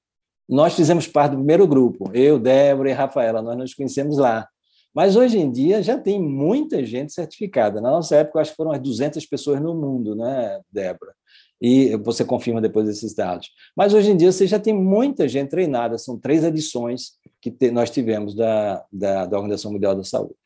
Nós 0.48 0.72
fizemos 0.72 1.06
parte 1.06 1.32
do 1.32 1.36
primeiro 1.36 1.66
grupo, 1.66 2.10
eu, 2.14 2.38
Débora 2.38 2.88
e 2.88 2.94
Rafaela, 2.94 3.42
nós 3.42 3.58
nos 3.58 3.74
conhecemos 3.74 4.16
lá. 4.16 4.48
Mas 4.94 5.16
hoje 5.16 5.38
em 5.38 5.50
dia 5.50 5.82
já 5.82 5.98
tem 5.98 6.18
muita 6.18 6.82
gente 6.82 7.12
certificada. 7.12 7.78
Na 7.78 7.90
nossa 7.90 8.16
época, 8.16 8.40
acho 8.40 8.52
que 8.52 8.56
foram 8.56 8.72
as 8.72 8.80
200 8.80 9.26
pessoas 9.26 9.60
no 9.60 9.74
mundo, 9.74 10.14
né, 10.16 10.60
Débora? 10.72 11.12
E 11.60 11.94
você 11.96 12.24
confirma 12.24 12.60
depois 12.60 12.88
esses 12.88 13.14
dados. 13.14 13.50
Mas 13.76 13.92
hoje 13.92 14.12
em 14.12 14.16
dia 14.16 14.32
você 14.32 14.46
já 14.46 14.58
tem 14.58 14.72
muita 14.72 15.28
gente 15.28 15.50
treinada, 15.50 15.98
são 15.98 16.18
três 16.18 16.42
edições 16.42 17.18
que 17.38 17.70
nós 17.70 17.90
tivemos 17.90 18.34
da, 18.34 18.82
da, 18.90 19.26
da 19.26 19.36
Organização 19.36 19.72
Mundial 19.72 19.94
da 19.94 20.04
Saúde. 20.04 20.41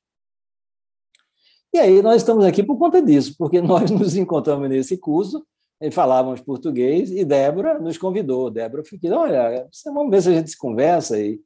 E 1.76 1.78
aí 1.78 2.00
nós 2.00 2.22
estamos 2.22 2.42
aqui 2.42 2.62
por 2.62 2.78
conta 2.78 3.02
disso, 3.02 3.34
porque 3.36 3.60
nós 3.60 3.90
nos 3.90 4.16
encontramos 4.16 4.66
nesse 4.66 4.96
curso, 4.96 5.44
e 5.78 5.90
falávamos 5.90 6.40
português, 6.40 7.10
e 7.10 7.22
Débora 7.22 7.78
nos 7.78 7.98
convidou. 7.98 8.50
Débora 8.50 8.82
ficou, 8.82 9.12
olha, 9.12 9.68
vamos 9.84 10.10
ver 10.10 10.22
se 10.22 10.30
a 10.30 10.32
gente 10.32 10.50
se 10.50 10.56
conversa. 10.56 11.20
E, 11.20 11.38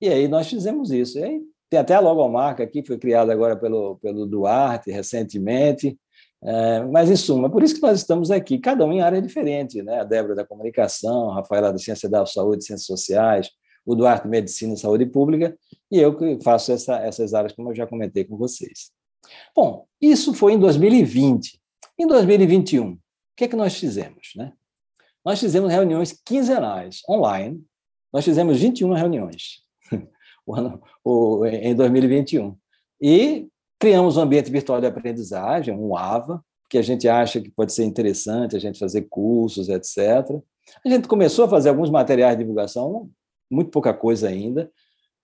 e 0.00 0.08
aí 0.08 0.26
nós 0.26 0.48
fizemos 0.48 0.90
isso. 0.90 1.20
E 1.20 1.22
aí 1.22 1.40
tem 1.70 1.78
até 1.78 1.94
a 1.94 2.00
logomarca 2.00 2.64
aqui, 2.64 2.84
foi 2.84 2.98
criada 2.98 3.32
agora 3.32 3.54
pelo, 3.54 3.96
pelo 3.98 4.26
Duarte 4.26 4.90
recentemente. 4.90 5.96
É, 6.42 6.80
mas, 6.86 7.08
em 7.08 7.14
suma, 7.14 7.48
por 7.48 7.62
isso 7.62 7.76
que 7.76 7.82
nós 7.82 8.00
estamos 8.00 8.32
aqui, 8.32 8.58
cada 8.58 8.84
um 8.84 8.92
em 8.92 9.02
área 9.02 9.22
diferente. 9.22 9.84
Né? 9.84 10.00
A 10.00 10.04
Débora 10.04 10.34
da 10.34 10.44
Comunicação, 10.44 11.30
a 11.30 11.36
Rafaela 11.36 11.70
da 11.70 11.78
Ciência 11.78 12.08
da 12.08 12.26
Saúde 12.26 12.64
Ciências 12.64 12.86
Sociais, 12.86 13.50
o 13.84 13.94
Duarte 13.94 14.26
Medicina 14.26 14.74
e 14.74 14.76
Saúde 14.76 15.06
Pública, 15.06 15.56
e 15.92 16.00
eu 16.00 16.16
que 16.16 16.40
faço 16.42 16.72
essa, 16.72 16.96
essas 16.96 17.32
áreas, 17.32 17.52
como 17.52 17.70
eu 17.70 17.74
já 17.76 17.86
comentei 17.86 18.24
com 18.24 18.36
vocês. 18.36 18.95
Bom, 19.54 19.86
isso 20.00 20.34
foi 20.34 20.52
em 20.52 20.58
2020. 20.58 21.58
Em 21.98 22.06
2021, 22.06 22.92
o 22.92 22.98
que 23.36 23.44
é 23.44 23.48
que 23.48 23.56
nós 23.56 23.76
fizemos? 23.76 24.32
Né? 24.36 24.52
Nós 25.24 25.40
fizemos 25.40 25.70
reuniões 25.70 26.12
quinzenais, 26.24 27.00
online. 27.08 27.64
Nós 28.12 28.24
fizemos 28.24 28.60
21 28.60 28.92
reuniões 28.92 29.62
o 30.46 30.54
ano, 30.54 30.82
o, 31.04 31.44
em 31.46 31.74
2021. 31.74 32.56
E 33.00 33.48
criamos 33.78 34.16
um 34.16 34.22
ambiente 34.22 34.50
virtual 34.50 34.80
de 34.80 34.86
aprendizagem, 34.86 35.74
um 35.74 35.96
AVA, 35.96 36.42
que 36.68 36.78
a 36.78 36.82
gente 36.82 37.08
acha 37.08 37.40
que 37.40 37.50
pode 37.50 37.72
ser 37.72 37.84
interessante 37.84 38.56
a 38.56 38.58
gente 38.58 38.78
fazer 38.78 39.02
cursos, 39.02 39.68
etc. 39.68 40.40
A 40.84 40.88
gente 40.88 41.06
começou 41.06 41.44
a 41.44 41.48
fazer 41.48 41.68
alguns 41.68 41.90
materiais 41.90 42.36
de 42.36 42.42
divulgação, 42.42 43.10
muito 43.50 43.70
pouca 43.70 43.94
coisa 43.94 44.28
ainda, 44.28 44.70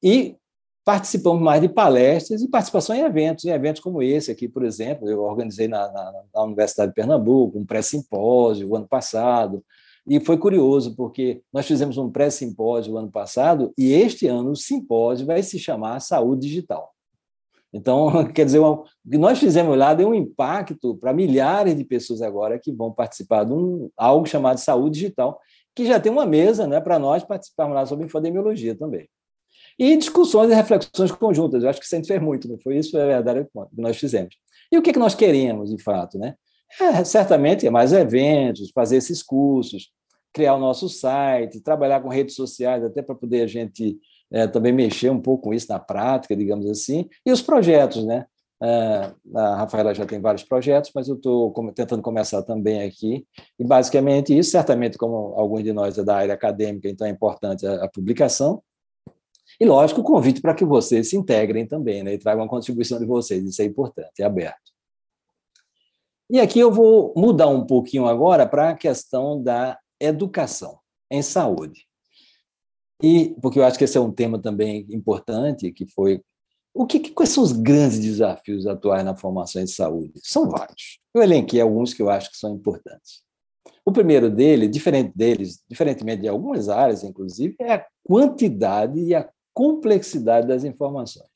e 0.03 0.37
participamos 0.85 1.40
mais 1.40 1.61
de 1.61 1.68
palestras 1.68 2.42
e 2.42 2.49
participação 2.49 2.95
em 2.95 3.01
eventos, 3.01 3.45
em 3.45 3.51
eventos 3.51 3.81
como 3.81 4.03
esse 4.03 4.31
aqui, 4.31 4.49
por 4.49 4.64
exemplo, 4.64 5.09
eu 5.09 5.23
organizei 5.23 5.68
na, 5.68 5.90
na, 5.92 6.23
na 6.35 6.42
Universidade 6.42 6.90
de 6.90 6.95
Pernambuco 6.95 7.59
um 7.59 7.64
pré-simpósio 7.64 8.68
o 8.68 8.77
ano 8.77 8.88
passado, 8.88 9.64
e 10.07 10.18
foi 10.18 10.37
curioso, 10.37 10.97
porque 10.97 11.42
nós 11.53 11.66
fizemos 11.66 11.97
um 11.97 12.11
pré-simpósio 12.11 12.97
ano 12.97 13.11
passado, 13.11 13.73
e 13.79 13.92
este 13.92 14.27
ano 14.27 14.51
o 14.51 14.57
simpósio 14.57 15.27
vai 15.27 15.42
se 15.42 15.59
chamar 15.59 16.01
Saúde 16.01 16.49
Digital. 16.49 16.92
Então, 17.73 18.27
quer 18.35 18.45
dizer, 18.45 18.59
o 18.59 18.85
que 19.09 19.16
nós 19.16 19.38
fizemos 19.38 19.79
lá 19.79 19.95
deu 19.95 20.09
um 20.09 20.14
impacto 20.14 20.97
para 20.97 21.12
milhares 21.12 21.77
de 21.77 21.85
pessoas 21.85 22.21
agora 22.21 22.59
que 22.59 22.73
vão 22.73 22.92
participar 22.92 23.45
de 23.45 23.53
um, 23.53 23.88
algo 23.97 24.27
chamado 24.27 24.59
Saúde 24.59 24.99
Digital, 24.99 25.38
que 25.75 25.87
já 25.87 26.01
tem 26.01 26.11
uma 26.11 26.27
mesa 26.27 26.66
né, 26.66 26.81
para 26.81 26.99
nós 26.99 27.25
participarmos 27.25 27.75
lá 27.75 27.87
sobre 27.87 28.05
infodemiologia 28.05 28.77
também. 28.77 29.09
E 29.79 29.97
discussões 29.97 30.51
e 30.51 30.55
reflexões 30.55 31.11
conjuntas, 31.13 31.63
eu 31.63 31.71
acho 31.71 31.81
que 31.81 31.97
gente 31.97 32.07
fez 32.07 32.21
muito, 32.21 32.49
não 32.49 32.59
foi 32.59 32.79
isso? 32.79 32.97
É 32.97 33.07
verdade 33.07 33.45
que 33.45 33.81
nós 33.81 33.97
fizemos. 33.97 34.35
E 34.71 34.79
o 34.79 34.83
que, 34.83 34.93
que 34.93 34.99
nós 34.99 35.15
queríamos, 35.15 35.71
de 35.71 35.83
fato? 35.83 36.19
Né? 36.19 36.35
É, 36.81 37.05
certamente, 37.05 37.67
é 37.67 37.71
mais 37.71 37.93
eventos, 37.93 38.71
fazer 38.75 38.97
esses 38.97 39.23
cursos, 39.23 39.91
criar 40.33 40.55
o 40.55 40.61
nosso 40.61 40.89
site, 40.89 41.61
trabalhar 41.61 42.01
com 42.01 42.09
redes 42.09 42.35
sociais, 42.35 42.83
até 42.83 43.03
para 43.03 43.15
poder 43.15 43.43
a 43.43 43.47
gente 43.47 43.99
é, 44.33 44.47
também 44.47 44.73
mexer 44.73 45.11
um 45.11 45.21
pouco 45.21 45.45
com 45.45 45.55
isso 45.55 45.67
na 45.69 45.79
prática, 45.79 46.35
digamos 46.35 46.69
assim, 46.69 47.09
e 47.25 47.31
os 47.31 47.43
projetos, 47.43 48.05
né? 48.05 48.27
É, 48.65 49.13
a 49.35 49.57
Rafaela 49.57 49.93
já 49.93 50.07
tem 50.07 50.21
vários 50.21 50.45
projetos, 50.45 50.93
mas 50.95 51.09
eu 51.09 51.17
estou 51.17 51.53
tentando 51.75 52.01
começar 52.01 52.43
também 52.43 52.83
aqui, 52.83 53.27
e 53.59 53.65
basicamente 53.65 54.37
isso, 54.37 54.53
certamente, 54.53 54.97
como 54.97 55.35
alguns 55.37 55.65
de 55.65 55.73
nós 55.73 55.99
é 55.99 56.05
da 56.05 56.17
área 56.17 56.35
acadêmica, 56.35 56.89
então 56.89 57.07
é 57.07 57.11
importante 57.11 57.67
a 57.67 57.89
publicação, 57.89 58.63
E, 59.61 59.64
lógico, 59.64 60.00
o 60.00 60.05
convite 60.05 60.40
para 60.40 60.55
que 60.55 60.64
vocês 60.64 61.11
se 61.11 61.16
integrem 61.16 61.66
também, 61.66 62.02
né? 62.02 62.14
E 62.14 62.18
tragam 62.18 62.44
a 62.44 62.48
contribuição 62.48 62.98
de 62.98 63.07
vocês, 63.07 63.44
isso 63.44 63.62
é 63.62 63.64
importante, 63.64 64.20
é 64.20 64.24
aberto. 64.24 64.72
E 66.31 66.40
aqui 66.40 66.59
eu 66.59 66.72
vou 66.72 67.12
mudar 67.16 67.48
um 67.48 67.66
pouquinho 67.66 68.07
agora 68.07 68.46
para 68.46 68.70
a 68.70 68.74
questão 68.74 69.42
da 69.42 69.78
educação 70.00 70.78
em 71.11 71.22
saúde. 71.22 71.87
E 73.02 73.37
porque 73.42 73.59
eu 73.59 73.64
acho 73.64 73.76
que 73.76 73.85
esse 73.85 73.98
é 73.98 74.00
um 74.00 74.12
tema 74.12 74.40
também 74.40 74.87
importante, 74.90 75.70
que 75.72 75.87
foi 75.87 76.22
o 76.74 76.87
que, 76.87 77.11
quais 77.11 77.28
são 77.28 77.44
os 77.44 77.52
grandes 77.52 77.98
desafios 77.98 78.66
atuais 78.66 79.05
na 79.05 79.14
formação 79.14 79.62
de 79.62 79.70
saúde? 79.70 80.12
São 80.22 80.48
vários. 80.48 80.98
Eu 81.14 81.22
elenquei 81.22 81.61
alguns 81.61 81.92
que 81.92 82.00
eu 82.00 82.09
acho 82.09 82.31
que 82.31 82.37
são 82.38 82.55
importantes. 82.55 83.22
O 83.85 83.92
primeiro 83.92 84.31
dele, 84.31 84.68
diferente 84.68 85.12
deles, 85.14 85.62
diferentemente 85.68 86.22
de 86.22 86.28
algumas 86.28 86.68
áreas, 86.68 87.05
inclusive, 87.05 87.57
é 87.61 87.74
a 87.74 87.87
quantidade 88.05 89.01
e 89.01 89.15
a 89.15 89.29
complexidade 89.55 90.47
das 90.47 90.65
informações. 90.65 91.29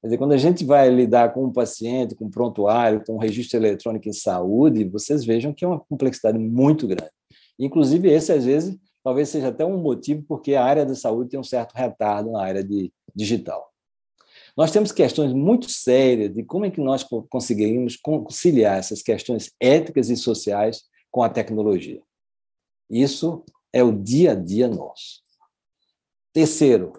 Quer 0.00 0.08
dizer, 0.08 0.18
quando 0.18 0.32
a 0.32 0.36
gente 0.36 0.64
vai 0.64 0.90
lidar 0.90 1.32
com 1.32 1.44
um 1.44 1.52
paciente, 1.52 2.16
com 2.16 2.24
um 2.24 2.30
prontuário, 2.30 3.04
com 3.06 3.14
um 3.14 3.18
registro 3.18 3.58
eletrônico 3.58 4.08
em 4.08 4.12
saúde, 4.12 4.84
vocês 4.84 5.24
vejam 5.24 5.54
que 5.54 5.64
é 5.64 5.68
uma 5.68 5.78
complexidade 5.78 6.38
muito 6.38 6.88
grande. 6.88 7.12
Inclusive, 7.58 8.10
esse, 8.10 8.32
às 8.32 8.44
vezes, 8.44 8.76
talvez 9.04 9.28
seja 9.28 9.48
até 9.48 9.64
um 9.64 9.78
motivo 9.78 10.24
porque 10.26 10.54
a 10.54 10.64
área 10.64 10.84
da 10.84 10.94
saúde 10.94 11.30
tem 11.30 11.38
um 11.38 11.44
certo 11.44 11.72
retardo 11.74 12.32
na 12.32 12.42
área 12.42 12.64
de 12.64 12.92
digital. 13.14 13.70
Nós 14.56 14.70
temos 14.70 14.92
questões 14.92 15.32
muito 15.32 15.70
sérias 15.70 16.34
de 16.34 16.42
como 16.42 16.66
é 16.66 16.70
que 16.70 16.80
nós 16.80 17.04
conseguimos 17.30 17.96
conciliar 17.96 18.78
essas 18.78 19.02
questões 19.02 19.52
éticas 19.60 20.10
e 20.10 20.16
sociais 20.16 20.82
com 21.10 21.22
a 21.22 21.28
tecnologia. 21.28 22.02
Isso 22.90 23.44
é 23.72 23.82
o 23.82 23.92
dia 23.92 24.32
a 24.32 24.34
dia 24.34 24.68
nosso. 24.68 25.22
Terceiro, 26.32 26.92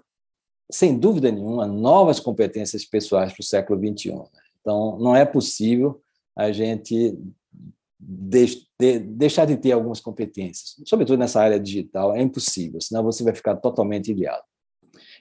sem 0.72 0.98
dúvida 0.98 1.32
nenhuma, 1.32 1.65
novas 1.65 2.19
competências 2.19 2.86
pessoais 2.86 3.34
para 3.34 3.41
o 3.41 3.46
século 3.46 3.80
XXI. 3.80 4.13
Né? 4.13 4.26
Então, 4.62 4.98
não 5.00 5.15
é 5.15 5.26
possível 5.26 6.02
a 6.36 6.52
gente 6.52 7.17
deixar 8.00 9.46
de 9.46 9.56
ter 9.56 9.72
algumas 9.72 10.02
competências, 10.02 10.76
sobretudo 10.86 11.17
nessa 11.17 11.41
área 11.41 11.60
digital, 11.60 12.13
é 12.13 12.22
impossível, 12.22 12.82
senão 12.82 13.02
você 13.04 13.24
vai 13.24 13.34
ficar 13.34 13.56
totalmente 13.56 14.12
ilhado. 14.12 14.43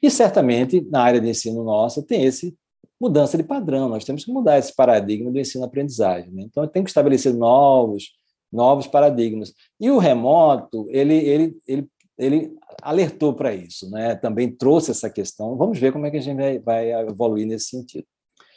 E 0.02 0.10
certamente, 0.10 0.80
na 0.90 1.02
área 1.02 1.20
de 1.20 1.28
ensino 1.28 1.62
nossa, 1.62 2.02
tem 2.02 2.24
esse 2.24 2.56
mudança 3.00 3.36
de 3.36 3.42
padrão, 3.42 3.88
nós 3.88 4.04
temos 4.04 4.24
que 4.24 4.30
mudar 4.30 4.58
esse 4.58 4.74
paradigma 4.74 5.30
do 5.30 5.38
ensino-aprendizagem. 5.38 6.30
Né? 6.30 6.42
Então, 6.44 6.66
tem 6.68 6.84
que 6.84 6.90
estabelecer 6.90 7.34
novos, 7.34 8.12
novos 8.52 8.86
paradigmas. 8.86 9.52
E 9.80 9.90
o 9.90 9.98
remoto, 9.98 10.86
ele, 10.88 11.14
ele, 11.14 11.56
ele, 11.66 11.88
ele 12.18 12.56
alertou 12.82 13.34
para 13.34 13.54
isso, 13.54 13.90
né? 13.90 14.14
também 14.14 14.50
trouxe 14.50 14.90
essa 14.90 15.08
questão. 15.08 15.56
Vamos 15.56 15.78
ver 15.78 15.92
como 15.92 16.06
é 16.06 16.10
que 16.10 16.18
a 16.18 16.20
gente 16.20 16.58
vai, 16.60 16.92
evoluir 16.92 17.46
nesse 17.46 17.66
sentido. 17.66 18.06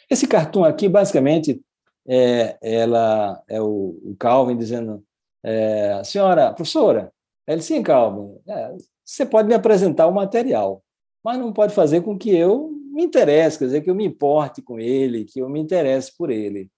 Esse 0.09 0.27
cartoon 0.27 0.63
aqui, 0.63 0.87
basicamente, 0.87 1.61
é, 2.07 2.57
ela, 2.61 3.41
é 3.47 3.61
o, 3.61 3.99
o 4.03 4.15
Calvin 4.19 4.57
dizendo, 4.57 5.03
é, 5.43 6.01
senhora, 6.03 6.53
professora, 6.53 7.11
ele, 7.47 7.61
sim, 7.61 7.81
Calvin, 7.81 8.37
é, 8.47 8.75
você 9.03 9.25
pode 9.25 9.47
me 9.47 9.55
apresentar 9.55 10.07
o 10.07 10.13
material, 10.13 10.83
mas 11.23 11.39
não 11.39 11.53
pode 11.53 11.73
fazer 11.73 12.01
com 12.01 12.17
que 12.17 12.35
eu 12.35 12.71
me 12.91 13.03
interesse, 13.03 13.59
quer 13.59 13.65
dizer, 13.65 13.81
que 13.81 13.89
eu 13.89 13.95
me 13.95 14.05
importe 14.05 14.61
com 14.61 14.79
ele, 14.79 15.25
que 15.25 15.39
eu 15.39 15.49
me 15.49 15.59
interesse 15.59 16.15
por 16.15 16.29
ele. 16.29 16.69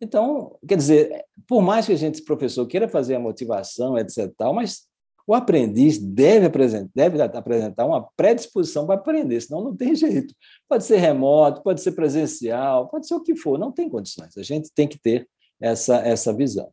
Então, 0.00 0.56
quer 0.66 0.76
dizer, 0.76 1.24
por 1.46 1.60
mais 1.60 1.86
que 1.86 1.92
a 1.92 1.96
gente, 1.96 2.22
professor, 2.22 2.66
queira 2.66 2.88
fazer 2.88 3.16
a 3.16 3.20
motivação, 3.20 3.98
etc., 3.98 4.32
tal, 4.36 4.54
mas 4.54 4.88
o 5.30 5.34
aprendiz 5.34 5.96
deve 5.96 6.46
apresentar, 6.46 6.90
deve 6.92 7.22
apresentar 7.22 7.86
uma 7.86 8.02
predisposição 8.16 8.84
para 8.84 8.96
aprender, 8.96 9.40
senão 9.40 9.62
não 9.62 9.76
tem 9.76 9.94
jeito. 9.94 10.34
Pode 10.68 10.82
ser 10.82 10.96
remoto, 10.96 11.62
pode 11.62 11.80
ser 11.80 11.92
presencial, 11.92 12.88
pode 12.88 13.06
ser 13.06 13.14
o 13.14 13.22
que 13.22 13.36
for, 13.36 13.56
não 13.56 13.70
tem 13.70 13.88
condições. 13.88 14.36
A 14.36 14.42
gente 14.42 14.72
tem 14.74 14.88
que 14.88 14.98
ter 14.98 15.28
essa, 15.60 15.98
essa 15.98 16.32
visão. 16.32 16.72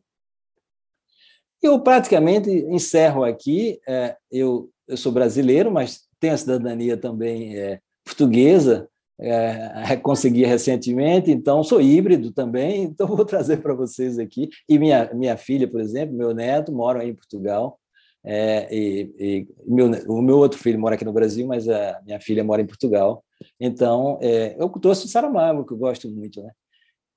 Eu 1.62 1.78
praticamente 1.80 2.50
encerro 2.50 3.22
aqui. 3.22 3.78
É, 3.86 4.16
eu, 4.28 4.68
eu 4.88 4.96
sou 4.96 5.12
brasileiro, 5.12 5.70
mas 5.70 6.08
tenho 6.18 6.34
a 6.34 6.38
cidadania 6.38 6.96
também 6.96 7.56
é, 7.56 7.78
portuguesa, 8.04 8.88
é, 9.20 9.96
consegui 10.02 10.44
recentemente, 10.44 11.30
então 11.30 11.62
sou 11.62 11.80
híbrido 11.80 12.32
também, 12.32 12.82
então 12.90 13.06
vou 13.06 13.24
trazer 13.24 13.58
para 13.58 13.72
vocês 13.72 14.18
aqui. 14.18 14.48
E 14.68 14.80
minha, 14.80 15.14
minha 15.14 15.36
filha, 15.36 15.68
por 15.68 15.80
exemplo, 15.80 16.16
meu 16.16 16.34
neto, 16.34 16.72
moram 16.72 17.02
aí 17.02 17.10
em 17.10 17.14
Portugal, 17.14 17.78
é, 18.24 18.68
e, 18.74 19.14
e 19.18 19.48
meu, 19.66 19.90
o 20.08 20.22
meu 20.22 20.38
outro 20.38 20.58
filho 20.58 20.78
mora 20.78 20.94
aqui 20.94 21.04
no 21.04 21.12
Brasil, 21.12 21.46
mas 21.46 21.68
a 21.68 22.00
minha 22.04 22.20
filha 22.20 22.44
mora 22.44 22.60
em 22.60 22.66
Portugal. 22.66 23.24
Então, 23.58 24.18
é, 24.20 24.56
eu 24.58 24.68
trouxe 24.70 25.06
o 25.06 25.08
Saramago, 25.08 25.64
que 25.64 25.72
eu 25.72 25.78
gosto 25.78 26.08
muito. 26.10 26.42
Né? 26.42 26.50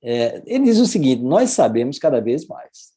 É, 0.04 0.44
ele 0.46 0.66
diz 0.66 0.78
o 0.80 0.86
seguinte: 0.86 1.22
nós 1.22 1.52
sabemos 1.52 2.00
cada 2.00 2.22
vez 2.22 2.48
mais, 2.48 2.94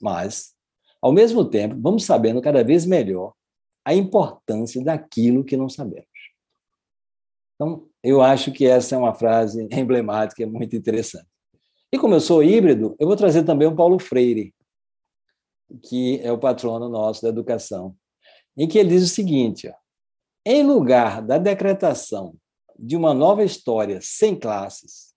mas, 0.00 0.54
ao 1.00 1.12
mesmo 1.12 1.44
tempo, 1.44 1.76
vamos 1.78 2.04
sabendo 2.04 2.40
cada 2.40 2.62
vez 2.64 2.84
melhor 2.84 3.32
a 3.84 3.94
importância 3.94 4.82
daquilo 4.82 5.44
que 5.44 5.56
não 5.56 5.68
sabemos. 5.68 6.06
Então, 7.54 7.86
eu 8.02 8.20
acho 8.20 8.52
que 8.52 8.66
essa 8.66 8.94
é 8.94 8.98
uma 8.98 9.14
frase 9.14 9.66
emblemática, 9.72 10.46
muito 10.46 10.76
interessante. 10.76 11.26
E 11.92 11.98
como 11.98 12.14
eu 12.14 12.20
sou 12.20 12.42
híbrido, 12.42 12.96
eu 12.98 13.06
vou 13.06 13.16
trazer 13.16 13.44
também 13.44 13.68
o 13.68 13.76
Paulo 13.76 13.98
Freire, 13.98 14.52
que 15.82 16.20
é 16.20 16.30
o 16.32 16.38
patrono 16.38 16.88
nosso 16.88 17.22
da 17.22 17.28
educação, 17.28 17.96
em 18.56 18.68
que 18.68 18.78
ele 18.78 18.90
diz 18.90 19.04
o 19.04 19.14
seguinte: 19.14 19.68
ó, 19.68 19.74
em 20.44 20.62
lugar 20.62 21.22
da 21.22 21.38
decretação 21.38 22.36
de 22.78 22.96
uma 22.96 23.12
nova 23.12 23.44
história 23.44 24.00
sem 24.02 24.38
classes, 24.38 25.14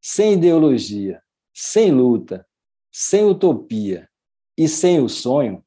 sem 0.00 0.34
ideologia, 0.34 1.22
sem 1.54 1.90
luta, 1.90 2.46
sem 2.92 3.24
utopia 3.24 4.08
e 4.56 4.68
sem 4.68 5.00
o 5.00 5.08
sonho, 5.08 5.64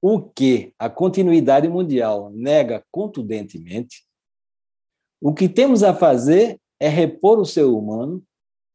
o 0.00 0.20
que 0.20 0.74
a 0.78 0.90
continuidade 0.90 1.68
mundial 1.68 2.30
nega 2.30 2.84
contundentemente, 2.90 4.04
o 5.20 5.32
que 5.32 5.48
temos 5.48 5.82
a 5.82 5.94
fazer 5.94 6.60
é 6.80 6.88
repor 6.88 7.38
o 7.38 7.44
ser 7.44 7.64
humano 7.64 8.24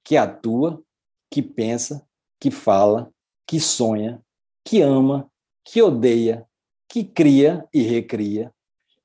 que 0.04 0.16
atua, 0.16 0.82
que 1.30 1.42
pensa, 1.42 2.08
que 2.40 2.50
fala, 2.50 3.12
que 3.46 3.60
sonha, 3.60 4.24
que 4.68 4.82
ama, 4.82 5.32
que 5.64 5.82
odeia, 5.82 6.46
que 6.90 7.02
cria 7.02 7.66
e 7.74 7.84
recria, 7.84 8.54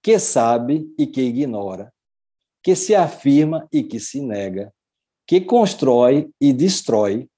que 0.03 0.19
sabe 0.19 0.93
e 0.99 1.07
que 1.07 1.23
ignora, 1.23 1.95
que 2.65 2.75
se 2.75 2.97
afirma 2.97 3.69
e 3.73 3.85
que 3.85 4.01
se 4.01 4.21
nega, 4.21 4.75
que 5.25 5.41
constrói 5.41 6.29
e 6.41 6.53
destrói, 6.53 7.31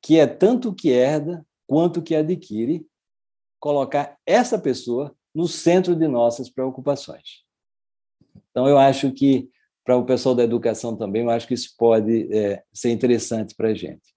que 0.00 0.18
é 0.18 0.26
tanto 0.26 0.74
que 0.74 0.88
herda 0.88 1.46
quanto 1.66 2.00
que 2.00 2.14
adquire, 2.14 2.86
colocar 3.60 4.16
essa 4.24 4.58
pessoa 4.58 5.14
no 5.34 5.46
centro 5.46 5.94
de 5.94 6.08
nossas 6.08 6.48
preocupações. 6.48 7.44
Então, 8.50 8.66
eu 8.66 8.78
acho 8.78 9.12
que, 9.12 9.50
para 9.84 9.94
o 9.94 10.06
pessoal 10.06 10.34
da 10.34 10.42
educação 10.42 10.96
também, 10.96 11.20
eu 11.20 11.30
acho 11.30 11.46
que 11.46 11.52
isso 11.52 11.74
pode 11.76 12.34
é, 12.34 12.62
ser 12.72 12.92
interessante 12.92 13.54
para 13.54 13.68
a 13.68 13.74
gente. 13.74 14.14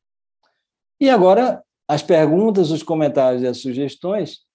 E 1.01 1.09
agora, 1.09 1.61
as 1.91 2.01
perguntas, 2.01 2.71
os 2.71 2.81
comentários 2.81 3.43
e 3.43 3.47
as 3.47 3.57
sugestões. 3.57 4.45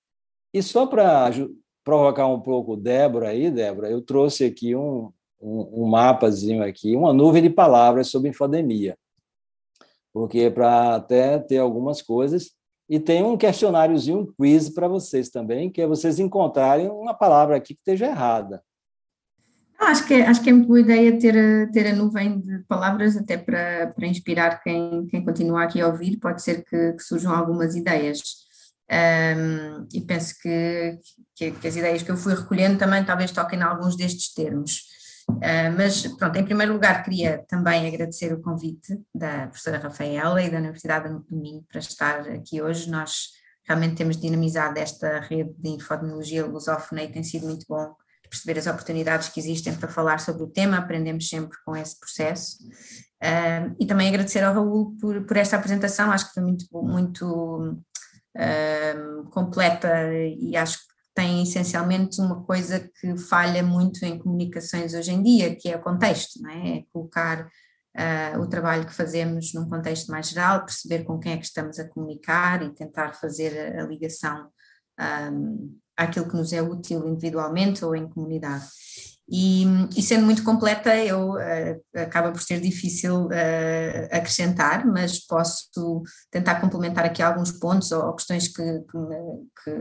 E 0.55 0.63
só 0.63 0.87
para 0.87 1.31
provocar 1.85 2.27
um 2.29 2.41
pouco 2.41 2.79
Débora 2.79 3.29
aí, 3.29 3.51
Débora, 3.51 3.91
eu 3.91 4.01
trouxe 4.01 4.47
aqui 4.47 4.75
um, 4.75 5.13
um, 5.39 5.83
um 5.83 5.87
mapazinho 5.87 6.65
aqui, 6.65 6.97
uma 6.97 7.13
nuvem 7.13 7.43
de 7.43 7.51
palavras 7.51 8.09
sobre 8.09 8.31
infodemia. 8.31 8.97
Porque 10.15 10.51
para 10.51 10.95
até 10.95 11.39
ter 11.39 11.59
algumas 11.59 12.01
coisas, 12.01 12.53
e 12.89 12.99
tem 12.99 13.23
um 13.23 13.37
questionáriozinho, 13.37 14.21
um 14.21 14.33
quiz 14.33 14.71
para 14.71 14.89
vocês 14.89 15.29
também, 15.29 15.71
que 15.71 15.83
é 15.83 15.87
vocês 15.87 16.19
encontrarem 16.19 16.89
uma 16.89 17.13
palavra 17.13 17.57
aqui 17.57 17.75
que 17.75 17.81
esteja 17.81 18.07
errada. 18.07 18.65
Acho 19.79 20.07
que, 20.07 20.15
é, 20.15 20.27
acho 20.27 20.43
que 20.43 20.49
é 20.49 20.53
muito 20.53 20.69
boa 20.69 20.81
ideia 20.81 21.19
ter, 21.19 21.71
ter 21.71 21.87
a 21.89 21.95
nuvem 21.95 22.41
de 22.41 22.61
palavras, 22.61 23.17
até 23.17 23.37
para, 23.37 23.89
para 23.89 24.07
inspirar 24.07 24.63
quem, 24.63 25.07
quem 25.07 25.25
continua 25.25 25.65
aqui 25.65 25.81
a 25.81 25.87
ouvir. 25.87 26.19
Pode 26.19 26.43
ser 26.43 26.65
que, 26.65 26.93
que 26.95 27.03
surjam 27.03 27.33
algumas 27.33 27.75
ideias. 27.75 28.47
Um, 28.91 29.87
e 29.93 30.01
penso 30.01 30.35
que, 30.41 30.99
que, 31.35 31.51
que, 31.51 31.69
as 31.69 31.77
ideias 31.77 32.03
que 32.03 32.11
eu 32.11 32.17
fui 32.17 32.35
recolhendo 32.35 32.79
também 32.79 33.05
talvez 33.05 33.33
toquem 33.33 33.59
em 33.59 33.63
alguns 33.63 33.97
destes 33.97 34.33
termos. 34.33 34.83
Uh, 35.29 35.75
mas, 35.77 36.07
pronto, 36.07 36.37
em 36.37 36.45
primeiro 36.45 36.73
lugar, 36.73 37.03
queria 37.03 37.45
também 37.49 37.87
agradecer 37.87 38.33
o 38.33 38.41
convite 38.41 38.99
da 39.15 39.49
professora 39.49 39.79
Rafaela 39.79 40.43
e 40.43 40.51
da 40.51 40.59
Universidade 40.59 41.09
do 41.09 41.37
Minho 41.37 41.65
para 41.69 41.81
estar 41.81 42.21
aqui 42.29 42.63
hoje. 42.63 42.89
Nós 42.89 43.31
realmente 43.67 43.97
temos 43.97 44.17
dinamizado 44.17 44.79
esta 44.79 45.21
rede 45.21 45.53
de 45.59 45.69
infodemiologia 45.69 46.47
lusófona 46.47 47.03
e 47.03 47.13
tem 47.13 47.25
sido 47.25 47.47
muito 47.47 47.67
bom 47.69 47.95
perceber 48.29 48.59
as 48.59 48.67
oportunidades 48.67 49.29
que 49.29 49.41
existem 49.41 49.75
para 49.75 49.89
falar 49.89 50.21
sobre 50.21 50.43
o 50.43 50.49
tema, 50.49 50.79
aprendemos 50.79 51.29
sempre 51.29 51.57
com 51.65 51.77
esse 51.77 51.99
processo. 51.99 52.59
Uh, 53.23 53.75
e 53.81 53.87
também 53.87 54.09
agradecer 54.09 54.43
ao 54.43 54.55
Raul 54.55 54.97
por, 55.01 55.25
por 55.25 55.37
esta 55.37 55.57
apresentação, 55.57 56.11
acho 56.11 56.29
que 56.29 56.35
foi 56.35 56.43
muito, 56.43 56.67
muito 56.73 57.81
uh, 58.37 59.31
completa 59.31 59.89
e 60.39 60.57
acho 60.57 60.79
que 60.79 60.97
tem 61.15 61.43
essencialmente 61.43 62.21
uma 62.21 62.45
coisa 62.45 62.91
que 63.01 63.17
falha 63.17 63.63
muito 63.63 64.05
em 64.05 64.19
comunicações 64.19 64.93
hoje 64.93 65.13
em 65.13 65.23
dia, 65.23 65.57
que 65.57 65.71
é 65.71 65.77
o 65.77 65.83
contexto, 65.83 66.43
não 66.43 66.51
é? 66.51 66.77
é 66.77 66.83
colocar 66.93 67.47
uh, 67.47 68.41
o 68.41 68.47
trabalho 68.47 68.85
que 68.85 68.93
fazemos 68.93 69.55
num 69.55 69.67
contexto 69.67 70.11
mais 70.11 70.29
geral, 70.29 70.61
perceber 70.61 71.05
com 71.05 71.19
quem 71.19 71.33
é 71.33 71.39
que 71.39 71.47
estamos 71.47 71.79
a 71.79 71.89
comunicar 71.89 72.63
e 72.63 72.75
tentar 72.75 73.15
fazer 73.15 73.79
a, 73.79 73.83
a 73.83 73.87
ligação 73.87 74.51
um, 74.99 75.77
àquilo 75.97 76.29
que 76.29 76.37
nos 76.37 76.53
é 76.53 76.61
útil 76.61 77.09
individualmente 77.09 77.85
ou 77.85 77.95
em 77.95 78.09
comunidade. 78.09 78.65
E, 79.29 79.65
e 79.97 80.03
sendo 80.03 80.25
muito 80.25 80.45
completa, 80.45 80.97
eu 80.97 81.33
uh, 81.33 81.83
acaba 81.97 82.31
por 82.31 82.41
ser 82.41 82.61
difícil 82.61 83.27
uh, 83.27 84.09
acrescentar, 84.13 84.87
mas 84.87 85.19
posso 85.19 86.05
tentar 86.31 86.61
complementar 86.61 87.05
aqui 87.05 87.21
alguns 87.23 87.51
pontos 87.51 87.91
ou, 87.91 88.07
ou 88.07 88.15
questões 88.15 88.47
que, 88.47 88.63
que, 88.63 88.99
que, 89.65 89.75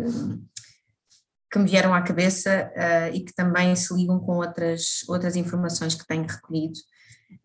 que, 1.51 1.59
me 1.59 1.69
vieram 1.69 1.93
à 1.93 2.01
cabeça 2.01 2.71
uh, 2.75 3.15
e 3.15 3.23
que 3.23 3.35
também 3.35 3.75
se 3.75 3.93
ligam 3.93 4.19
com 4.19 4.37
outras, 4.37 5.03
outras 5.07 5.35
informações 5.35 5.93
que 5.93 6.07
tenho 6.07 6.25
recolhido. 6.25 6.79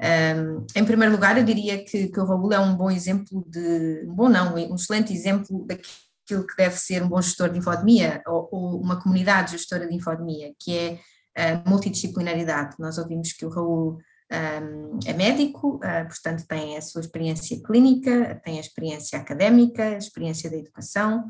Um, 0.00 0.66
em 0.74 0.84
primeiro 0.84 1.12
lugar, 1.12 1.36
eu 1.36 1.44
diria 1.44 1.84
que, 1.84 2.08
que 2.08 2.20
o 2.20 2.24
Raul 2.24 2.52
é 2.52 2.58
um 2.58 2.76
bom 2.76 2.90
exemplo 2.90 3.44
de, 3.46 4.06
um 4.06 4.14
bom 4.14 4.28
não, 4.30 4.54
um 4.54 4.74
excelente 4.74 5.12
exemplo 5.12 5.66
daquilo 5.66 6.09
que 6.46 6.56
deve 6.56 6.76
ser 6.76 7.02
um 7.02 7.08
bom 7.08 7.20
gestor 7.20 7.50
de 7.50 7.58
infodemia 7.58 8.22
ou, 8.26 8.48
ou 8.50 8.80
uma 8.80 9.00
comunidade 9.00 9.52
gestora 9.52 9.86
de 9.86 9.94
infodemia, 9.94 10.52
que 10.58 10.76
é 10.76 10.98
a 11.36 11.68
multidisciplinaridade. 11.68 12.76
Nós 12.78 12.98
ouvimos 12.98 13.32
que 13.32 13.46
o 13.46 13.50
Raul 13.50 13.98
um, 14.32 14.98
é 15.04 15.12
médico, 15.12 15.76
uh, 15.76 16.06
portanto 16.06 16.46
tem 16.46 16.76
a 16.76 16.80
sua 16.80 17.00
experiência 17.00 17.60
clínica, 17.62 18.40
tem 18.44 18.58
a 18.58 18.60
experiência 18.60 19.18
académica, 19.18 19.82
a 19.82 19.98
experiência 19.98 20.48
da 20.48 20.56
educação, 20.56 21.26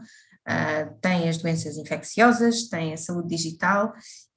uh, 0.51 0.99
tem 1.01 1.29
as 1.29 1.39
doenças 1.39 1.77
infecciosas, 1.77 2.69
tem 2.69 2.93
a 2.93 2.97
saúde 2.97 3.29
digital 3.29 3.93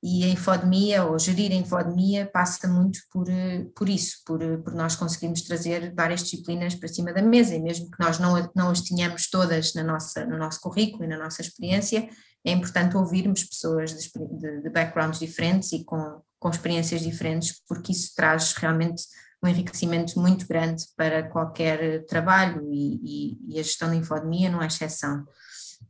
e 0.06 0.26
a 0.26 0.28
infodemia, 0.28 1.06
ou 1.06 1.18
gerir 1.18 1.52
a 1.54 1.56
infodemia, 1.56 2.30
passa 2.32 2.68
muito 2.68 3.00
por, 3.10 3.26
por 3.74 3.88
isso, 3.88 4.18
por, 4.26 4.40
por 4.62 4.74
nós 4.76 4.98
conseguirmos 4.98 5.44
trazer 5.44 5.94
várias 5.96 6.24
disciplinas 6.24 6.76
para 6.76 6.90
cima 6.90 7.14
da 7.14 7.22
mesa, 7.22 7.56
e 7.56 7.62
mesmo 7.62 7.90
que 7.90 8.04
nós 8.04 8.20
não, 8.20 8.52
não 8.54 8.70
as 8.70 8.82
tenhamos 8.82 9.30
todas 9.30 9.74
na 9.74 9.82
nossa, 9.82 10.26
no 10.26 10.38
nosso 10.38 10.60
currículo 10.60 11.06
e 11.06 11.08
na 11.08 11.18
nossa 11.18 11.42
experiência, 11.42 12.10
é 12.46 12.52
importante 12.52 12.98
ouvirmos 12.98 13.46
pessoas 13.46 13.92
de, 13.92 14.12
de, 14.38 14.62
de 14.64 14.70
backgrounds 14.70 15.20
diferentes 15.20 15.72
e 15.72 15.86
com, 15.86 16.22
com 16.38 16.50
experiências 16.50 17.00
diferentes, 17.00 17.62
porque 17.66 17.94
isso 17.94 18.12
traz 18.14 18.52
realmente 18.54 19.04
um 19.42 19.48
enriquecimento 19.48 20.20
muito 20.20 20.46
grande 20.46 20.84
para 20.98 21.24
qualquer 21.24 22.06
trabalho 22.06 22.62
e, 22.72 23.00
e, 23.04 23.56
e 23.56 23.60
a 23.60 23.64
gestão 23.64 23.90
da 23.90 23.96
infodemia 23.96 24.50
não 24.50 24.62
é 24.62 24.68
exceção. 24.68 25.26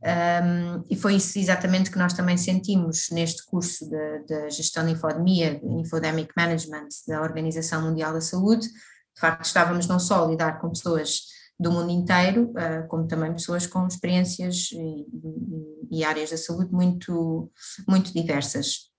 Um, 0.02 0.84
e 0.90 0.96
foi 0.96 1.16
isso 1.16 1.38
exatamente 1.38 1.90
que 1.90 1.98
nós 1.98 2.12
também 2.12 2.36
sentimos 2.36 3.08
neste 3.10 3.44
curso 3.46 3.88
da 4.28 4.48
gestão 4.48 4.84
de 4.84 4.92
infodemia, 4.92 5.60
Infodemic 5.62 6.32
Management 6.36 6.88
da 7.08 7.22
Organização 7.22 7.82
Mundial 7.82 8.12
da 8.12 8.20
Saúde. 8.20 8.68
De 8.68 9.20
facto, 9.20 9.44
estávamos 9.44 9.86
não 9.86 9.98
só 9.98 10.24
a 10.24 10.28
lidar 10.28 10.60
com 10.60 10.70
pessoas 10.70 11.34
do 11.58 11.70
mundo 11.70 11.90
inteiro, 11.90 12.52
uh, 12.52 12.86
como 12.88 13.06
também 13.06 13.32
pessoas 13.32 13.66
com 13.66 13.86
experiências 13.86 14.70
e, 14.72 15.06
e, 15.90 16.04
áreas 16.04 16.30
da 16.30 16.36
saúde 16.36 16.72
muito, 16.72 17.50
muito 17.88 18.12
diversas. 18.12 18.90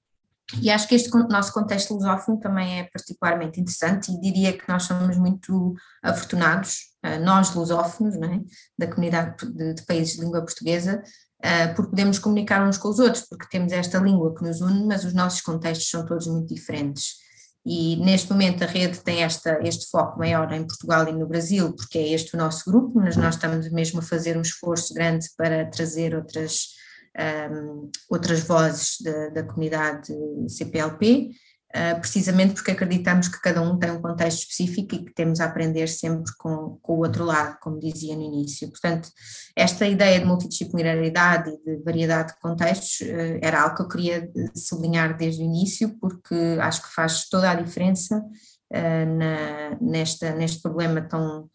E 0.61 0.69
acho 0.69 0.87
que 0.87 0.95
este 0.95 1.09
nosso 1.29 1.51
contexto 1.51 1.93
lusófono 1.93 2.39
também 2.39 2.79
é 2.79 2.83
particularmente 2.83 3.59
interessante 3.59 4.11
e 4.11 4.21
diria 4.21 4.53
que 4.53 4.67
nós 4.69 4.83
somos 4.83 5.17
muito 5.17 5.73
afortunados, 6.03 6.77
uh, 7.03 7.23
nós 7.23 7.53
lusófonos, 7.55 8.15
é? 8.15 8.41
da 8.77 8.87
comunidade 8.87 9.35
de, 9.51 9.73
de, 9.73 9.85
países 9.85 10.15
de 10.15 10.21
língua 10.21 10.41
portuguesa, 10.41 11.01
uh, 11.39 11.75
porque 11.75 11.89
podemos 11.89 12.19
comunicar 12.19 12.65
uns 12.67 12.77
com 12.77 12.89
os 12.89 12.99
outros, 12.99 13.25
porque 13.27 13.47
temos 13.49 13.71
esta 13.71 13.97
língua 13.97 14.35
que 14.35 14.43
nos 14.43 14.61
une, 14.61 14.85
mas 14.85 15.03
os 15.03 15.13
nossos 15.13 15.41
contextos 15.41 15.89
são 15.89 16.05
todos 16.05 16.27
muito 16.27 16.53
diferentes 16.53 17.25
e 17.65 17.95
neste 17.95 18.31
momento 18.31 18.63
a 18.63 18.67
rede 18.67 18.99
tem 18.99 19.23
esta, 19.23 19.59
este 19.63 19.89
foco 19.89 20.19
maior 20.19 20.51
em 20.53 20.67
Portugal 20.67 21.07
e 21.07 21.11
no 21.11 21.25
Brasil, 21.25 21.73
porque 21.73 21.97
é 21.97 22.09
este 22.09 22.35
o 22.35 22.37
nosso 22.37 22.69
grupo, 22.69 22.91
mas 22.93 23.17
nós 23.17 23.35
estamos 23.35 23.67
mesmo 23.71 23.99
a 23.99 24.03
fazer 24.03 24.37
um 24.37 24.41
esforço 24.41 24.93
grande 24.93 25.27
para 25.35 25.65
trazer 25.65 26.15
outras, 26.15 26.75
um, 27.17 27.89
outras 28.09 28.41
vozes 28.41 28.97
da, 29.01 29.29
da 29.29 29.43
comunidade 29.43 30.13
CPLP, 30.47 31.29
uh, 31.75 31.99
precisamente 31.99 32.55
porque 32.55 32.71
acreditamos 32.71 33.27
que 33.27 33.41
cada 33.41 33.61
um 33.61 33.77
tem 33.77 33.91
um 33.91 34.01
contexto 34.01 34.39
específico 34.39 34.95
e 34.95 35.05
que 35.05 35.13
temos 35.13 35.39
a 35.39 35.45
aprender 35.45 35.87
sempre 35.87 36.31
com, 36.37 36.77
com 36.81 36.93
o 36.93 36.99
outro 36.99 37.23
lado, 37.23 37.57
como 37.61 37.79
dizia 37.79 38.15
no 38.15 38.21
início. 38.21 38.69
Portanto, 38.69 39.09
esta 39.55 39.87
ideia 39.87 40.19
de 40.19 40.25
multidisciplinaridade 40.25 41.51
e 41.51 41.77
de 41.77 41.83
variedade 41.83 42.33
de 42.33 42.39
contextos 42.39 42.99
uh, 43.01 43.39
era 43.41 43.61
algo 43.61 43.75
que 43.75 43.81
eu 43.83 43.87
queria 43.87 44.31
sublinhar 44.55 45.15
desde 45.17 45.41
o 45.41 45.45
início, 45.45 45.97
porque 45.99 46.35
acho 46.59 46.81
que 46.83 46.93
faz 46.93 47.29
toda 47.29 47.49
a 47.49 47.55
diferença 47.55 48.17
uh, 48.17 49.17
na, 49.17 49.77
nesta, 49.79 50.33
neste 50.35 50.61
problema 50.61 51.01
tão, 51.01 51.49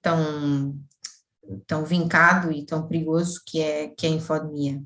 tão, 0.00 0.78
tão 1.66 1.84
vincado 1.84 2.52
e 2.52 2.64
tão 2.64 2.86
perigoso 2.86 3.40
que 3.46 3.60
é, 3.60 3.88
que 3.88 4.06
é 4.06 4.10
a 4.10 4.12
infodemia. 4.12 4.82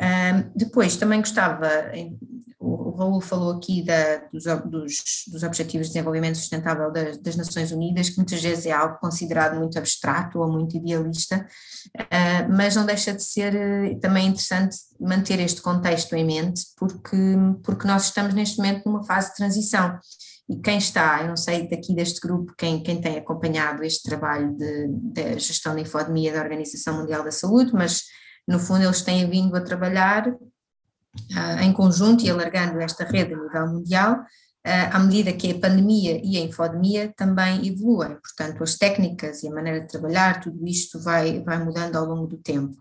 Um, 0.00 0.50
depois, 0.56 0.96
também 0.96 1.20
gostava, 1.20 1.68
o 2.58 2.90
Raul 2.92 3.20
falou 3.20 3.52
aqui 3.52 3.84
da, 3.84 4.16
dos, 4.32 4.44
dos, 4.64 5.24
dos, 5.30 5.42
Objetivos 5.42 5.88
de 5.88 5.92
Desenvolvimento 5.92 6.36
Sustentável 6.38 6.90
das, 6.90 7.18
das, 7.18 7.36
Nações 7.36 7.70
Unidas, 7.70 8.08
que 8.08 8.16
muitas 8.16 8.42
vezes 8.42 8.64
é 8.64 8.72
algo 8.72 8.98
considerado 8.98 9.58
muito 9.58 9.78
abstrato 9.78 10.38
ou 10.38 10.50
muito 10.50 10.74
idealista, 10.74 11.46
uh, 11.98 12.52
mas 12.56 12.74
não 12.76 12.86
deixa 12.86 13.12
de 13.12 13.22
ser 13.22 13.54
uh, 13.54 14.00
também 14.00 14.28
interessante 14.28 14.74
manter 14.98 15.38
este 15.38 15.60
contexto 15.60 16.14
em 16.14 16.24
mente, 16.24 16.62
porque, 16.78 17.16
porque 17.62 17.86
nós 17.86 18.04
estamos 18.04 18.32
neste 18.32 18.56
momento 18.56 18.86
numa 18.86 19.04
fase 19.04 19.28
de 19.28 19.36
transição. 19.36 19.98
E 20.50 20.60
quem 20.60 20.78
está, 20.78 21.22
eu 21.22 21.28
não 21.28 21.36
sei 21.36 21.68
daqui 21.68 21.94
deste 21.94 22.20
grupo, 22.20 22.52
quem, 22.58 22.82
quem 22.82 23.00
tem 23.00 23.16
acompanhado 23.16 23.84
este 23.84 24.02
trabalho 24.02 24.56
de, 24.56 24.88
de 24.88 25.38
gestão 25.38 25.74
da 25.74 25.80
infodemia 25.80 26.32
da 26.32 26.42
Organização 26.42 26.98
Mundial 26.98 27.22
da 27.22 27.30
Saúde, 27.30 27.72
mas 27.72 28.02
no 28.48 28.58
fundo, 28.58 28.82
eles 28.82 29.02
têm 29.02 29.30
vindo 29.30 29.54
a 29.54 29.60
trabalhar 29.60 30.26
uh, 30.28 31.62
em 31.62 31.72
conjunto 31.72 32.24
e 32.24 32.30
alargando 32.30 32.80
esta 32.80 33.04
rede 33.04 33.32
a 33.32 33.36
nível 33.36 33.66
mundial, 33.68 34.14
uh, 34.14 34.90
à 34.90 34.98
medida 34.98 35.32
que 35.32 35.52
a 35.52 35.58
pandemia 35.58 36.20
e 36.24 36.36
a 36.36 36.40
infodemia 36.40 37.14
também 37.16 37.68
evoluem. 37.68 38.16
Portanto, 38.20 38.64
as 38.64 38.76
técnicas 38.76 39.44
e 39.44 39.48
a 39.48 39.54
maneira 39.54 39.80
de 39.80 39.86
trabalhar, 39.86 40.40
tudo 40.40 40.66
isto 40.66 41.00
vai, 41.00 41.44
vai 41.44 41.62
mudando 41.62 41.94
ao 41.94 42.04
longo 42.04 42.26
do 42.26 42.38
tempo. 42.38 42.76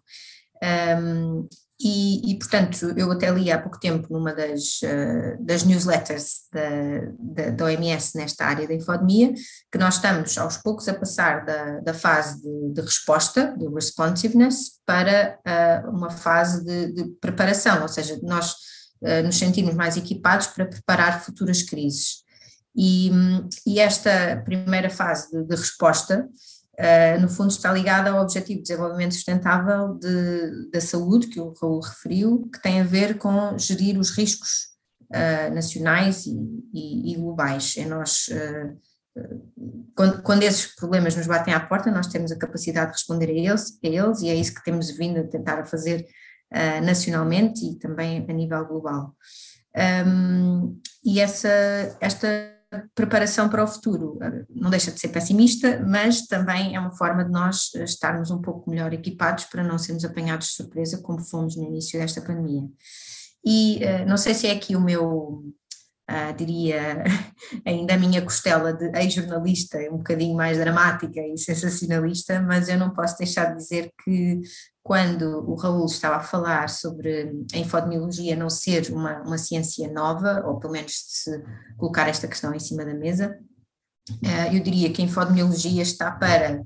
Um, 0.63 1.47
e, 1.81 2.33
e, 2.33 2.37
portanto, 2.37 2.93
eu 2.97 3.09
até 3.09 3.31
li 3.31 3.49
há 3.49 3.57
pouco 3.57 3.79
tempo 3.79 4.11
numa 4.11 4.33
das, 4.33 4.81
uh, 4.83 5.41
das 5.41 5.63
newsletters 5.63 6.41
da, 6.51 6.69
da, 7.17 7.49
da, 7.51 7.65
OMS 7.65 8.17
nesta 8.17 8.45
área 8.45 8.67
da 8.67 8.73
infodemia, 8.73 9.33
que 9.71 9.77
nós 9.77 9.95
estamos 9.95 10.37
aos 10.37 10.57
poucos 10.57 10.89
a 10.89 10.93
passar 10.93 11.45
da, 11.45 11.79
da 11.79 11.93
fase 11.93 12.41
de, 12.41 12.73
de 12.73 12.81
resposta, 12.81 13.55
de 13.57 13.65
responsiveness, 13.69 14.71
para 14.85 15.39
uh, 15.47 15.89
uma 15.89 16.09
fase 16.09 16.65
de, 16.65 16.91
de, 16.91 17.09
preparação, 17.21 17.81
ou 17.81 17.87
seja, 17.87 18.19
nós 18.23 18.51
uh, 19.01 19.23
nos 19.23 19.37
sentimos 19.37 19.73
mais 19.73 19.95
equipados 19.95 20.47
para 20.47 20.65
preparar 20.65 21.23
futuras 21.23 21.61
crises. 21.61 22.25
E, 22.75 23.09
e 23.65 23.79
esta 23.79 24.41
primeira 24.43 24.89
fase 24.89 25.31
de, 25.31 25.45
de 25.45 25.55
resposta 25.55 26.27
Uh, 26.79 27.19
no 27.19 27.27
fundo 27.27 27.49
está 27.49 27.73
ligada 27.73 28.09
ao 28.09 28.21
Objetivo 28.21 28.59
de 28.59 28.69
Desenvolvimento 28.69 29.13
Sustentável 29.13 29.95
de, 29.95 30.69
da 30.71 30.79
Saúde, 30.79 31.27
que 31.27 31.37
o 31.37 31.53
Raul 31.61 31.81
referiu, 31.81 32.49
que 32.53 32.61
tem 32.61 32.79
a 32.79 32.85
ver 32.85 33.17
com 33.17 33.57
gerir 33.57 33.99
os 33.99 34.11
riscos 34.11 34.69
uh, 35.11 35.53
nacionais 35.53 36.25
e, 36.25 36.37
e, 36.73 37.11
e, 37.11 37.15
globais. 37.17 37.75
É 37.77 37.85
nós, 37.85 38.29
uh, 38.29 39.21
quando, 39.93 40.21
quando, 40.21 40.43
esses 40.43 40.73
problemas 40.73 41.17
nos 41.17 41.27
batem 41.27 41.53
à 41.53 41.59
porta, 41.59 41.91
nós 41.91 42.07
temos 42.07 42.31
a 42.31 42.37
capacidade 42.37 42.91
de 42.91 42.97
responder 42.97 43.27
a 43.27 43.33
eles, 43.33 43.77
a 43.83 43.87
eles 43.87 44.21
e 44.21 44.29
é 44.29 44.35
isso 44.35 44.55
que 44.55 44.63
temos 44.63 44.89
vindo 44.89 45.19
a 45.19 45.27
tentar 45.27 45.65
fazer 45.65 46.07
nacionalmente 46.81 47.63
e 47.63 47.77
também 47.77 48.25
a 48.27 48.33
nível 48.33 48.65
global. 48.65 49.15
Um, 50.07 50.81
e 51.05 51.19
essa, 51.19 51.47
esta 52.01 52.58
preparação 52.93 53.49
para 53.49 53.63
o 53.63 53.67
futuro. 53.67 54.17
Não 54.49 54.69
deixa 54.69 54.91
de 54.91 54.99
ser 54.99 55.09
pessimista, 55.09 55.83
mas 55.85 56.27
também 56.27 56.75
é 56.75 56.79
uma 56.79 56.95
forma 56.95 57.23
de 57.23 57.31
nós 57.31 57.73
estarmos 57.75 58.31
um 58.31 58.41
pouco 58.41 58.69
melhor 58.69 58.93
equipados 58.93 59.45
para 59.45 59.63
não 59.63 59.77
sermos 59.77 60.05
apanhados 60.05 60.47
de 60.47 60.53
surpresa 60.53 61.01
como 61.01 61.19
fomos 61.19 61.55
no 61.55 61.63
início 61.63 61.99
desta 61.99 62.21
pandemia. 62.21 62.63
E 63.43 63.77
uh, 63.77 64.07
não 64.07 64.17
sei 64.17 64.33
se 64.33 64.47
é 64.47 64.51
aqui 64.51 64.75
o 64.75 64.81
meu, 64.81 65.43
uh, 66.09 66.35
diria, 66.35 67.03
ainda 67.65 67.93
a 67.93 67.97
minha 67.97 68.21
costela 68.21 68.73
de 68.73 68.89
ex-jornalista, 68.97 69.77
um 69.91 69.97
bocadinho 69.97 70.35
mais 70.35 70.57
dramática 70.57 71.21
e 71.21 71.37
sensacionalista, 71.37 72.41
mas 72.41 72.67
eu 72.67 72.77
não 72.77 72.89
posso 72.89 73.17
deixar 73.17 73.45
de 73.45 73.57
dizer 73.57 73.91
que 74.03 74.41
quando 74.81 75.47
o 75.47 75.55
Raul 75.55 75.85
estava 75.85 76.15
a 76.15 76.23
falar 76.23 76.67
sobre 76.67 77.31
a 77.53 77.57
infodemiologia 77.57 78.35
não 78.35 78.49
ser 78.49 78.91
uma, 78.91 79.21
uma 79.21 79.37
ciência 79.37 79.91
nova, 79.91 80.43
ou 80.47 80.59
pelo 80.59 80.73
menos 80.73 80.93
se 81.05 81.43
colocar 81.77 82.09
esta 82.09 82.27
questão 82.27 82.53
em 82.53 82.59
cima 82.59 82.83
da 82.83 82.93
mesa, 82.93 83.37
uh, 84.09 84.55
eu 84.55 84.63
diria 84.63 84.91
que 84.91 85.01
a 85.01 85.05
infodemiologia 85.05 85.83
está 85.83 86.11
para, 86.11 86.63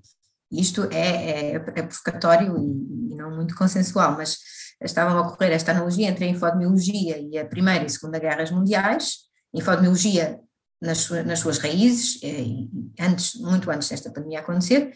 isto 0.49 0.83
é, 0.91 1.51
é, 1.51 1.55
é 1.55 1.81
provocatório 1.81 2.57
e, 2.57 3.11
e, 3.11 3.15
não 3.15 3.35
muito 3.35 3.55
consensual, 3.55 4.15
mas 4.15 4.37
estavam 4.81 5.17
a 5.17 5.21
ocorrer 5.21 5.51
esta 5.51 5.71
analogia 5.71 6.07
entre 6.07 6.25
a 6.25 6.27
infodemiologia 6.27 7.17
e 7.17 7.37
a 7.37 7.45
Primeira 7.45 7.85
e 7.85 7.89
Segunda 7.89 8.19
Guerras 8.19 8.51
Mundiais, 8.51 9.23
infodemiologia 9.53 10.39
nas, 10.81 11.09
nas 11.09 11.39
suas 11.39 11.57
raízes, 11.59 12.19
eh, 12.23 12.67
antes, 12.99 13.35
muito 13.35 13.69
antes 13.71 13.89
desta 13.89 14.11
pandemia 14.11 14.39
acontecer, 14.39 14.93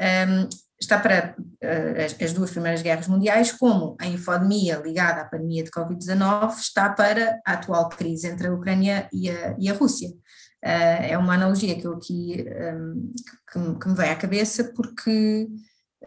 um, 0.00 0.48
está 0.80 0.98
para 0.98 1.34
uh, 1.38 2.04
as, 2.04 2.20
as, 2.20 2.32
duas 2.32 2.50
primeiras 2.50 2.82
guerras 2.82 3.08
mundiais, 3.08 3.52
como 3.52 3.96
a 4.00 4.06
infodemia 4.06 4.76
ligada 4.76 5.22
à 5.22 5.24
pandemia 5.24 5.64
de 5.64 5.70
Covid-19 5.70 6.56
está 6.58 6.88
para 6.90 7.40
a 7.44 7.54
atual 7.54 7.88
crise 7.88 8.28
entre 8.28 8.46
a 8.46 8.52
Ucrânia 8.52 9.08
e 9.12 9.28
a, 9.28 9.56
e 9.58 9.68
a 9.68 9.74
Rússia. 9.74 10.08
Uh, 10.64 11.02
é 11.08 11.18
uma 11.18 11.34
analogia 11.34 11.78
que 11.78 11.86
eu 11.86 11.94
aqui 11.94 12.44
um, 12.74 13.12
que, 13.78 13.88
me 13.88 13.94
vem 13.94 14.10
à 14.10 14.16
cabeça 14.16 14.72
porque 14.74 15.48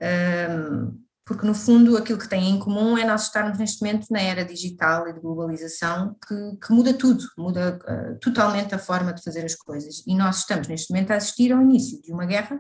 um, 0.02 1.02
porque 1.32 1.48
no 1.48 1.56
fundo 1.56 1.96
aquilo 1.96 2.20
que 2.20 2.28
tem 2.28 2.50
em 2.50 2.60
comum 2.60 2.98
é 2.98 3.06
nós 3.06 3.24
estarmos 3.24 3.58
neste 3.58 3.82
momento 3.82 4.08
na 4.12 4.20
era 4.20 4.44
digital 4.44 5.08
e 5.08 5.14
de 5.14 5.22
globalização 5.22 6.14
que, 6.28 6.58
que 6.58 6.74
muda 6.74 6.94
tudo, 6.94 7.24
muda 7.38 7.80
uh, 7.88 8.20
totalmente 8.20 8.76
a 8.76 8.78
forma 8.78 9.14
de 9.14 9.24
fazer 9.24 9.46
as 9.46 9.56
coisas 9.56 10.04
e 10.06 10.14
nós 10.14 10.40
estamos 10.40 10.68
neste 10.68 10.92
momento 10.92 11.12
a 11.12 11.16
assistir 11.16 11.54
ao 11.54 11.62
início 11.62 12.02
de 12.02 12.12
uma 12.12 12.26
guerra 12.26 12.60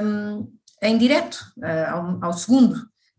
um, 0.00 0.48
em 0.80 0.96
direto, 0.96 1.38
uh, 1.58 1.90
ao, 1.90 2.24
ao, 2.26 2.32
segundo 2.34 2.76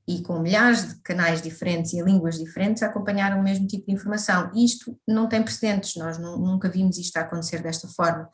e 0.08 0.22
com 0.22 0.40
milhares 0.40 0.88
de 0.88 1.02
canais 1.02 1.42
diferentes 1.42 1.92
e 1.92 2.02
línguas 2.02 2.38
diferentes 2.38 2.82
a 2.84 2.86
acompanhar 2.86 3.38
o 3.38 3.44
mesmo 3.44 3.68
tipo 3.68 3.88
de 3.88 3.92
informação. 3.92 4.50
E 4.56 4.64
isto 4.64 4.98
não 5.06 5.28
tem 5.28 5.44
precedentes, 5.44 5.98
nós 5.98 6.18
nunca 6.18 6.70
vimos 6.70 6.98
isto 6.98 7.18
a 7.18 7.22
acontecer 7.22 7.62
desta 7.62 7.90
forma. 7.90 8.30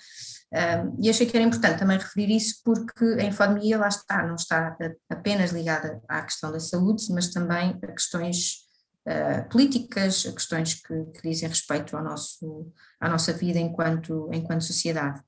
Um, 0.53 1.03
e 1.03 1.09
achei 1.09 1.25
que 1.25 1.35
era 1.35 1.45
importante 1.45 1.79
também 1.79 1.97
referir 1.97 2.35
isso 2.35 2.61
porque 2.63 3.03
a 3.19 3.23
infodemia 3.23 3.75
lá 3.79 3.87
está, 3.87 4.25
não 4.27 4.35
está 4.35 4.77
apenas 5.09 5.51
ligada 5.51 5.99
à 6.07 6.21
questão 6.21 6.51
da 6.51 6.59
saúde, 6.59 7.03
mas 7.09 7.29
também 7.29 7.79
a 7.81 7.87
questões 7.87 8.63
uh, 9.07 9.49
políticas, 9.49 10.25
a 10.27 10.31
questões 10.31 10.75
que, 10.75 10.93
que, 11.05 11.27
dizem 11.27 11.49
respeito 11.49 11.97
ao 11.97 12.03
nosso, 12.03 12.71
à 12.99 13.09
nossa 13.09 13.33
vida 13.33 13.57
enquanto, 13.57 14.29
enquanto 14.31 14.63
sociedade. 14.63 15.19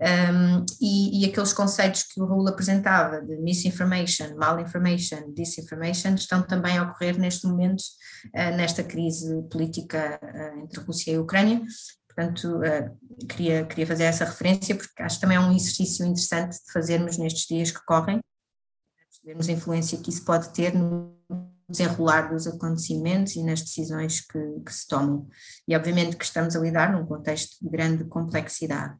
Um, 0.00 0.64
e, 0.80 1.22
e, 1.22 1.30
aqueles 1.30 1.52
conceitos 1.52 2.02
que 2.02 2.20
o 2.20 2.26
Raul 2.26 2.48
apresentava 2.48 3.20
de 3.20 3.36
misinformation, 3.36 4.36
malinformation, 4.36 5.32
disinformation, 5.32 6.14
estão 6.14 6.42
também 6.42 6.76
a 6.76 6.82
ocorrer 6.82 7.16
neste 7.20 7.46
momento, 7.46 7.82
uh, 8.34 8.56
nesta 8.56 8.82
crise 8.82 9.42
política 9.48 10.18
uh, 10.20 10.60
entre 10.60 10.80
Rússia 10.80 11.12
e 11.12 11.18
Ucrânia, 11.18 11.62
Portanto, 12.14 12.58
uh, 12.58 13.26
queria, 13.26 13.64
queria 13.64 13.86
fazer 13.86 14.04
essa 14.04 14.24
referência 14.24 14.74
porque 14.74 15.02
acho 15.02 15.16
que 15.16 15.20
também 15.22 15.36
é 15.36 15.40
um 15.40 15.54
exercício 15.54 16.04
interessante 16.04 16.52
de 16.52 16.72
fazermos 16.72 17.16
nestes 17.16 17.46
dias 17.46 17.70
que 17.70 17.84
correm, 17.86 18.20
percebermos 19.08 19.48
a 19.48 19.52
influência 19.52 19.98
que 19.98 20.10
isso 20.10 20.24
pode 20.24 20.52
ter 20.52 20.74
no 20.74 21.16
desenrolar 21.68 22.30
dos 22.30 22.46
acontecimentos 22.46 23.34
e 23.34 23.42
nas 23.42 23.62
decisões 23.62 24.20
que, 24.20 24.38
que 24.64 24.72
se 24.72 24.86
tomam. 24.86 25.26
E 25.66 25.74
obviamente 25.74 26.16
que 26.16 26.24
estamos 26.24 26.54
a 26.54 26.60
lidar 26.60 26.92
num 26.92 27.06
contexto 27.06 27.56
de 27.62 27.70
grande 27.70 28.04
complexidade. 28.04 28.94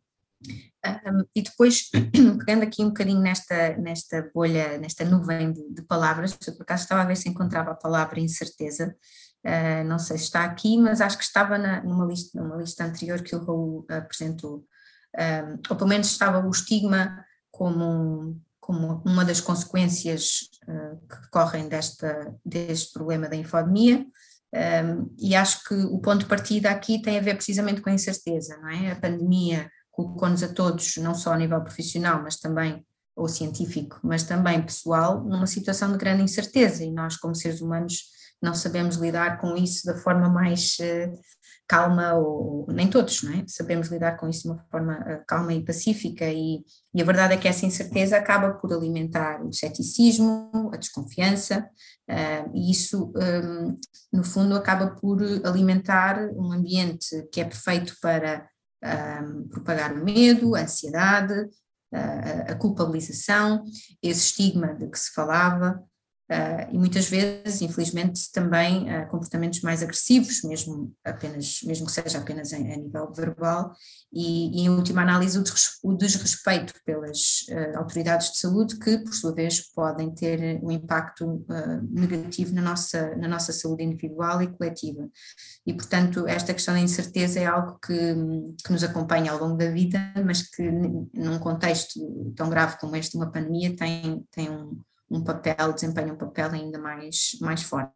Um, 0.85 1.25
e 1.37 1.43
depois, 1.43 1.91
pegando 2.45 2.63
aqui 2.63 2.83
um 2.83 2.89
bocadinho 2.89 3.21
nesta, 3.21 3.77
nesta 3.77 4.31
bolha, 4.35 4.79
nesta 4.79 5.05
nuvem 5.05 5.53
de, 5.53 5.69
de 5.71 5.83
palavras, 5.83 6.37
eu 6.47 6.57
por 6.57 6.63
acaso 6.63 6.85
estava 6.85 7.03
a 7.03 7.05
ver 7.05 7.17
se 7.17 7.29
encontrava 7.29 7.71
a 7.71 7.77
palavra 7.77 8.19
incerteza, 8.19 8.97
Uh, 9.45 9.85
não 9.85 9.99
sei 9.99 10.19
se 10.19 10.25
está 10.25 10.45
aqui, 10.45 10.79
mas 10.79 11.01
acho 11.01 11.19
que 11.19 11.25
estava 11.25 11.59
na, 11.59 11.83
numa, 11.83 12.07
lista, 12.07 12.41
numa 12.41 12.57
lista 12.57 12.85
anterior 12.85 13.21
que 13.23 13.35
o 13.35 13.45
Raul 13.45 13.87
apresentou. 13.89 14.65
Um, 15.19 15.59
ou 15.69 15.77
pelo 15.77 15.89
menos 15.89 16.07
estava 16.07 16.47
o 16.47 16.51
estigma 16.51 17.25
como, 17.51 18.41
como 18.61 19.03
uma 19.05 19.25
das 19.25 19.41
consequências 19.41 20.49
uh, 20.67 20.97
que 21.09 21.21
decorrem 21.23 21.69
desta, 21.69 22.35
deste 22.45 22.93
problema 22.93 23.29
da 23.29 23.37
infodemia, 23.37 24.07
um, 24.55 25.15
e 25.19 25.35
acho 25.35 25.65
que 25.65 25.75
o 25.75 25.99
ponto 25.99 26.21
de 26.21 26.27
partida 26.27 26.71
aqui 26.71 27.01
tem 27.01 27.19
a 27.19 27.23
ver 27.23 27.35
precisamente 27.35 27.81
com 27.81 27.89
a 27.89 27.95
incerteza, 27.95 28.59
não 28.59 28.69
é? 28.69 28.93
A 28.93 29.01
pandemia 29.01 29.71
colocou-nos 29.91 30.43
a 30.43 30.53
todos, 30.53 30.97
não 30.99 31.15
só 31.15 31.33
a 31.33 31.39
nível 31.39 31.61
profissional, 31.63 32.23
mas 32.23 32.37
também 32.37 32.85
ou 33.15 33.29
científico, 33.29 33.99
mas 34.03 34.23
também 34.23 34.63
pessoal, 34.63 35.23
numa 35.23 35.47
situação 35.47 35.93
de 35.93 35.99
grande 35.99 36.23
incerteza, 36.23 36.83
e 36.83 36.91
nós, 36.91 37.17
como 37.17 37.35
seres 37.35 37.61
humanos, 37.61 38.05
não 38.43 38.55
sabemos 38.55 38.97
lidar 38.97 39.41
com 39.41 39.57
isso 39.57 39.87
da 39.87 39.95
forma 39.95 40.29
mais 40.29 40.77
uh, 40.81 41.19
calma, 41.69 42.15
ou 42.15 42.67
nem 42.69 42.91
todos, 42.91 43.23
não 43.23 43.33
é? 43.33 43.45
Sabemos 43.47 43.89
lidar 43.89 44.17
com 44.19 44.29
isso 44.29 44.43
de 44.43 44.49
uma 44.49 44.65
forma 44.71 44.99
uh, 44.99 45.25
calma 45.27 45.55
e 45.55 45.65
pacífica, 45.65 46.25
e, 46.29 46.63
e, 46.93 47.01
a 47.01 47.05
verdade 47.05 47.35
é 47.35 47.37
que 47.37 47.47
essa 47.47 47.65
incerteza 47.65 48.17
acaba 48.17 48.55
por 48.55 48.73
alimentar 48.73 49.43
o 49.45 49.53
ceticismo, 49.53 50.71
a 50.75 50.77
desconfiança, 50.77 51.71
uh, 52.11 52.51
e 52.53 52.73
isso, 52.73 53.13
um, 53.17 53.77
no 54.13 54.25
fundo, 54.25 54.57
acaba 54.57 54.89
por 54.97 55.23
alimentar 55.45 56.19
um 56.35 56.53
ambiente 56.53 57.29
que 57.31 57.41
é 57.41 57.45
perfeito 57.45 57.95
para 58.03 58.49
um, 59.23 59.47
propagar 59.49 59.93
o 59.93 60.05
medo, 60.05 60.57
a 60.57 60.63
ansiedade, 60.63 61.49
a 62.49 62.55
culpabilização, 62.55 63.65
esse 64.03 64.21
estigma 64.21 64.75
de 64.75 64.89
que 64.89 64.99
se 64.99 65.13
falava, 65.13 65.79
Uh, 66.31 66.65
e 66.73 66.79
muitas 66.79 67.11
vezes, 67.11 67.61
infelizmente, 67.61 68.31
também 68.33 68.85
uh, 68.85 69.07
comportamentos 69.11 69.61
mais 69.61 69.83
agressivos, 69.83 70.43
mesmo, 70.45 70.95
apenas, 71.05 71.61
mesmo 71.65 71.87
que 71.87 71.93
seja 71.93 72.19
apenas 72.19 72.53
em, 72.53 72.73
a 72.73 72.77
nível 72.77 73.13
verbal, 73.13 73.75
e, 74.11 74.61
e, 74.61 74.65
em 74.65 74.71
última 74.71 75.03
análise 75.03 75.39
o, 75.39 75.43
des, 75.43 75.79
o 75.83 75.95
desrespeito 75.95 76.73
pelas 76.87 77.45
uh, 77.51 77.79
autoridades 77.79 78.31
de 78.31 78.39
saúde, 78.39 78.79
que 78.79 78.99
por 78.99 79.13
sua 79.13 79.35
vez 79.35 79.61
podem 79.75 80.15
ter 80.15 80.59
um 80.63 80.71
impacto 80.71 81.45
negativo 81.91 82.55
na 82.55 82.63
nossa, 82.63 83.15
na 83.17 83.29
nossa 83.29 83.53
saúde 83.53 83.83
individual 83.83 84.43
e 84.43 84.47
coletiva. 84.47 85.09
E 85.67 85.75
portanto 85.75 86.27
esta 86.27 86.55
questão 86.55 86.75
da 86.75 86.81
incerteza 86.81 87.41
é 87.41 87.47
algo 87.47 87.79
que, 87.85 88.15
que 88.65 88.73
nos 88.73 88.85
acompanha 88.85 89.33
ao 89.33 89.39
longo 89.39 89.57
da 89.57 89.71
vida, 89.71 89.99
mas 90.25 90.43
que 90.43 90.63
num 90.71 91.39
contexto 91.39 92.01
tão 92.37 92.49
grave 92.49 92.79
como 92.79 92.97
este, 92.97 93.17
uma 93.17 93.31
pandemia, 93.31 93.75
tem, 93.77 94.25
tem 94.31 94.51
um 94.51 94.81
um 95.13 95.23
papel, 95.23 95.73
desempenha 95.73 96.13
um 96.13 96.19
papel 96.19 96.51
ainda 96.51 96.79
mais, 96.79 97.37
mais 97.41 97.63
forte. 97.63 97.93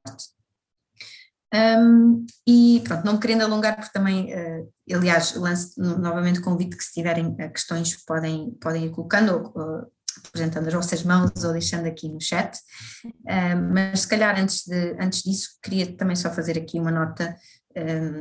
Um, 1.54 2.26
e 2.46 2.82
pronto, 2.84 3.04
não 3.04 3.18
querendo 3.18 3.42
alongar, 3.42 3.76
porque 3.76 3.92
também, 3.92 4.34
uh, 4.34 4.72
aliás, 4.92 5.34
lanço 5.34 5.80
novamente 5.80 6.40
convite 6.40 6.76
que 6.76 6.84
se 6.84 6.92
tiverem 6.92 7.28
uh, 7.28 7.52
questões 7.52 7.96
podem, 8.04 8.50
podem 8.60 8.86
ir 8.86 8.90
colocando, 8.90 9.52
ou, 9.54 9.62
ou, 9.62 9.92
apresentando 10.26 10.66
as 10.66 10.74
vossas 10.74 11.02
mãos 11.02 11.44
ou 11.44 11.52
deixando 11.52 11.86
aqui 11.86 12.08
no 12.08 12.20
chat, 12.20 12.58
uh, 13.04 13.72
mas 13.72 14.00
se 14.00 14.08
calhar 14.08 14.38
antes, 14.38 14.66
de, 14.66 14.96
antes 14.98 15.22
disso 15.22 15.50
queria 15.62 15.96
também 15.96 16.16
só 16.16 16.30
fazer 16.30 16.58
aqui 16.58 16.78
uma 16.78 16.90
nota 16.90 17.34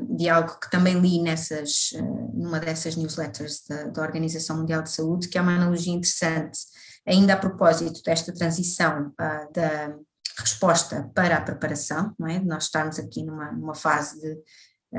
de 0.10 0.28
algo 0.28 0.60
que 0.60 0.70
também 0.70 1.00
li 1.00 1.22
nessas, 1.22 1.92
numa 2.34 2.60
dessas 2.60 2.98
newsletters 2.98 3.64
da, 3.66 3.84
da 3.86 4.02
Organização 4.02 4.58
Mundial 4.58 4.84
de 4.84 4.92
Saúde, 4.92 5.30
que 5.30 5.38
é 5.38 5.42
uma 5.42 5.56
analogia 5.56 5.94
interessante 5.94 6.58
ainda 7.06 7.34
a 7.34 7.38
propósito 7.38 8.02
desta 8.04 8.34
transição 8.34 9.08
uh, 9.10 9.54
da 9.54 9.96
resposta 10.38 11.10
para 11.14 11.38
a 11.38 11.42
preparação, 11.42 12.14
não 12.20 12.28
é? 12.28 12.40
Nós 12.40 12.66
estamos 12.66 13.00
aqui 13.00 13.24
numa, 13.24 13.52
numa 13.52 13.76
fase 13.76 14.20
de 14.20 14.34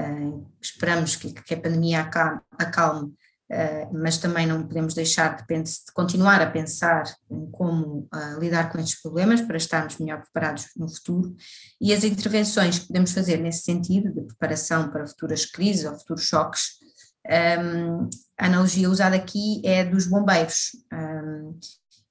uh, 0.01 0.51
esperamos 0.61 1.17
que, 1.17 1.33
que, 1.33 1.55
a 1.55 1.61
pandemia 1.61 2.01
acalme, 2.01 2.41
acalme 2.59 3.09
uh, 3.09 3.91
mas 3.93 4.19
também 4.19 4.47
não 4.47 4.67
podemos 4.67 4.95
deixar 4.95 5.37
de, 5.37 5.63
de 5.63 5.93
continuar 5.93 6.41
a 6.41 6.51
pensar 6.51 7.05
em 7.31 7.51
como 7.51 8.09
lidar 8.39 8.71
com 8.71 8.79
estes 8.79 9.01
problemas 9.03 9.41
para 9.41 9.57
estarmos 9.57 9.99
melhor 9.99 10.23
preparados 10.23 10.69
no 10.77 10.89
futuro 10.89 11.35
e 11.81 11.93
as 11.93 12.05
intervenções 12.05 12.79
que 12.79 12.87
podemos 12.87 13.13
fazer 13.13 13.39
nesse 13.39 13.63
sentido 13.63 14.13
de 14.13 14.23
preparação 14.23 14.91
para 14.91 15.07
futuras 15.07 15.45
crises 15.45 15.85
ou 15.85 15.99
futuros 15.99 16.25
choques 16.25 16.87
um, 17.29 18.09
a 18.39 18.47
analogia 18.47 18.89
usada 18.89 19.17
aqui 19.17 19.61
é 19.65 19.85
dos 19.85 20.07
bombeiros. 20.07 20.71
Um, 20.93 21.59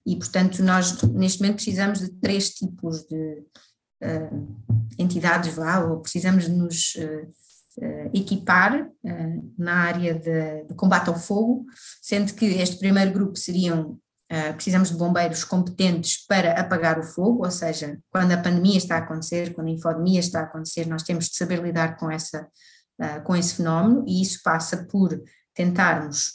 e, 0.05 0.15
portanto, 0.15 0.61
nós 0.61 1.01
neste 1.03 1.41
momento 1.41 1.55
precisamos 1.55 1.99
de 1.99 2.11
três 2.19 2.51
tipos 2.51 3.03
de 3.07 3.43
uh, 4.03 4.55
entidades, 4.99 5.55
vá, 5.55 5.79
ou 5.79 5.99
precisamos 5.99 6.45
de 6.45 6.51
nos 6.51 6.93
uh, 6.95 7.83
uh, 7.83 8.11
equipar 8.13 8.87
na 9.57 9.73
área 9.73 10.13
de, 10.13 10.65
de, 10.65 10.75
combate 10.75 11.09
ao 11.09 11.17
fogo, 11.17 11.65
sendo 12.01 12.33
que 12.33 12.45
este 12.45 12.77
primeiro 12.77 13.11
grupo 13.11 13.37
seriam, 13.37 13.97
precisamos 14.55 14.89
de 14.89 14.97
bombeiros 14.97 15.43
competentes 15.43 16.25
para 16.25 16.59
apagar 16.59 16.99
o 16.99 17.03
fogo, 17.03 17.45
ou 17.45 17.51
seja, 17.51 17.97
quando 18.09 18.31
a 18.31 18.37
pandemia 18.37 18.77
está 18.77 18.95
a 18.95 18.99
acontecer, 18.99 19.53
quando 19.53 19.67
a 19.67 19.71
infodemia 19.71 20.19
está 20.19 20.41
a 20.41 20.43
acontecer, 20.43 20.87
nós 20.87 21.03
temos 21.03 21.29
de 21.29 21.35
saber 21.35 21.61
lidar 21.61 21.95
com, 21.97 22.09
essa, 22.09 22.47
com 23.23 23.35
esse 23.35 23.55
fenómeno, 23.55 24.03
e 24.07 24.21
isso 24.21 24.41
passa 24.43 24.85
por 24.85 25.17
tentarmos, 25.55 26.33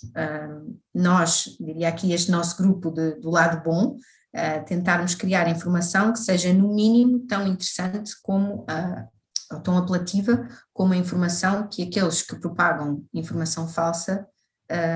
nós, 0.94 1.56
diria 1.60 1.88
aqui 1.88 2.12
este 2.12 2.30
nosso 2.30 2.56
grupo 2.56 2.90
de, 2.90 3.16
do 3.20 3.30
lado 3.30 3.62
bom, 3.62 3.96
uh, 4.34 4.64
tentarmos 4.64 5.14
criar 5.14 5.48
informação 5.48 6.12
que 6.12 6.18
seja 6.18 6.52
no 6.52 6.74
mínimo 6.74 7.26
tão 7.26 7.46
interessante 7.46 8.12
como, 8.22 8.62
uh, 8.62 9.08
ou 9.52 9.60
tão 9.60 9.76
apelativa 9.76 10.48
como 10.72 10.92
a 10.92 10.96
informação 10.96 11.68
que 11.68 11.82
aqueles 11.82 12.22
que 12.22 12.36
propagam 12.36 13.04
informação 13.12 13.68
falsa 13.68 14.26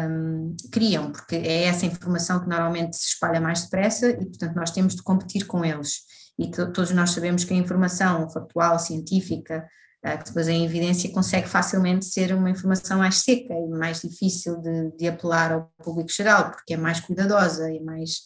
um, 0.08 0.54
criam, 0.70 1.10
porque 1.10 1.34
é 1.34 1.64
essa 1.64 1.84
informação 1.84 2.40
que 2.40 2.48
normalmente 2.48 2.96
se 2.96 3.08
espalha 3.08 3.40
mais 3.40 3.62
depressa 3.64 4.08
e, 4.08 4.24
portanto, 4.24 4.54
nós 4.54 4.70
temos 4.70 4.94
de 4.94 5.02
competir 5.02 5.46
com 5.46 5.64
eles. 5.64 6.02
e 6.38 6.50
todos 6.50 6.92
nós 6.92 7.10
sabemos 7.10 7.44
que 7.44 7.52
a 7.52 7.56
informação 7.56 8.30
factual, 8.30 8.78
científica, 8.78 9.66
que 10.18 10.24
depois 10.24 10.48
em 10.48 10.64
evidência 10.64 11.10
consegue 11.12 11.48
facilmente 11.48 12.04
ser 12.04 12.34
uma 12.34 12.50
informação 12.50 12.98
mais 12.98 13.22
seca 13.22 13.54
e 13.54 13.68
mais 13.68 14.02
difícil 14.02 14.60
de, 14.60 14.90
de 14.98 15.08
apelar 15.08 15.52
ao 15.52 15.72
público 15.82 16.10
geral, 16.10 16.50
porque 16.50 16.74
é 16.74 16.76
mais 16.76 17.00
cuidadosa 17.00 17.72
e 17.72 17.80
mais, 17.80 18.20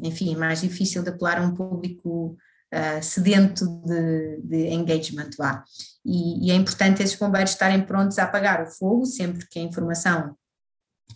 enfim, 0.00 0.36
mais 0.36 0.60
difícil 0.60 1.02
de 1.02 1.10
apelar 1.10 1.38
a 1.38 1.42
um 1.42 1.54
público 1.54 2.36
uh, 2.72 3.02
sedento 3.02 3.66
de, 3.84 4.40
de 4.42 4.68
engagement 4.68 5.30
lá. 5.38 5.64
E, 6.04 6.46
e, 6.46 6.50
é 6.50 6.54
importante 6.54 7.02
esses 7.02 7.18
bombeiros 7.18 7.50
estarem 7.50 7.84
prontos 7.84 8.18
a 8.18 8.24
apagar 8.24 8.62
o 8.62 8.70
fogo 8.70 9.04
sempre 9.04 9.46
que 9.48 9.58
a 9.58 9.62
informação, 9.62 10.36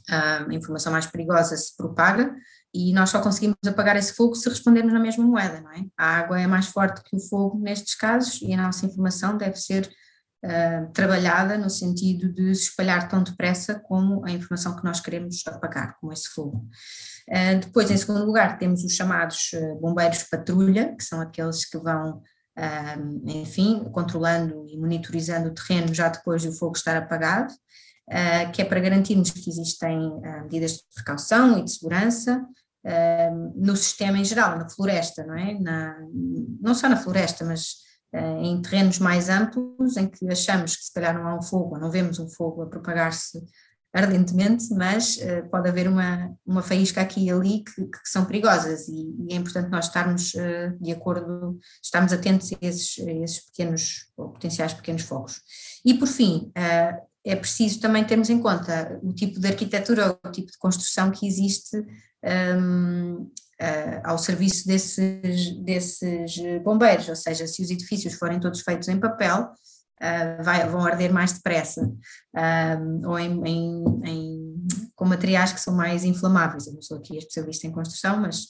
a 0.09 0.47
informação 0.53 0.93
mais 0.93 1.07
perigosa 1.07 1.57
se 1.57 1.77
propaga, 1.77 2.35
e 2.75 2.93
nós 2.93 3.11
só 3.11 3.21
conseguimos 3.21 3.57
apagar 3.65 3.97
esse 3.97 4.15
fogo 4.15 4.35
se 4.35 4.49
respondermos 4.49 4.93
na 4.93 4.99
mesma 4.99 5.25
moeda, 5.25 5.61
não 5.61 5.71
é? 5.71 5.87
A 5.97 6.19
água 6.19 6.41
é 6.41 6.47
mais 6.47 6.67
forte 6.67 7.03
que 7.05 7.17
o 7.17 7.21
fogo 7.21 7.57
nestes 7.61 7.95
casos 7.95 8.43
e 8.43 8.53
a 8.53 8.61
nossa 8.61 8.85
informação 8.85 9.39
deve 9.39 9.55
ser 9.57 9.89
uh, 10.45 10.93
trabalhada 10.93 11.57
no 11.57 11.71
sentido 11.71 12.33
de 12.33 12.53
se 12.53 12.71
espalhar 12.71 13.09
tão 13.09 13.23
depressa 13.23 13.79
como 13.79 14.27
a 14.27 14.31
informação 14.33 14.75
que 14.75 14.83
nós 14.83 14.99
queremos 14.99 15.41
apagar, 15.47 15.97
como 16.01 16.13
esse 16.13 16.29
fogo. 16.31 16.69
Uh, 17.29 17.61
depois, 17.61 17.93
em 17.93 17.97
segundo 17.97 18.25
lugar, 18.25 18.59
temos 18.59 18.83
os 18.83 18.93
chamados 18.93 19.53
uh, 19.55 19.81
bombeiros 19.81 20.25
patrulha, 20.25 20.97
que 20.97 21.05
são 21.05 21.21
aqueles 21.21 21.65
que 21.65 21.79
vão, 21.79 22.21
enfim, 23.25 23.85
controlando 23.93 24.65
e 24.69 24.77
monitorizando 24.77 25.49
o 25.49 25.55
terreno 25.55 25.93
já 25.93 26.09
depois 26.09 26.45
do 26.45 26.53
fogo 26.53 26.77
estar 26.77 26.97
apagado. 26.97 27.53
que 28.53 28.63
é 28.63 28.65
para 28.65 28.79
garantirmos 28.79 29.31
que 29.33 29.51
existem 29.51 29.99
medidas 30.43 30.73
de 30.75 30.83
precaução 30.95 31.59
e 31.59 31.65
de 31.65 31.73
segurança, 31.73 32.47
no 33.57 33.77
sistema 33.77 34.19
em 34.19 34.25
geral, 34.25 34.59
na 34.59 34.69
floresta, 34.69 35.25
não 35.25 35.35
é? 35.35 35.59
Na, 35.59 35.97
não 36.61 36.75
só 36.75 36.89
na 36.89 36.97
floresta, 36.97 37.45
mas 37.45 37.77
uh, 38.15 38.43
em 38.43 38.61
terrenos 38.63 38.99
mais 38.99 39.29
amplos, 39.29 39.97
em 39.97 40.09
que 40.09 40.29
achamos 40.31 40.77
que 40.77 40.85
se 40.85 40.93
calhar 40.93 41.15
não 41.15 41.27
há 41.27 41.35
um 41.35 41.43
fogo, 41.43 41.75
ou 41.75 41.81
não 41.81 41.91
vemos 41.91 42.19
um 42.19 42.29
fogo 42.29 42.63
a 42.63 42.67
propagar-se 42.67 43.43
ardentemente, 43.93 44.75
mas 44.75 45.17
uh, 45.19 45.49
pode 45.51 45.69
haver 45.69 45.89
uma, 45.89 46.35
uma 46.45 46.63
faísca 46.63 47.01
aqui 47.01 47.27
e 47.27 47.31
ali 47.31 47.63
que, 47.63 47.85
que 47.87 48.09
são 48.09 48.25
perigosas 48.25 48.89
e, 48.89 49.15
e, 49.29 49.33
é 49.33 49.37
importante 49.37 49.71
nós 49.71 49.87
estarmos 49.87 50.35
uh, 50.35 50.77
de 50.81 50.93
acordo, 50.93 51.59
estarmos 51.83 52.13
atentos 52.13 52.53
a 52.53 52.57
esses, 52.61 52.99
a 52.99 53.11
esses 53.11 53.45
pequenos 53.47 54.07
ou 54.17 54.31
potenciais 54.31 54.75
pequenos 54.75 55.03
fogos. 55.03 55.41
E 55.85 55.95
por 55.95 56.09
fim, 56.09 56.51
é 57.25 57.35
preciso 57.35 57.81
também 57.81 58.05
termos 58.05 58.29
em 58.29 58.41
conta 58.41 58.99
o 59.03 59.13
tipo 59.13 59.41
de 59.41 59.47
arquitetura, 59.47 60.19
o 60.23 60.31
tipo 60.31 60.51
de 60.51 60.59
construção 60.59 61.11
que 61.11 61.27
existe 61.27 61.77
um, 62.23 63.31
uh, 63.61 64.01
ao 64.05 64.19
serviço 64.19 64.67
desses, 64.67 65.57
desses 65.65 66.37
bombeiros, 66.63 67.09
ou 67.09 67.17
seja, 67.17 67.47
se 67.47 67.63
os 67.63 67.71
edifícios 67.71 68.15
forem 68.15 68.41
todos 68.41 68.61
feitos 68.61 68.89
em 68.89 69.01
papel, 69.01 69.51
uh, 70.03 70.43
vai, 70.43 70.69
vão 70.69 70.85
arder 70.85 71.13
mais 71.13 71.33
depressa, 71.33 71.83
um, 71.83 73.09
ou 73.09 73.19
em, 73.19 73.43
em, 73.49 73.85
em, 74.05 74.67
com 74.95 75.07
materiais 75.07 75.53
que 75.53 75.61
são 75.61 75.75
mais 75.75 76.05
inflamáveis. 76.05 76.67
Eu 76.67 76.75
não 76.75 76.83
sou 76.83 76.99
aqui 76.99 77.17
especialista 77.17 77.67
em 77.67 77.73
construção, 77.73 78.21
mas 78.21 78.49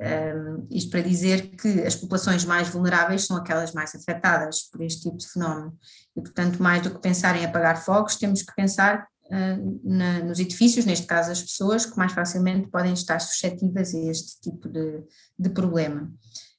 um, 0.00 0.66
isto 0.70 0.90
para 0.90 1.02
dizer 1.02 1.50
que 1.56 1.82
as 1.82 1.94
populações 1.94 2.44
mais 2.44 2.68
vulneráveis 2.68 3.26
são 3.26 3.36
aquelas 3.36 3.72
mais 3.72 3.94
afetadas 3.94 4.62
por 4.70 4.82
este 4.82 5.02
tipo 5.02 5.16
de 5.16 5.28
fenómeno. 5.28 5.76
E, 6.16 6.20
portanto, 6.20 6.62
mais 6.62 6.82
do 6.82 6.90
que 6.90 7.00
pensar 7.00 7.36
em 7.36 7.44
apagar 7.44 7.82
fogos, 7.82 8.16
temos 8.16 8.42
que 8.42 8.54
pensar 8.54 9.06
uh, 9.26 9.80
na, 9.84 10.20
nos 10.24 10.40
edifícios, 10.40 10.84
neste 10.84 11.06
caso 11.06 11.30
as 11.30 11.42
pessoas, 11.42 11.86
que 11.86 11.96
mais 11.96 12.12
facilmente 12.12 12.68
podem 12.68 12.92
estar 12.92 13.20
suscetíveis 13.20 13.94
a 13.94 13.98
este 13.98 14.40
tipo 14.40 14.68
de, 14.68 15.02
de 15.38 15.50
problema. 15.50 16.10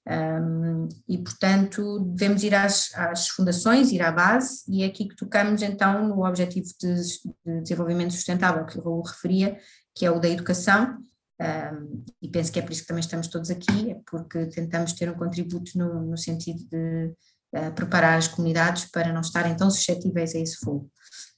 Um, 0.07 0.87
e, 1.09 1.17
portanto, 1.17 1.99
devemos 1.99 2.43
ir 2.43 2.53
às, 2.53 2.93
às, 2.95 3.27
fundações, 3.27 3.91
ir 3.91 4.03
à 4.03 4.11
base, 4.11 4.63
e 4.67 4.83
é 4.83 4.85
aqui 4.85 5.07
que 5.07 5.15
tocamos 5.15 5.61
então 5.61 6.07
no 6.07 6.25
Objetivo 6.25 6.67
de, 6.79 6.95
de 6.95 7.61
Desenvolvimento 7.61 8.13
Sustentável 8.13 8.65
que 8.65 8.79
Raul 8.79 9.01
referia, 9.01 9.57
que 9.95 10.05
é 10.05 10.11
o 10.11 10.19
da 10.19 10.29
educação, 10.29 10.97
um, 11.41 12.03
e 12.21 12.29
penso 12.29 12.51
que 12.51 12.59
é 12.59 12.61
por 12.61 12.71
isso 12.71 12.81
que 12.81 12.87
também 12.87 13.01
estamos 13.01 13.27
todos 13.27 13.49
aqui, 13.49 13.91
é 13.91 13.99
porque 14.09 14.45
tentamos 14.47 14.93
ter 14.93 15.09
um 15.09 15.15
contributo 15.15 15.77
no, 15.77 16.01
no 16.05 16.17
sentido 16.17 16.63
de 16.69 17.13
uh, 17.55 17.73
preparar 17.73 18.17
as 18.17 18.27
comunidades 18.27 18.85
para 18.85 19.11
não 19.11 19.21
estarem 19.21 19.55
tão 19.55 19.69
suscetíveis 19.69 20.33
a 20.33 20.39
esse 20.39 20.57
fogo. 20.57 20.89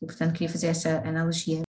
E, 0.01 0.05
portanto, 0.05 0.33
queria 0.33 0.49
fazer 0.49 0.67
essa 0.67 0.99
analogia. 0.99 1.66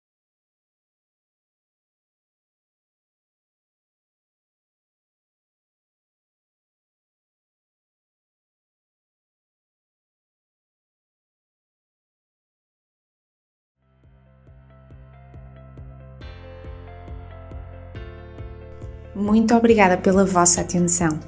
Muito 19.24 19.54
obrigada 19.54 19.96
pela 19.96 20.22
vossa 20.22 20.60
atenção. 20.60 21.18